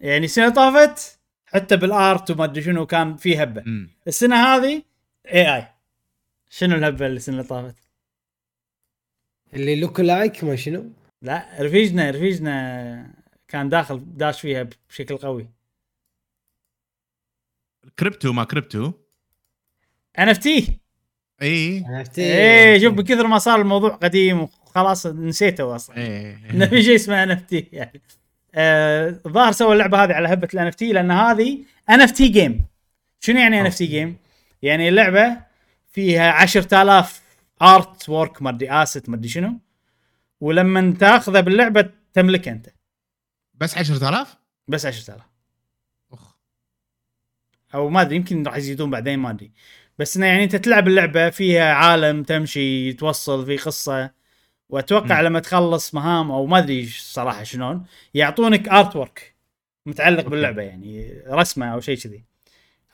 [0.00, 3.62] يعني السنة اللي طافت حتى بال art وما أدري شنو كان في هبة.
[3.66, 3.90] مم.
[4.06, 4.82] السنة هذه
[5.26, 5.66] اي اي
[6.50, 7.76] شنو الهبة اللي السنة اللي طافت؟
[9.54, 10.90] اللي لوك لايك ما شنو؟
[11.24, 13.14] لا رفيجنا رفيجنا
[13.48, 15.48] كان داخل داش فيها بشكل قوي.
[17.98, 18.92] كريبتو ما كريبتو.
[20.18, 20.80] إن إف تي.
[21.42, 21.84] إي.
[21.88, 25.96] عرفت إيه شوف بكثر ما صار الموضوع قديم وخلاص نسيته أصلا.
[25.96, 26.36] إي.
[26.50, 28.02] انه في شيء اسمه إن إف تي يعني.
[28.54, 31.58] آه، الظاهر سوى اللعبة هذه على هبة الإن إف تي لأن هذه
[31.90, 32.66] إن إف تي جيم
[33.20, 34.16] شنو يعني إن إف تي جيم؟
[34.62, 35.36] يعني اللعبة
[35.92, 37.22] فيها 10000
[37.62, 39.58] artwork ما أدري asset ما أدري شنو.
[40.44, 42.68] ولما تاخذه باللعبة تملكه أنت.
[43.54, 44.36] بس 10000
[44.68, 45.22] بس 10000
[46.12, 46.36] أخ.
[47.74, 49.52] أو ما أدري يمكن راح يزيدون بعدين ما أدري.
[49.98, 54.10] بس إنه يعني أنت تلعب اللعبة فيها عالم تمشي توصل في قصة.
[54.68, 55.26] وأتوقع مم.
[55.26, 59.34] لما تخلص مهام أو ما أدري صراحة شلون يعطونك artwork
[59.86, 60.30] متعلق أوكي.
[60.30, 62.24] باللعبة يعني رسمة أو شيء كذي.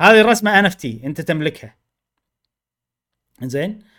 [0.01, 1.77] هذه الرسمة NFT أنت تملكها.
[3.43, 3.90] زين؟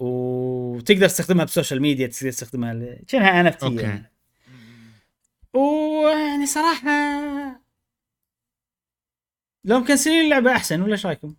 [0.00, 4.12] وتقدر تستخدمها بال social media تقدر تستخدمها ل- NFT يعني.
[5.54, 6.90] ويعني صراحة
[9.64, 11.34] لو مكنسلين اللعبة أحسن ولا إيش رأيكم؟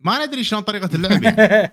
[0.00, 1.36] ما ندري شلون طريقة اللعب يعني.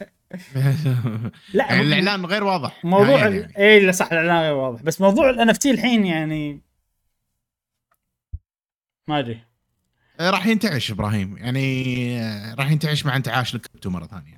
[1.53, 2.85] لا يعني الإعلان غير واضح.
[2.85, 3.57] موضوع يعني.
[3.57, 4.81] اي لا صح الإعلان غير واضح.
[4.81, 6.61] بس موضوع ال NFT الحين يعني
[9.07, 9.39] ما أدري.
[10.19, 11.37] راح ينتعش إبراهيم.
[11.37, 14.36] يعني راح ينتعش مع انتعاش الكريبتو مرة ثانية.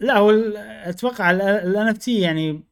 [0.00, 2.62] لا هو ال- أتوقع ال NFT يعني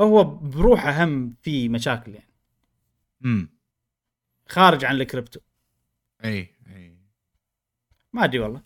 [0.00, 2.32] هو بروحه هم في مشاكل يعني.
[3.24, 3.48] امم
[4.48, 5.40] خارج عن الكريبتو.
[6.24, 6.96] إي إي.
[8.12, 8.62] ما أدري والله.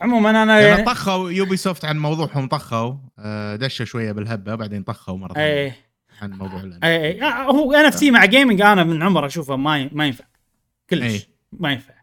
[0.00, 2.94] عموما أنا لما يعني طخوا Ubisoft عن موضوعهم طخوا.
[3.18, 5.72] آه، دشوا شوية بالهبة بعدين طخوا مرة ثانية إي.
[6.22, 7.22] عن موضوع إي إي.
[7.22, 10.24] آه، هو NFT مع gaming أنا من عمر أشوفه ما ما ينفع.
[10.90, 11.02] كلش.
[11.02, 11.26] أي.
[11.52, 11.94] ما ينفع.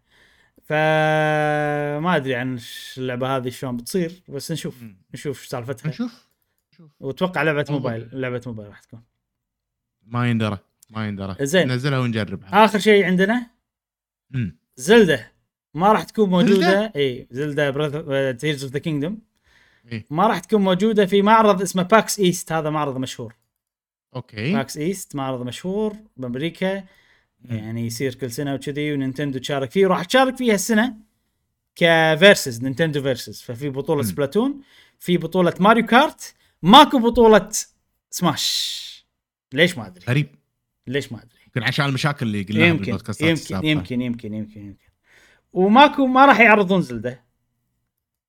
[0.63, 2.59] فما أدري عن
[2.97, 4.83] اللعبة هذه شلون بتصير بس نشوف.
[5.13, 6.27] نشوف سالفتها نشوف
[6.73, 7.65] نشوف وأتوقع لعبة.
[7.69, 9.03] موبايل لعبة موبايل راح تكون
[10.05, 10.57] ما يندرى
[10.89, 11.71] ما يندرى زين.
[11.71, 13.49] نزلها ونجربها آخر شيء عندنا
[14.31, 14.57] مم.
[14.75, 15.31] Zelda
[15.73, 19.21] ما راح تكون موجودة؟ إي Zelda Tears of the Kingdom.
[20.09, 23.35] ما راح تكون موجودة في معرض اسمه PAX East هذا معرض مشهور
[24.15, 26.83] okay PAX East معرض مشهور بأمريكا.
[27.49, 29.85] يعني يصير كل سنة وكذي و Nintendo تشارك فيه.
[29.85, 30.95] وراح تشارك فيه هالسنة
[31.75, 34.03] ك versus Nintendo Versus ففي بطولة.
[34.03, 34.61] Splatoon
[34.99, 37.49] في بطولة Mario Kart ماكو بطولة
[38.09, 38.83] سماش.
[39.53, 40.27] ليش ما أدري؟ غريب.
[40.87, 43.65] ليش ما أدري؟ يمكن عشان المشاكل اللي قلناها يمكن يمكن السابقة.
[43.67, 44.87] يمكن يمكن يمكن يمكن.
[45.53, 47.23] وماكو ما راح يعرضون Zelda.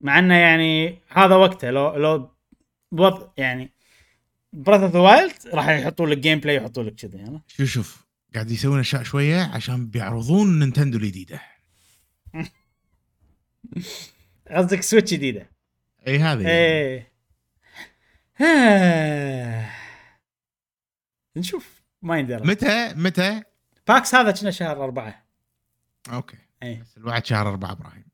[0.00, 2.30] مع إنه يعني هذا وقته لو لو
[2.92, 3.70] بوضع يعني
[4.52, 8.03] Breath of the Wild راح يحطوا لك gameplay يحطوا لك كذا يعني شوف شوف.
[8.34, 11.42] قاعد يسوون أشياء شوية عشان بيعرضون Nintendo الجديده
[14.50, 15.50] قصدك Switch جديدة.
[16.06, 16.46] إي هذه.
[16.48, 17.12] إيه.
[21.36, 21.82] نشوف.
[22.02, 22.46] ما يندرى.
[22.46, 23.42] متى؟ متى؟
[23.88, 25.26] PAX هذا كنا شهر أربعة.
[26.12, 26.36] okay.
[26.62, 26.80] إيه.
[26.80, 28.04] بس الوعد شهر أربعة إبراهيم.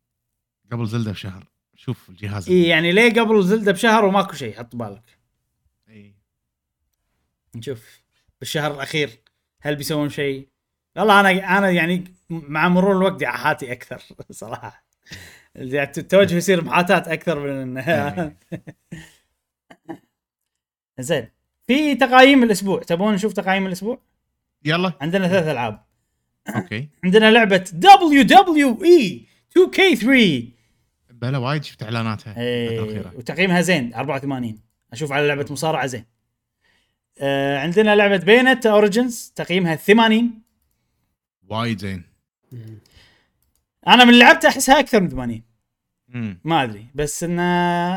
[0.73, 1.49] قبل Zelda بشهر.
[1.77, 2.49] شوف الجهاز.
[2.49, 5.19] إيه يعني ليه قبل Zelda بشهر وماكو شيء حط بالك.
[5.89, 6.15] إيه.
[7.55, 8.01] نشوف.
[8.41, 9.30] بالشهر الأخير.
[9.61, 10.49] هل بيسوون شيء؟
[10.97, 14.85] والله أنا أنا يعني مع مرور الوقت أحاتي أكثر صراحة.
[15.55, 18.33] يعني التوجه يصير محاتاة أكثر من انه
[21.01, 21.29] زين.
[21.67, 22.83] في تقايم الأسبوع.
[22.83, 23.99] تبون نشوف تقايم الأسبوع؟
[24.65, 24.93] يلا.
[25.01, 25.85] عندنا ثلاث ألعاب.
[26.57, 26.89] okay.
[27.05, 30.49] عندنا لعبة دبليو دبليو اي 2 كي 3
[31.11, 32.37] بلا وايد شفت إعلاناتها.
[32.41, 33.13] إيه الأخيرة.
[33.17, 34.59] وتقييمها زين 84
[34.93, 36.05] أشوف على لعبة مصارعة زين.
[37.21, 40.43] آه عندنا لعبة Bayonetta Origins تقييمها 80
[41.49, 42.05] وايد زين.
[43.89, 45.43] أنا من لعبتها أحسها أكثر من 80
[46.09, 46.41] مم.
[46.45, 47.43] ما أدري بس إنه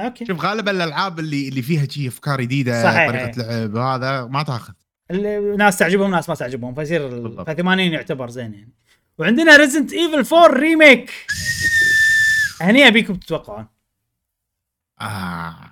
[0.05, 0.25] okay.
[0.25, 3.09] شوف غالبا الألعاب اللي اللي فيها شي أفكار جديدة صحيح.
[3.09, 3.31] طريقة
[3.65, 4.73] لعب هذا ما تاخذ.
[5.11, 7.45] اللي- ناس تعجبهم ناس ما تعجبهم فيصير ال-.
[7.45, 8.73] ف 80 يعتبر زين يعني.
[9.17, 11.11] وعندنا Resident Evil 4 Remake
[12.61, 13.67] هني أبيكم تتوقعون.
[15.01, 15.05] آه.
[15.05, 15.69] لا-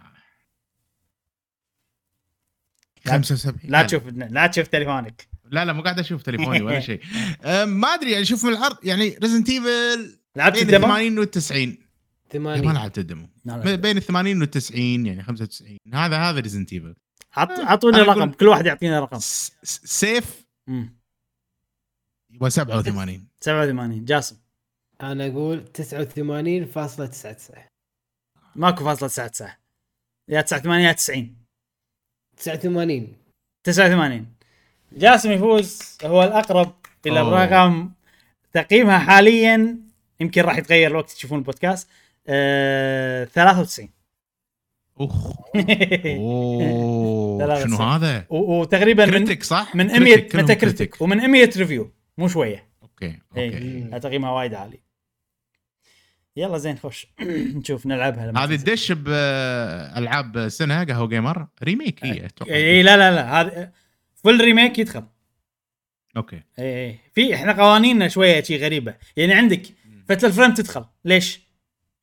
[3.05, 5.27] 75 لا تشوف لا تشوف تليفونك.
[5.51, 7.01] لا لا مو قاعد أشوف تليفوني ولا شيء.
[7.65, 11.19] ما أدري يعني شوف من العرض يعني Resident Evil لعبت بين ال ال demo؟ 80
[11.19, 11.77] وال 90
[12.35, 13.29] ما 80 لعبت ال demo.
[13.45, 13.75] لا، لا.
[13.75, 16.95] بين ال 80 وال 90 يعني 95 هذا هذا Resident Evil
[17.33, 20.45] عط- اعطوني أنا رقم كل واحد يعطينا رقم safe.
[22.41, 24.37] و 87 87 جاسم.
[25.01, 27.57] أنا أقول 89.99
[28.55, 29.51] ماكو فاصلة 99
[30.29, 31.40] يا 89 يا 90
[32.41, 33.07] 89
[33.63, 34.25] 89
[34.93, 36.73] جاسم يفوز هو الأقرب
[37.07, 37.43] إلى أوه.
[37.43, 37.89] الرقم
[38.53, 39.77] تقييمها حاليا
[40.19, 41.87] يمكن راح يتغير الوقت تشوفون البودكاست
[42.27, 43.89] آه 93
[44.99, 45.13] اخ
[46.05, 47.77] أوه شنو.
[47.77, 51.01] هذا؟ وتقريبا من critic صح؟ من critic، 100 كلهم متى critic.
[51.01, 53.45] ومن 100 review مو شوية okay اي
[53.85, 54.79] okay تقييمها وايد عالي
[56.35, 57.07] يلا زين خش
[57.57, 58.55] نشوف نلعبها لما هذه.
[58.55, 62.53] تدش بالعاب سنة قهوة gamer remake هي أتوقع.
[62.53, 63.71] اي لا لا لا هذا
[64.15, 65.03] full remake يدخل.
[66.17, 66.43] okay.
[66.59, 68.95] اي اي في إحنا قوانيننا شوية شي غريبة.
[69.17, 69.61] يعني عندك
[70.09, 70.85] Fatal Frame تدخل.
[71.05, 71.41] ليش؟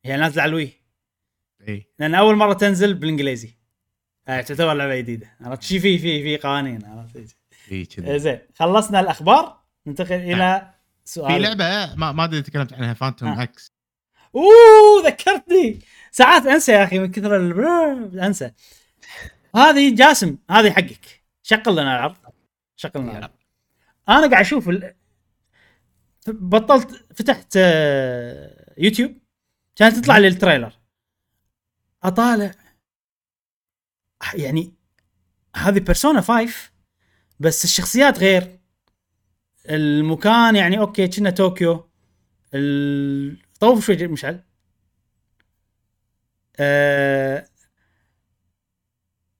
[0.05, 0.69] هي نازلة على ال Wii.
[1.67, 3.53] اي لأن أول مرة تنزل بالإنجليزي.
[4.27, 5.27] آه تعتبر لعبة جديدة.
[5.41, 7.35] عرفت؟ شي في في في قوانين عرفت؟
[7.71, 8.19] اي آه، كذي.
[8.19, 8.39] زين.
[8.55, 9.59] خلصنا الأخبار.
[9.87, 10.73] ننتقل إلى
[11.05, 11.33] سؤال.
[11.33, 13.43] في لعبة ما ما أدري تكلمت عنها Phantom آه.
[13.43, 13.78] X
[14.35, 15.79] أوه ذكرتني.
[16.11, 17.35] ساعات أنسى يا أخي من كثر
[18.25, 18.51] أنسى.
[19.55, 21.23] هذه جاسم هذه حقك.
[21.43, 22.15] شغل لنا العرض.
[22.75, 23.33] شغل لنا العرض.
[24.09, 24.95] أنا قاعد أشوف ال...
[26.27, 29.17] بطلت فتحت آه، يوتيوب.
[29.75, 30.73] كانت تطلع لي ال trailer.
[32.03, 32.51] أطالع.
[34.33, 34.73] يعني
[35.55, 36.53] هذه Persona 5
[37.39, 38.59] بس الشخصيات غير.
[39.69, 41.89] المكان يعني okay كنا طوكيو
[42.53, 43.48] ال...
[43.59, 44.43] طوف شوي مشعل
[46.59, 47.47] أه...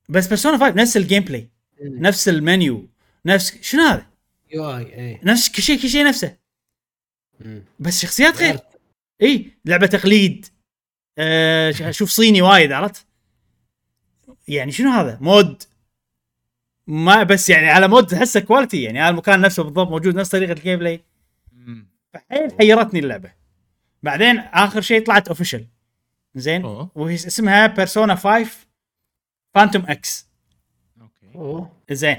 [0.10, 1.50] بس Persona 5 نفس ال gameplay
[1.82, 2.90] نفس المنيو
[3.26, 4.08] نفس شنو هذا؟
[4.54, 6.38] UI اي نفس كل شيء كل شيء نفسه
[7.40, 7.64] مم.
[7.80, 8.60] بس شخصيات غير
[9.22, 10.46] إي لعبة تقليد
[11.18, 11.72] أه...
[11.72, 13.06] ش- أشوف صيني وايد عرفت؟
[14.48, 15.64] يعني شنو هذا؟ mod
[16.88, 20.52] ما بس يعني على mod تحسه quality يعني هذا المكان نفسه بالضبط موجود نفس طريقة
[20.54, 21.02] ال gameplay.
[22.14, 23.39] فحيل حيرتني اللعبة
[24.04, 25.68] بعدين آخر شيء طلعت official
[26.36, 26.92] زين؟ أوه.
[26.96, 28.52] وهي اسمها Persona 5
[29.56, 30.28] Phantom X
[31.02, 31.36] okay.
[31.36, 31.72] أوه.
[31.92, 32.18] زين.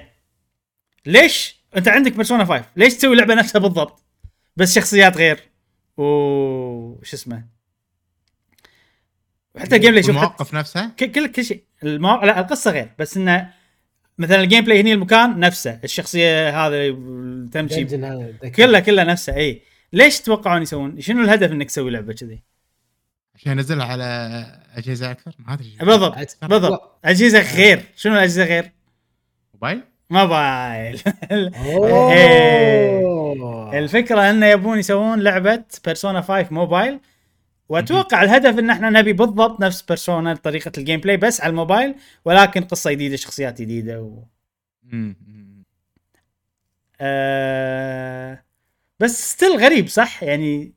[1.07, 4.03] ليش أنت عندك Persona 5 ليش تسوي لعبة نفسها بالضبط؟
[4.57, 5.41] بس شخصيات غير.
[5.97, 6.03] و
[7.03, 7.45] شو اسمه؟
[9.59, 11.63] حتى ال gameplay شوف المواقف نفسها؟ كل كل شيء.
[11.83, 12.21] المو...
[12.21, 12.91] لا القصة غير.
[12.99, 13.53] بس إنه
[14.19, 15.81] مثلا ال gameplay هني المكان نفسه.
[15.85, 16.89] الشخصية هذا
[17.53, 18.51] تمشي dungeon هذا ذكي.
[18.51, 22.43] كله كله نفسه اي ليش تتوقعون يسوون؟ شنو الهدف إنك تسوي لعبة كذي؟
[23.35, 24.05] عشان ينزلها على
[24.75, 25.77] أجهزة أكثر؟ ما أدري.
[25.81, 26.99] بالضبط بالضبط.
[27.05, 27.85] أجهزة غير.
[27.97, 28.73] شنو الأجهزة غير؟
[29.55, 31.01] موبايل؟ موبايل.
[33.79, 37.01] الفكرة انه يبون يسوون لعبة Persona 5 موبايل
[37.69, 41.95] وأتوقع الهدف إن إحنا نبي بالضبط نفس Persona طريقة ال gameplay بس على الموبايل
[42.25, 44.23] ولكن قصة جديدة شخصيات جديدة و...
[47.01, 48.45] آه...
[49.01, 50.73] بس still غريب صح؟ يعني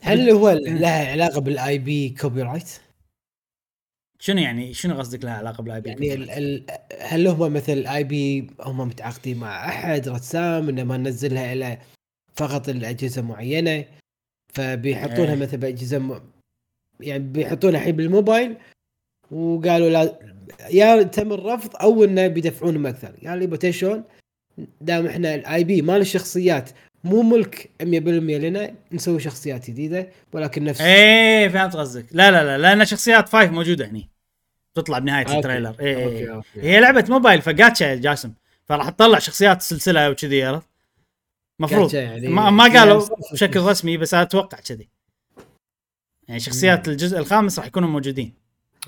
[0.00, 2.70] هل هو لها علاقة بال IP copyright؟
[4.18, 6.66] شنو يعني؟ شنو قصدك لها علاقة بال IP يعني ال ال
[7.00, 11.78] هل هم مثل ال IP هم متعاقدين مع أحد رسام إنه ما ننزلها إلى
[12.34, 13.84] فقط الاجهزه معينة
[14.48, 15.40] فبيحطونها إيه.
[15.40, 16.32] مثل بأجهزة م...
[17.00, 18.56] يعني بيحطونها الحين بالموبايل
[19.30, 20.18] وقالوا لا
[20.70, 24.04] يا تم الرفض أو إنه بيدفعونهم أكثر يعني يبا شلون
[24.80, 26.70] دام إحنا ال IP مال الشخصيات
[27.04, 32.58] مو ملك 100% لنا نسوي شخصيات جديدة ولكن نفس إيه فهمت قصدك لا لا لا
[32.58, 34.08] لأن شخصيات five موجودة هني
[34.74, 35.36] تطلع بنهاية okay.
[35.36, 36.34] ال trailer إيه إيه okay، إيه.
[36.34, 36.62] okay.
[36.62, 38.32] هي لعبة موبايل فجاتشا يا جاسم
[38.64, 40.66] فراح تطلع شخصيات سلسلة وكذي عرفت
[41.58, 43.60] مفروض يعني ما, ما قالوا بشكل.
[43.60, 44.88] رسمي بس أتوقع كذي
[46.28, 48.34] يعني شخصيات الجزء الخامس راح يكونوا موجودين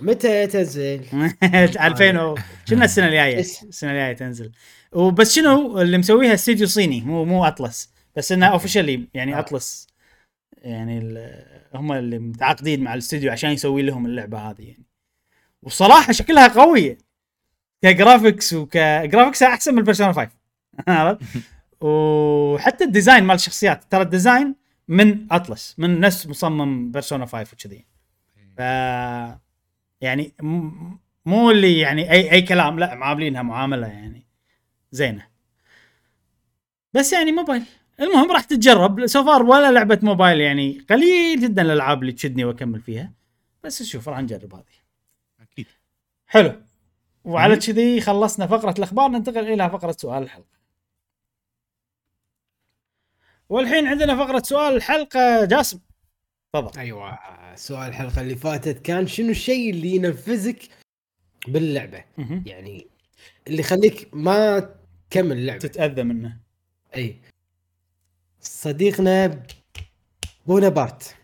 [0.01, 1.01] متى تنزل؟
[1.81, 2.35] 2000 و...
[2.65, 4.53] شنو السنة الجاية؟ السنة الجاية تنزل
[4.95, 7.95] وبس شنو اللي مسويها استديو صيني مو مو Atlus.
[8.17, 9.39] بس إنها officially يعني آه.
[9.39, 9.87] Atlus.
[10.57, 11.19] يعني
[11.75, 14.87] هم اللي متعاقدين مع الاستوديو عشان يسوي لهم اللعبة هذه يعني.
[15.63, 16.99] والصراحة شكلها قويه
[17.83, 20.31] ك graphics وك graphics ها أحسن من ال Persona 5
[20.89, 21.23] عرفت؟
[21.85, 23.85] وحتى ال design مال الشخصيات.
[23.91, 24.55] ترى ال design
[24.89, 27.85] من أطلس من نفس مصمم بيرسونا 5 وكذي.
[28.57, 28.61] ف
[30.01, 30.33] يعني
[31.27, 34.24] مو اللي يعني اي أي كلام لا معاملينها معاملة يعني.
[34.95, 35.27] زينة.
[36.93, 37.63] بس يعني موبايل.
[38.01, 39.07] المهم راح تتجرب.
[39.07, 43.13] سوفار ولا لعبة موبايل يعني قليل جدا الألعاب اللي تشدني وأكمل فيها.
[43.65, 44.65] بس شوف راح نجرب هذه.
[45.41, 45.67] أكيد.
[46.27, 46.63] حلو.
[47.25, 47.57] وعلى.
[47.57, 50.55] كذي خلصنا فقرة الأخبار ننتقل إلى فقرة سؤال الحلقة.
[53.49, 55.45] والحين عندنا فقرة سؤال الحلقة.
[55.45, 55.81] جاسم
[56.53, 56.81] تفضل.
[56.81, 57.19] أيوه
[57.55, 60.69] سؤال الحلقة اللي فاتت كان شنو الشيء اللي ينرفزك
[61.49, 62.05] باللعبة.
[62.47, 62.87] يعني
[63.47, 64.71] اللي يخليك ما
[65.15, 65.59] تكمل اللعبة.
[65.59, 66.37] تتأذى منه.
[66.97, 67.17] أي.
[68.41, 69.43] صديقنا
[70.47, 71.15] بونابارت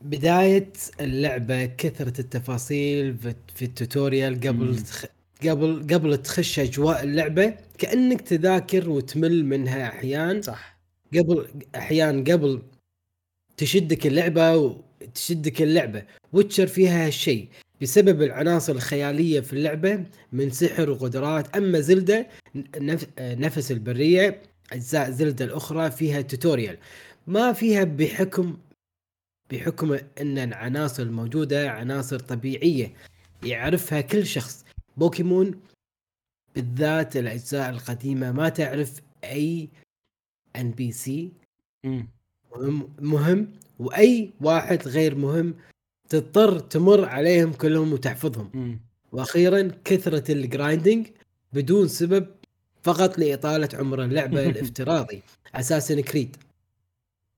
[0.00, 3.16] بداية اللعبة كثرة التفاصيل
[3.54, 4.78] في- ال tutorial قبل.
[4.78, 5.04] تخ...
[5.42, 10.42] قبل قبل تخش أجواء اللعبة كأنك تذاكر وتمل منها أحيان.
[10.42, 10.78] صح.
[11.14, 12.62] قبل أحيان قبل
[13.56, 16.02] تشدك اللعبة وتشدك اللعبة.
[16.32, 17.48] Witcher فيها هالشيء
[17.82, 21.56] بسبب العناصر الخيالية في اللعبة من سحر وقدرات.
[21.56, 22.26] أما Zelda
[22.76, 23.06] نف...
[23.18, 24.42] نفس البرية
[24.72, 26.78] أجزاء Zelda الأخرى فيها tutorial
[27.26, 28.58] ما فيها بحكم
[29.50, 32.94] بحكم إن العناصر الموجودة عناصر طبيعية
[33.44, 34.64] يعرفها كل شخص.
[34.96, 35.60] بوكيمون
[36.54, 39.68] بالذات الأجزاء القديمة ما تعرف أي
[40.56, 41.32] NPC.
[42.56, 45.54] مهم, مهم وأي واحد غير مهم
[46.12, 48.80] تضطر تمر عليهم كلهم وتحفظهم مم.
[49.12, 51.06] وأخيرا كثرة ال grinding
[51.52, 52.26] بدون سبب
[52.82, 55.22] فقط لإطالة عمر اللعبة الافتراضي
[55.54, 56.36] Assassin's Creed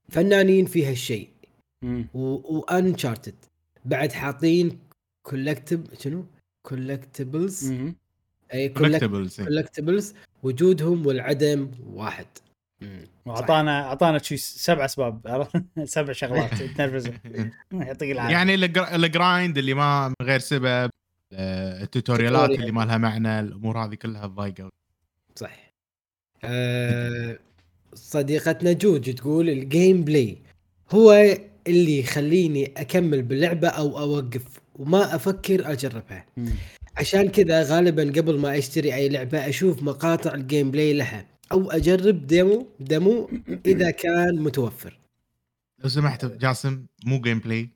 [0.09, 1.29] فنانين في هالشيء.
[2.15, 3.35] و Uncharted
[3.85, 4.79] بعد حاطين
[5.23, 6.25] كولكتب شنو؟
[6.63, 7.73] كولكتبلز.
[8.55, 12.27] أي كولكت كولكتبلز كولكتبلز وجودهم والعدم واحد
[13.27, 15.49] واعطانا اعطانا شي سبع أسباب؟
[15.85, 17.11] سبع شغلات تنرفز
[17.73, 18.33] يعطيك العافية.
[18.33, 20.91] يعني ال gr- ال grind اللي ما من غير سبب
[21.33, 22.61] آه، ال tutorial ات tutorial.
[22.61, 24.69] اللي ما لها معنى الأمور هذه كلها تضايقوا
[25.35, 25.73] صح
[26.45, 27.39] أه
[27.95, 30.39] صديقتنا جوج تقول ال gameplay
[30.91, 31.13] هو
[31.67, 34.43] اللي يخليني أكمل باللعبة أو أوقف
[34.77, 36.27] وما أفكر أجربها.
[36.97, 41.27] عشان كذا غالبا قبل ما أشتري أي لعبة أشوف مقاطع ال gameplay لها.
[41.53, 43.31] أو أجرب demo demo
[43.67, 44.99] إذا كان متوفر.
[45.79, 47.69] لو سمحت جاسم مو جيم بلاي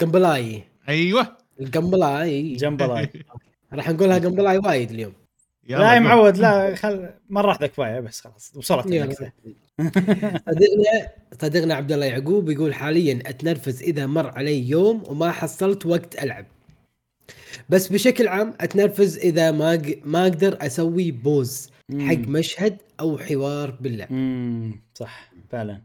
[0.00, 1.36] قنبلاي أيوه.
[1.60, 3.08] القنبلاي جنبلاي
[3.72, 5.12] راح نقولها قنبلاي وايد اليوم.
[5.68, 6.00] لا يا.
[6.00, 8.52] معود لا خل مرة واحدة كفاية بس خلاص.
[8.56, 8.86] وصلت
[10.50, 11.08] صديقنا
[11.42, 16.46] صديقنا عبد الله يعقوب يقول حاليا أتنرفز إذا مر علي يوم وما حصلت وقت ألعب.
[17.68, 21.70] بس بشكل عام أتنرفز إذا ما ما أقدر أسوي pause.
[22.00, 24.12] حق مشهد أو حوار باللعب.
[24.12, 24.82] مم.
[24.94, 25.82] صح فعلا.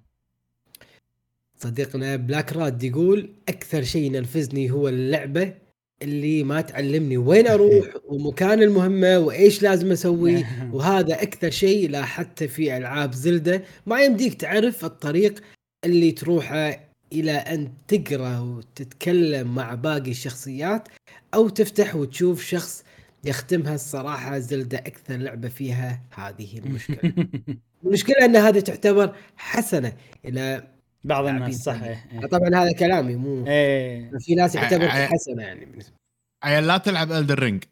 [1.56, 5.54] صديقنا بلاك راد يقول أكثر شيء ينرفزني هو اللعبة
[6.02, 10.46] اللي ما تعلمني وين أروح ومكان المهمة وإيش لازم أسوي.
[10.74, 13.64] وهذا أكثر شيء لاحظته في ألعاب Zelda.
[13.86, 15.40] ما يمديك تعرف الطريق
[15.86, 20.88] اللي تروحه إلى أن تقرأ وتتكلم مع باقي الشخصيات
[21.34, 22.84] أو تفتح وتشوف شخص
[23.28, 27.00] يختمها الصراحة Zelda أكثر لعبة فيها هذه المشكلة.
[27.86, 30.68] المشكلة أن هذه تعتبر حسنة إلى
[31.04, 31.98] بعض الناس صح سيئين.
[32.12, 32.28] إيه.
[32.28, 34.12] طبعا هذا كلامي مو إيه.
[34.20, 35.96] في ناس يعتبر ع- ع- حسنة يعني بالنسبة
[36.44, 37.64] عيال لا تلعب Elden Ring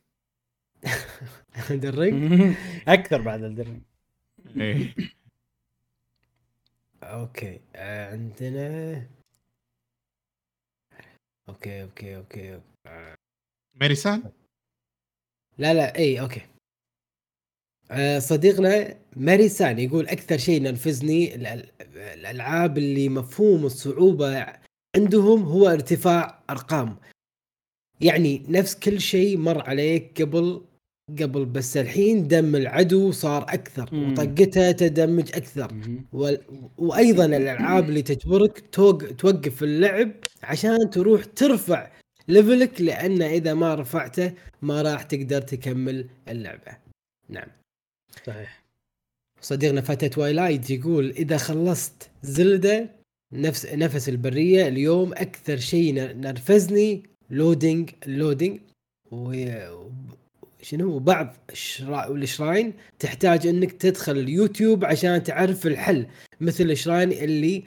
[1.70, 2.56] عند ال Ring
[2.88, 3.82] أكثر بعد Elden Ring
[4.58, 4.96] إيه.
[7.04, 9.02] okay آه، عندنا
[11.50, 12.60] okay okay okay
[13.82, 14.24] ميريسان
[15.58, 16.42] لا لا إي okay.
[17.92, 21.68] آه، صديقنا ماري سان يقول أكثر شيء نرفزني الأل-
[21.98, 24.46] الألعاب اللي مفهوم الصعوبة
[24.96, 26.98] عندهم هو ارتفاع أرقام.
[28.02, 30.62] يعني نفس كل شيء مر عليك قبل
[31.22, 34.12] قبل بس الحين دم العدو صار أكثر مم.
[34.12, 35.72] وطقته تدمج أكثر.
[36.14, 36.34] و...
[36.78, 38.98] وأيضا الألعاب اللي تجبرك توق...
[39.04, 40.12] توقف اللعب
[40.44, 41.92] عشان تروح ترفع
[42.28, 46.78] level ك لأن إذا ما رفعته ما راح تقدر تكمل اللعبة.
[47.30, 47.48] نعم.
[48.28, 48.66] صحيح
[49.42, 52.90] صديقنا فتى Twilight يقول إذا خلصت Zelda
[53.34, 58.60] نفس نفس البرية اليوم أكثر شيء نرفزني loading ال loading
[59.12, 59.34] و
[60.62, 62.08] شنو بعض الشرا...
[62.08, 66.08] ال shrine تحتاج إنك تدخل اليوتيوب عشان تعرف الحل
[66.42, 67.64] مثل ال shrine اللي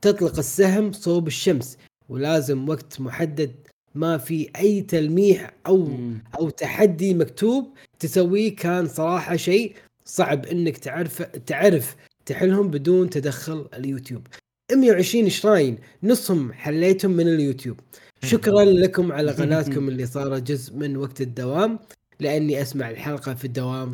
[0.00, 3.54] تطلق السهم صوب الشمس ولازم وقت محدد
[3.94, 6.18] ما في أي تلميح أو مم.
[6.38, 9.74] أو تحدي مكتوب تسويه كان صراحة شيء
[10.04, 11.96] صعب إنك تعرف تعرف
[12.26, 14.26] تحلهم بدون تدخل اليوتيوب.
[14.72, 17.80] 120 شراين نصهم حليتهم من اليوتيوب.
[18.24, 21.78] شكرا لكم على قناتكم اللي صارت جزء من وقت الدوام.
[22.20, 23.92] لأني أسمع الحلقة في الدوام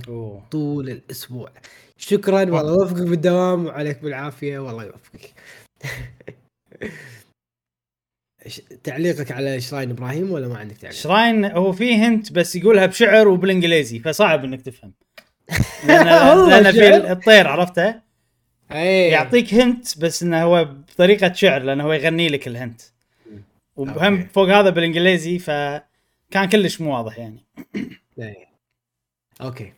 [0.51, 1.51] طول الأسبوع.
[1.97, 5.35] شكرا والله يوفقك بالدوام وعليك بالعافيه والله يوفقك.
[8.85, 13.29] تعليقك على شراين إبراهيم ولا ما عندك تعليق؟ شراين هو فيه هنت بس يقولها بشعر
[13.29, 14.93] وبالإنجليزي فصعب إنك تفهم
[15.87, 16.07] لأن,
[16.51, 17.95] لأن في؟ الطير عرفته
[18.73, 22.81] إيه يعطيك هنت بس إنه هو بطريقة شعر لأنه هو يغني لك الهنت
[23.77, 24.27] وهم.
[24.27, 27.45] فوق هذا بالإنجليزي فكان كلش مو واضح يعني
[28.19, 28.49] إيه.
[29.41, 29.73] أوكي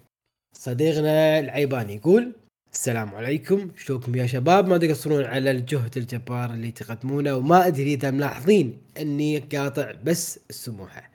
[0.52, 2.32] صديقنا العيباني يقول
[2.72, 3.70] السلام عليكم.
[3.76, 9.38] شلونكم يا شباب؟ ما تقصرون على الجهد الجبار اللي تقدمونه وما أدري إذا ملاحظين إني
[9.38, 11.10] قاطع بس السموحة.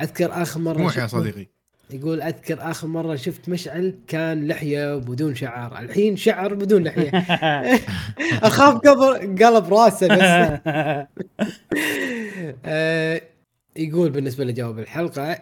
[0.00, 1.46] أذكر آخر مرة روح يا صديقي.
[1.90, 5.78] يقول أذكر آخر مرة شفت مشعل كان لحية بدون شعر.
[5.78, 7.10] الحين شعر بدون لحية.
[8.48, 10.20] أخاف قبل قلب راسه بس.
[12.64, 13.22] آه،
[13.76, 15.38] يقول بالنسبة لجواب الحلقة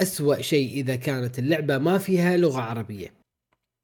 [0.00, 3.19] أسوأ شيء إذا كانت اللعبة ما فيها لغة عربية.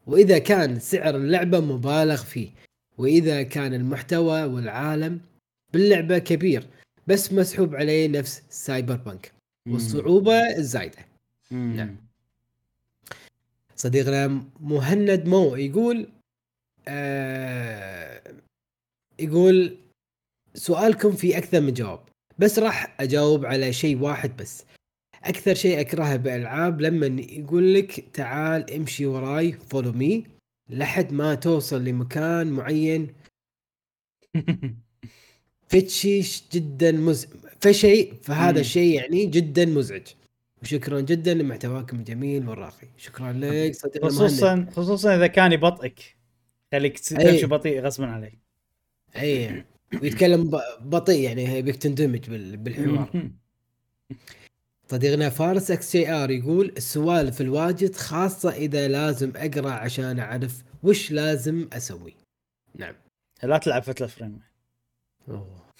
[0.06, 2.50] وإذا كان سعر اللعبة مبالغ فيه
[2.98, 5.20] وإذا كان المحتوى والعالم
[5.72, 6.66] باللعبة كبير
[7.06, 9.32] بس مسحوب عليه نفس Cyberpunk
[9.68, 11.06] والصعوبة الزايدة.
[11.50, 11.96] نعم.
[13.76, 16.08] صديقنا مهند مو يقول
[16.88, 18.22] آه
[19.18, 19.76] يقول
[20.54, 22.00] سؤالكم في أكثر من جواب
[22.38, 24.64] بس راح أجاوب على شيء واحد بس
[25.26, 30.24] أكثر شيء أكرهه بالالعاب لما يقول لك تعال امشي وراي follow me
[30.70, 33.14] لحد ما توصل لمكان معين.
[35.68, 36.20] فتشي
[36.52, 37.26] جدا مز
[37.60, 38.60] فشيء فهذا.
[38.60, 40.06] الشيء يعني جدا مزعج.
[40.62, 42.88] وشكرا جدا لمحتواكم الجميل والراقي.
[42.96, 46.16] شكرا لك صديقنا خصوصا خصوصا إذا كان يبطئك.
[46.72, 46.98] خليك.
[46.98, 48.38] تمشي بطيء غصبا عليك.
[49.16, 49.64] أي.
[50.02, 50.50] ويتكلم
[50.80, 53.10] بطيء يعني يبيك تندمج بال- بالحوار.
[54.88, 62.14] صديقنا فارس XGR يقول السوالف الواجد خاصة إذا لازم أقرأ عشان أعرف وش لازم أسوي.
[62.74, 62.94] نعم.
[63.42, 64.40] لا تلعب فتله frame.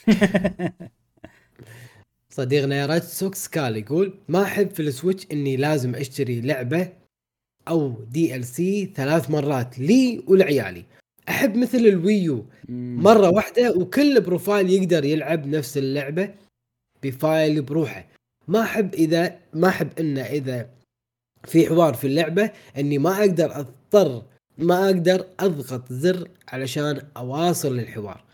[2.31, 6.93] صديقنا راد سوكس كال يقول ما أحب في ال Switch إني لازم أشتري لعبة
[7.69, 10.85] أو DLC ثلاث مرات لي ولعيالي.
[11.29, 16.35] أحب مثل ال Wii U مرة واحدة وكل profile يقدر يلعب نفس اللعبة
[17.03, 18.16] ب profile بروحه.
[18.49, 20.71] ما أحب اذا ما أحب إنه إذا
[21.45, 24.23] في حوار في اللعبة إني ما أقدر اضطر
[24.59, 28.25] ما أقدر أضغط زر علشان أواصل الحوار.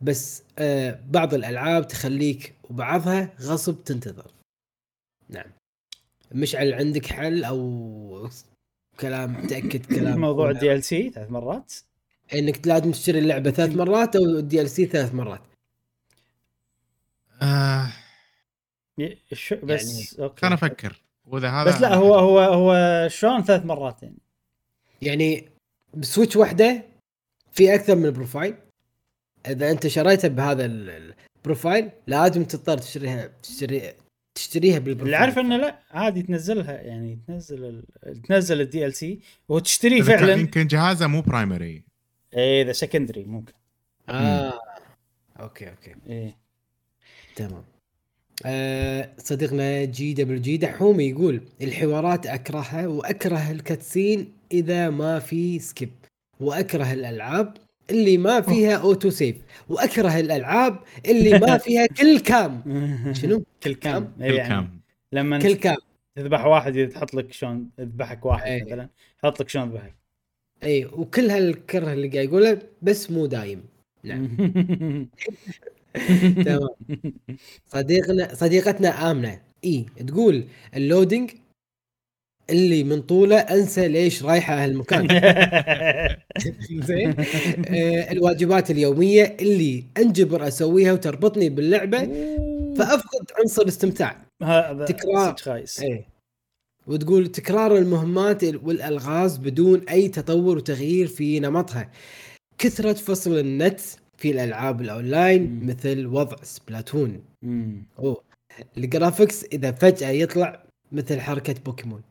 [0.00, 4.30] بس آه بعض الألعاب تخليك وبعضها غصب تنتظر.
[5.28, 5.50] نعم.
[6.32, 8.28] مشعل عندك حل أو
[9.00, 11.74] كلام تاكد كلام موضوع ال DLC ثلاث مرات؟
[12.34, 15.40] إنك لازم تشتري اللعبة ثلاث مرات أو ال DLC ثلاث مرات.
[17.42, 17.92] آه
[19.32, 20.40] شو بس يعني okay.
[20.40, 21.02] كان أفكر.
[21.26, 24.18] وإذا هذا بس لا هو هو هو شلون ثلاث مرات يعني؟
[25.02, 25.48] يعني
[25.94, 26.82] ب Switch واحدة
[27.52, 28.54] في أكثر من profile
[29.46, 33.92] إذا أنت شريتها بهذا ال- ال profile لازم تضطر تشتريها تشتري
[34.34, 38.22] تشتريها بال profile اللي عارف إنه لا عادي تنزلها يعني تنزل ال...
[38.22, 40.32] تنزل ال DLC وتشتريه فعلا.
[40.32, 41.82] يمكن جهازه مو primary
[42.34, 43.52] إيه إذا secondary ممكن.
[44.08, 44.60] آه
[45.40, 45.94] okay okay.
[46.08, 46.36] إيه.
[47.36, 47.64] تمام.
[48.46, 55.90] آه صديقنا GWG دحومي يقول الحوارات أكرهها وأكره ال cutscene إذا ما في skip
[56.40, 57.56] وأكره الألعاب
[57.90, 59.36] اللي ما فيها auto save
[59.68, 62.62] وأكره الألعاب اللي ما فيها كل كام.
[63.12, 64.80] شنو؟ kill cam؟ إيه kill يعني cam.
[65.12, 65.76] لما kill cam.
[66.16, 68.64] تذبح واحد تحط لك شلون يذبحك واحد إيه.
[68.64, 68.88] مثلا
[69.18, 69.94] يحط لك شلون يذبحك
[70.62, 73.64] اي وكل هالكره اللي قاعد يقوله بس مو دايم.
[74.04, 74.28] نعم.
[76.46, 76.68] تمام.
[77.66, 79.40] صديقنا صديقتنا آمنة.
[79.64, 80.44] إي تقول
[80.76, 81.30] ال loading
[82.50, 85.08] اللي من طوله أنسى ليش رايحه هالمكان.
[86.88, 87.14] زين.
[87.68, 91.98] آه، الواجبات اليومية اللي أنجبر أسويها وتربطني باللعبة
[92.78, 95.36] فأفقد عنصر الاستمتاع هذا تكرار.
[95.36, 95.80] خايس.
[95.82, 96.08] إيه.
[96.86, 101.90] وتقول تكرار المهمات والألغاز بدون أي تطور وتغيير في نمطها.
[102.58, 103.80] كثرة فصل النت
[104.18, 105.68] في الألعاب الأونلاين مم.
[105.68, 107.22] مثل وضع Splatoon.
[107.98, 108.22] أوه
[108.78, 112.02] ال graphics إذا فجأة يطلع مثل حركة بوكيمون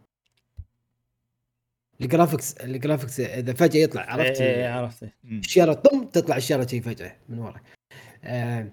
[2.01, 5.09] ال graphics ال graphics إذا فجأة يطلع عرفت إيه، إيه، عرفت.
[5.25, 7.61] الشيره طم تطلع الشيره شي فجأة من ورا
[8.23, 8.67] آه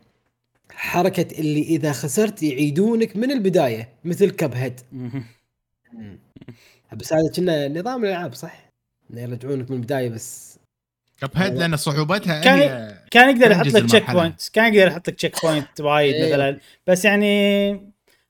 [0.70, 4.80] حركة اللي إذا خسرت يعيدونك من البداية مثل Cuphead.
[6.93, 8.70] بس هذا كنا نظام الألعاب صح؟
[9.11, 10.53] يرجعونك من البداية بس
[11.26, 14.10] Cuphead لأن صعوبتها كان- كان يقدر يحط لك check.
[14.10, 16.32] point كان يقدر يحط لك checkpoint وايد إيه.
[16.34, 17.70] مثلا بس يعني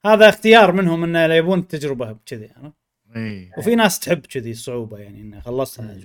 [0.07, 2.75] هذا اختيار منهم إنه لا يبون التجربه بكذي عرفت؟
[3.16, 3.51] إيه.
[3.59, 5.97] وفي ناس تحب كذي الصعوبة يعني إنه خلصتها.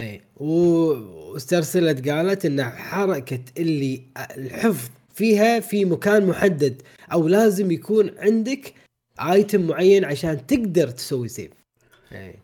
[0.00, 0.92] اي و-
[1.32, 4.02] واسترسلت قالت إن حركة اللي
[4.36, 6.82] الحفظ فيها في مكان محدد
[7.12, 8.74] أو لازم يكون عندك
[9.20, 11.50] item معين عشان تقدر تسوي save
[12.12, 12.34] اي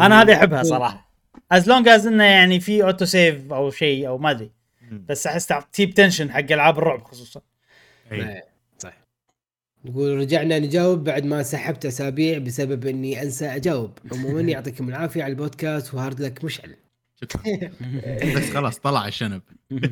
[0.00, 1.09] أنا هذه أحبها صراحة
[1.52, 4.50] as long as إنه يعني في auto save أو شيء أو ما أدري.
[5.08, 7.40] بس أحس تجيب tension حق ألعاب الرعب خصوصا.
[8.12, 8.28] إيه.
[8.28, 8.44] إيه،
[8.78, 8.96] صح
[9.84, 13.98] نقول رجعنا نجاوب بعد ما سحبت أسابيع بسبب إني أنسى أجاوب.
[14.12, 16.76] عموما يعطيكم العافية على البودكاست و hard luck مشعل.
[17.20, 17.42] شكرا.
[18.36, 19.42] بس خلاص طلع الشنب.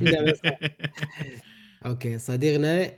[1.87, 2.93] okay صديقنا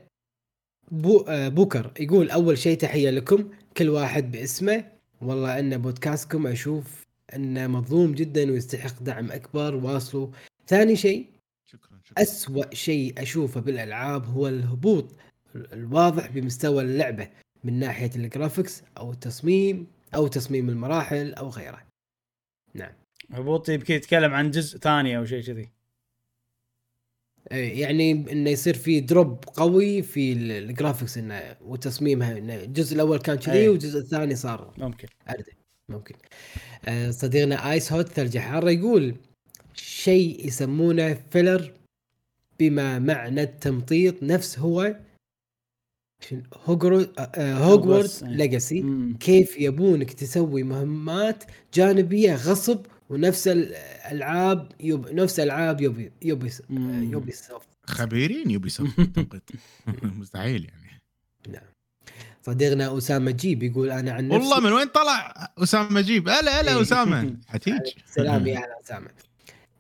[0.91, 4.85] بو بوكر يقول أول شيء تحية لكم كل واحد باسمه.
[5.21, 9.75] والله إن بودكاستكم أشوف أنه مظلوم جدا ويستحق دعم أكبر.
[9.75, 10.29] واصلوا
[10.67, 11.27] ثاني شيء
[11.67, 12.23] شكرا شكرا.
[12.23, 15.17] أسوأ شيء أشوفه بالألعاب هو الهبوط
[15.55, 17.29] الواضح بمستوى اللعبة
[17.65, 21.83] من ناحية ال graphics أو التصميم أو تصميم المراحل أو غيره.
[22.75, 22.93] نعم.
[23.31, 25.69] هبوط يمكن يتكلم عن جزء ثاني أو شيء كذي.
[27.53, 32.95] إيه، يعني إنه يصير في drop قوي في ال- ال graphics انه وتصميمها إنه الجزء
[32.95, 33.69] الأول كان كذي أي.
[33.69, 35.09] والجزء الثاني صار ممكن.
[35.31, 35.53] اردى
[35.91, 36.15] ممكن.
[36.85, 39.15] آه، صديقنا آيس هوت ثلج حاره يقول
[39.75, 41.73] شيء يسمونه filler
[42.61, 44.23] بما معنى التمطيط.
[44.23, 44.97] نفس هو
[47.35, 48.37] آه، هوجورد أي.
[48.37, 49.17] Legacy مم.
[49.21, 51.45] كيف يبونك تسوي مهمات
[51.75, 55.09] جانبية غصب ونفس الألعاب يب...
[55.09, 56.51] نفس العاب يوبي يوبي.
[57.11, 59.01] يوبي سوفت خبيرين يوبي سوفت
[60.21, 61.01] مستحيل يعني.
[61.49, 61.70] نعم.
[62.47, 66.73] صديقنا أسامة جيب يقول أنا عن نفسي والله من وين طلع أسامة جيب؟ هلا هلا
[66.77, 66.83] إيه.
[66.83, 67.35] أسامة.
[67.53, 67.81] حتيج.
[68.07, 69.09] سلام يا أهلا أسامة.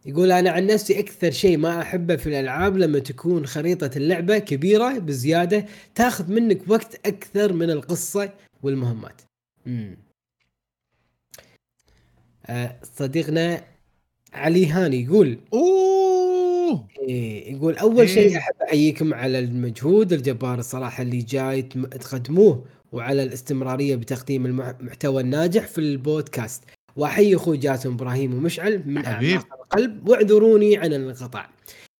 [0.06, 4.98] يقول أنا عن نفسي أكثر شيء ما أحبه في الألعاب لما تكون خريطة اللعبة كبيرة
[4.98, 8.32] بزيادة تاخذ منك وقت أكثر من القصة
[8.62, 9.22] والمهمات.
[9.66, 9.96] امم
[12.98, 13.64] صديقنا
[14.32, 16.09] علي هاني يقول أوه.
[17.08, 18.06] إيه يقول أول إيه.
[18.06, 21.62] شيء أحب أحييكم على المجهود الجبار الصراحة اللي جاي
[22.00, 26.62] تقدموه وعلى الاستمرارية بتقديم المحتوى الناجح في البودكاست.
[26.96, 29.40] وأحيي أخوي جاسم إبراهيم ومشعل من حبيب.
[29.52, 31.50] القلب واعذروني عن الانقطاع.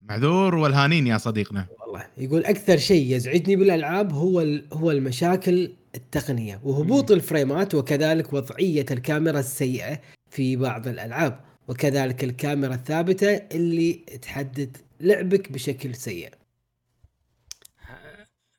[0.01, 1.65] معذور والهانين يا صديقنا.
[1.79, 9.39] والله يقول أكثر شيء يزعجني بالألعاب هو هو المشاكل التقنية وهبوط الفريمات وكذلك وضعية الكاميرا
[9.39, 9.99] السيئة
[10.29, 11.39] في بعض الألعاب.
[11.71, 16.29] وكذلك الكاميرا الثابتة اللي تحدد لعبك بشكل سيء.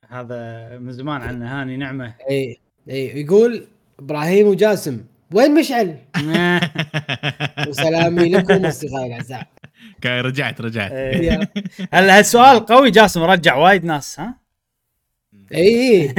[0.07, 2.15] هذا من زمان عنه هاني نعمة.
[2.29, 2.57] إي
[2.89, 3.67] إي يقول
[3.99, 5.97] إبراهيم وجاسم وين مشعل؟
[7.67, 9.47] وسلامي لكم أصدقائي الأعزاء.
[9.95, 10.91] okay رجعت رجعت.
[11.93, 14.39] هلا هالسؤال قوي جاسم رجع وايد ناس ها؟
[15.53, 16.13] إي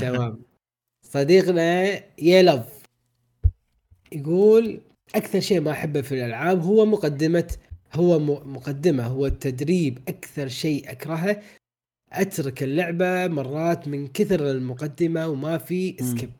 [0.00, 0.42] تمام.
[1.02, 2.81] صديقنا يلف
[4.16, 4.80] يقول
[5.14, 7.56] أكثر شيء ما أحبه في الألعاب هو مقدمه
[7.94, 11.42] هو مقدمة هو التدريب أكثر شيء أكرهه.
[12.12, 15.96] أترك اللعبة مرات من كثر المقدمة وما في.
[16.00, 16.30] skip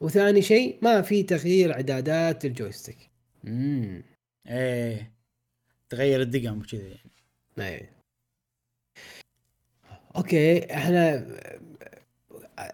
[0.00, 3.10] وثاني شيء ما في تغيير اعدادات ال joystick.
[3.46, 4.02] امم
[4.46, 5.14] إيه.
[5.90, 7.00] تغير الدقم وكذا يعني
[7.58, 7.88] اي
[10.16, 11.26] okay إحنا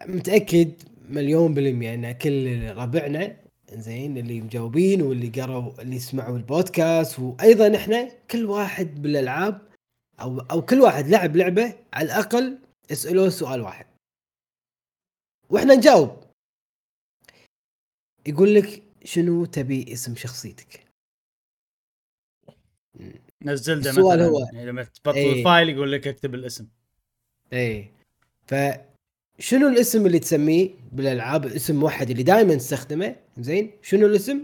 [0.07, 0.73] متأكد
[1.09, 3.37] مليون بالمية إن كل ربعنا
[3.75, 7.19] زين اللي مجاوبين واللي قروا اللي سمعوا البودكاست.
[7.19, 9.69] وأيضا إحنا كل واحد بالألعاب
[10.21, 12.59] أو أو كل واحد لعب لعبة على الأقل
[12.93, 13.87] اسألوه سؤال واحد.
[15.51, 16.11] وإحنا نجاوب.
[18.27, 20.85] يقول لك شنو تبي اسم شخصيتك؟
[23.43, 25.39] نزل ده مثلا هو- يعني لما تبطل إيه.
[25.39, 26.69] الفايل يقول لك اكتب الاسم.
[27.53, 27.93] إيه.
[28.47, 33.17] فشنو الاسم اللي تسميه بالألعاب؟ الاسم موحد اللي دائما تستخدمه.
[33.43, 34.41] زين؟ شنو الاسم؟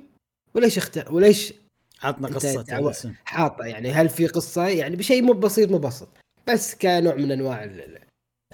[0.54, 1.54] وليش اختار وليش
[2.02, 3.12] عطنا تعو- الاسم.
[3.24, 6.08] حاطه يعني هل في قصة؟ يعني بشيء مو بسيط مو بسيط.
[6.48, 7.98] بس كنوع من أنواع ال-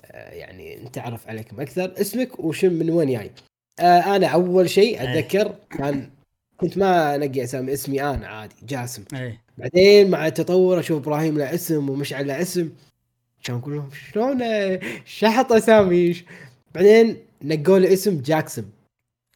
[0.05, 3.31] آه، يعني نتعرف عليكم أكثر اسمك وشن من وين جاي.
[3.81, 5.13] آه أنا أول شيء إيه.
[5.19, 6.11] أتذكر كان
[6.57, 9.05] كنت ما انقي أسامي اسمي أنا عادي جاسم.
[9.15, 9.41] إيه.
[9.59, 12.71] بعدين مع التطور أشوف إبراهيم له اسم ومشعل له اسم.
[13.45, 14.39] كان أقول لهم شلون
[15.05, 16.17] شحط اسامي
[16.75, 18.21] بعدين نقوا له اسم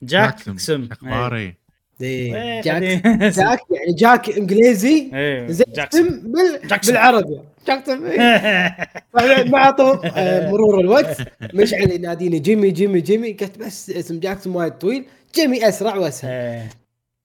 [0.06, 1.54] جاكسون جاكسون إخباري.
[2.00, 3.00] إيه، إيه، جاك خليه-
[3.30, 5.46] جاك يعني جاك إنجليزي إيه.
[5.46, 6.78] زين جاكسون اسم بال...
[6.86, 7.40] بالعربي.
[7.68, 8.76] جاكسون إيه.
[9.14, 11.16] بعدين مع طول آه، مرور الوقت.
[11.54, 13.32] مشعل يناديني جيمي جيمي جيمي.
[13.32, 15.04] قلت بس اسم جاكسون وايد طويل.
[15.34, 16.30] جيمي أسرع وأسهل.
[16.30, 16.68] إيه.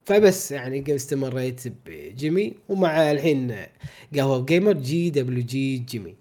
[0.05, 3.55] فبس يعني استمريت بجيمي ومع الحين
[4.15, 6.15] قهوة جيمر GWG جيمي.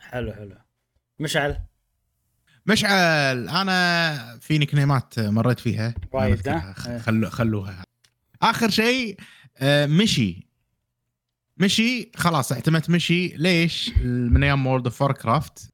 [0.00, 0.54] حلو حلو.
[1.20, 1.56] مشعل.
[2.66, 5.94] مشعل أنا في نكنيمات مريت فيها.
[6.12, 6.98] وايد، إيه.
[6.98, 7.84] خلو خلوها.
[8.42, 9.18] آخر شيء
[9.58, 10.46] آه، مشي.
[11.56, 13.28] مشي خلاص اعتمدت مشي.
[13.28, 15.72] ليش؟ من أيام World of Warcraft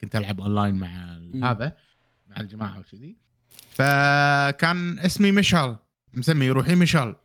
[0.00, 1.50] كنت ألعب اونلاين مع.
[1.50, 1.76] هذا
[2.28, 3.16] مع الجماعة وكذي.
[3.70, 5.76] فكان اسمي مشعل
[6.14, 7.16] مسمي روحي مشعل.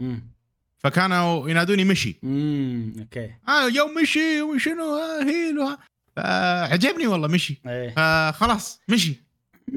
[0.77, 2.19] فكانوا ينادوني مشي.
[2.23, 3.34] امم okay.
[3.47, 5.77] آه يوم مشي وشنو؟ آه، هيل.
[6.16, 7.62] فعجبني والله مشي.
[7.68, 7.90] إيه.
[7.90, 9.26] فخلاص مشي.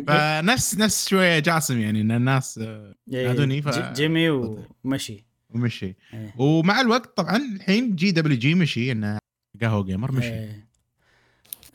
[0.07, 3.27] فنفس نفس شوية جاسم يعني إن الناس آه، إيه.
[3.27, 4.29] نادوني ف- جيمي
[4.85, 5.95] ومشي ومشي.
[6.15, 6.35] إيه.
[6.39, 9.19] ومع الوقت طبعا الحين GWG مشي انه
[9.63, 10.29] قهوة جيمر مشي.
[10.29, 10.69] إيه.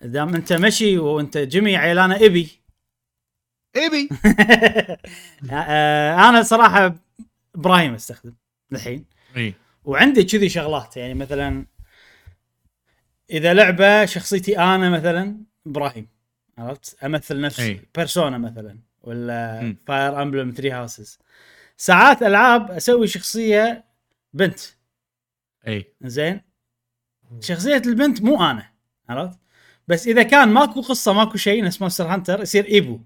[0.04, 2.50] دام أنت مشي وأنت جيمي عيل أنا إبي.
[3.76, 4.10] ايبي
[5.52, 6.96] آه، أنا صراحة
[7.56, 8.34] إبراهيم أستخدم
[8.74, 9.06] الحين.
[9.38, 9.54] اي
[9.84, 11.66] وعندي كذي شغلات يعني مثلا
[13.30, 15.38] إذا لعبة شخصيتي أنا مثلا
[15.68, 16.08] إبراهيم
[16.58, 17.82] عرفت؟ أمثل نفسي أي.
[17.96, 19.76] Persona مثلا ولا.
[19.88, 21.20] Fire Emblem Three Houses
[21.78, 23.86] ساعات ألعاب أسوي شخصية
[24.34, 24.60] بنت.
[25.68, 25.94] إي.
[26.02, 26.42] زين؟
[27.40, 28.70] شخصية البنت مو أنا
[29.10, 29.40] عرفت؟
[29.88, 33.00] بس إذا كان ماكو قصة ماكو شيء نفس Monster Hunter يصير ايبو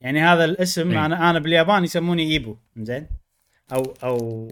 [0.00, 1.06] يعني هذا الاسم أي.
[1.06, 3.06] أنا أنا باليابان يسموني ايبو زين؟
[3.72, 4.50] أو أو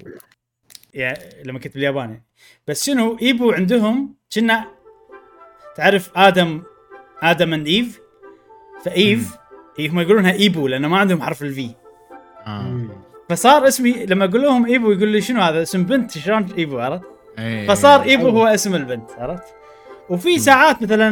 [0.95, 2.11] يعني لما كنت باليابان.
[2.11, 2.25] يعني.
[2.67, 4.74] بس شنو ايبو عندهم كنا
[5.77, 6.63] تعرف آدم
[7.23, 8.01] Adam and Eve
[8.85, 9.37] ف Eve
[9.79, 11.71] إيه هم يقولونها إيبو لأنه ما عندهم حرف ال V
[12.47, 12.89] آه.
[13.29, 17.05] فصار اسمي لما أقول لهم إيبو يقول لي شنو هذا اسم بنت شلون إيبو عرفت؟
[17.39, 17.67] إي.
[17.67, 19.45] فصار إيبو هو اسم البنت عرفت؟
[20.09, 21.11] وفي ساعات مثلا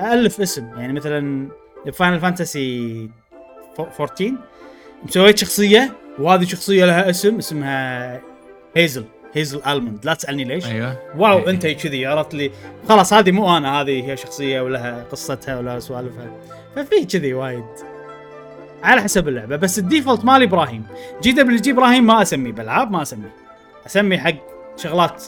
[0.00, 1.48] آه، الف اسم يعني مثلا
[1.92, 3.10] Final Fantasy
[3.78, 4.34] 14
[5.08, 8.20] سويت شخصية وهذه شخصية لها اسم اسمها
[8.76, 10.66] هيزل هيزل الموند لا تسألني ليش.
[10.66, 10.96] أيوه.
[11.16, 11.50] wow إيه.
[11.50, 12.50] أنت كذي عرفت لي.
[12.88, 16.30] خلاص هذه مو أنا هذه هي شخصية ولها قصتها ولها سوالفها.
[16.76, 17.64] ففي كذي وايد.
[18.82, 19.56] على حسب اللعبة.
[19.56, 20.84] بس ال default مالي إبراهيم.
[21.22, 23.32] GWG إبراهيم ما أسميه بالعاب ما أسميه.
[23.86, 24.34] اسمي حق
[24.76, 25.24] شغلات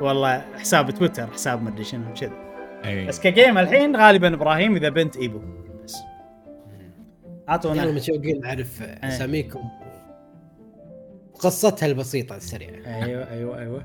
[0.00, 2.32] والله حساب تويتر حساب مدري شنو كذا
[2.84, 3.06] إي.
[3.06, 5.40] بس ك game الحين غالبا إبراهيم إذا بنت إيبو.
[5.84, 5.96] بس.
[7.48, 7.90] أعطونا.
[7.90, 9.60] متشوقين نعرف أساميكم.
[11.38, 12.70] قصتها البسيطة السريعة.
[12.86, 13.82] أيوه أيوه أيوه.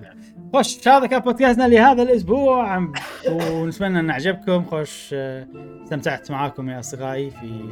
[0.53, 2.87] خوش هذا كان بودكاستنا لهذا الأسبوع.
[3.27, 5.47] ونتمنى أن عجبكم خوش آه،
[5.83, 7.65] استمتعت معاكم يا اصدقائي في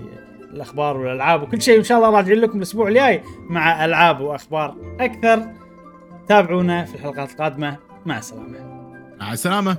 [0.54, 1.78] الأخبار والألعاب وكل شيء.
[1.78, 5.48] إن شاء الله راجعين لكم الأسبوع الجاي مع ألعاب وأخبار أكثر.
[6.28, 7.78] تابعونا في الحلقات القادمة.
[8.06, 8.60] مع السلامة.
[9.20, 9.78] مع السلامة.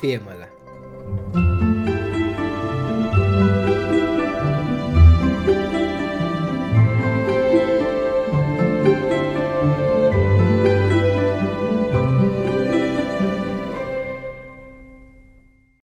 [0.00, 1.75] في أمان الله.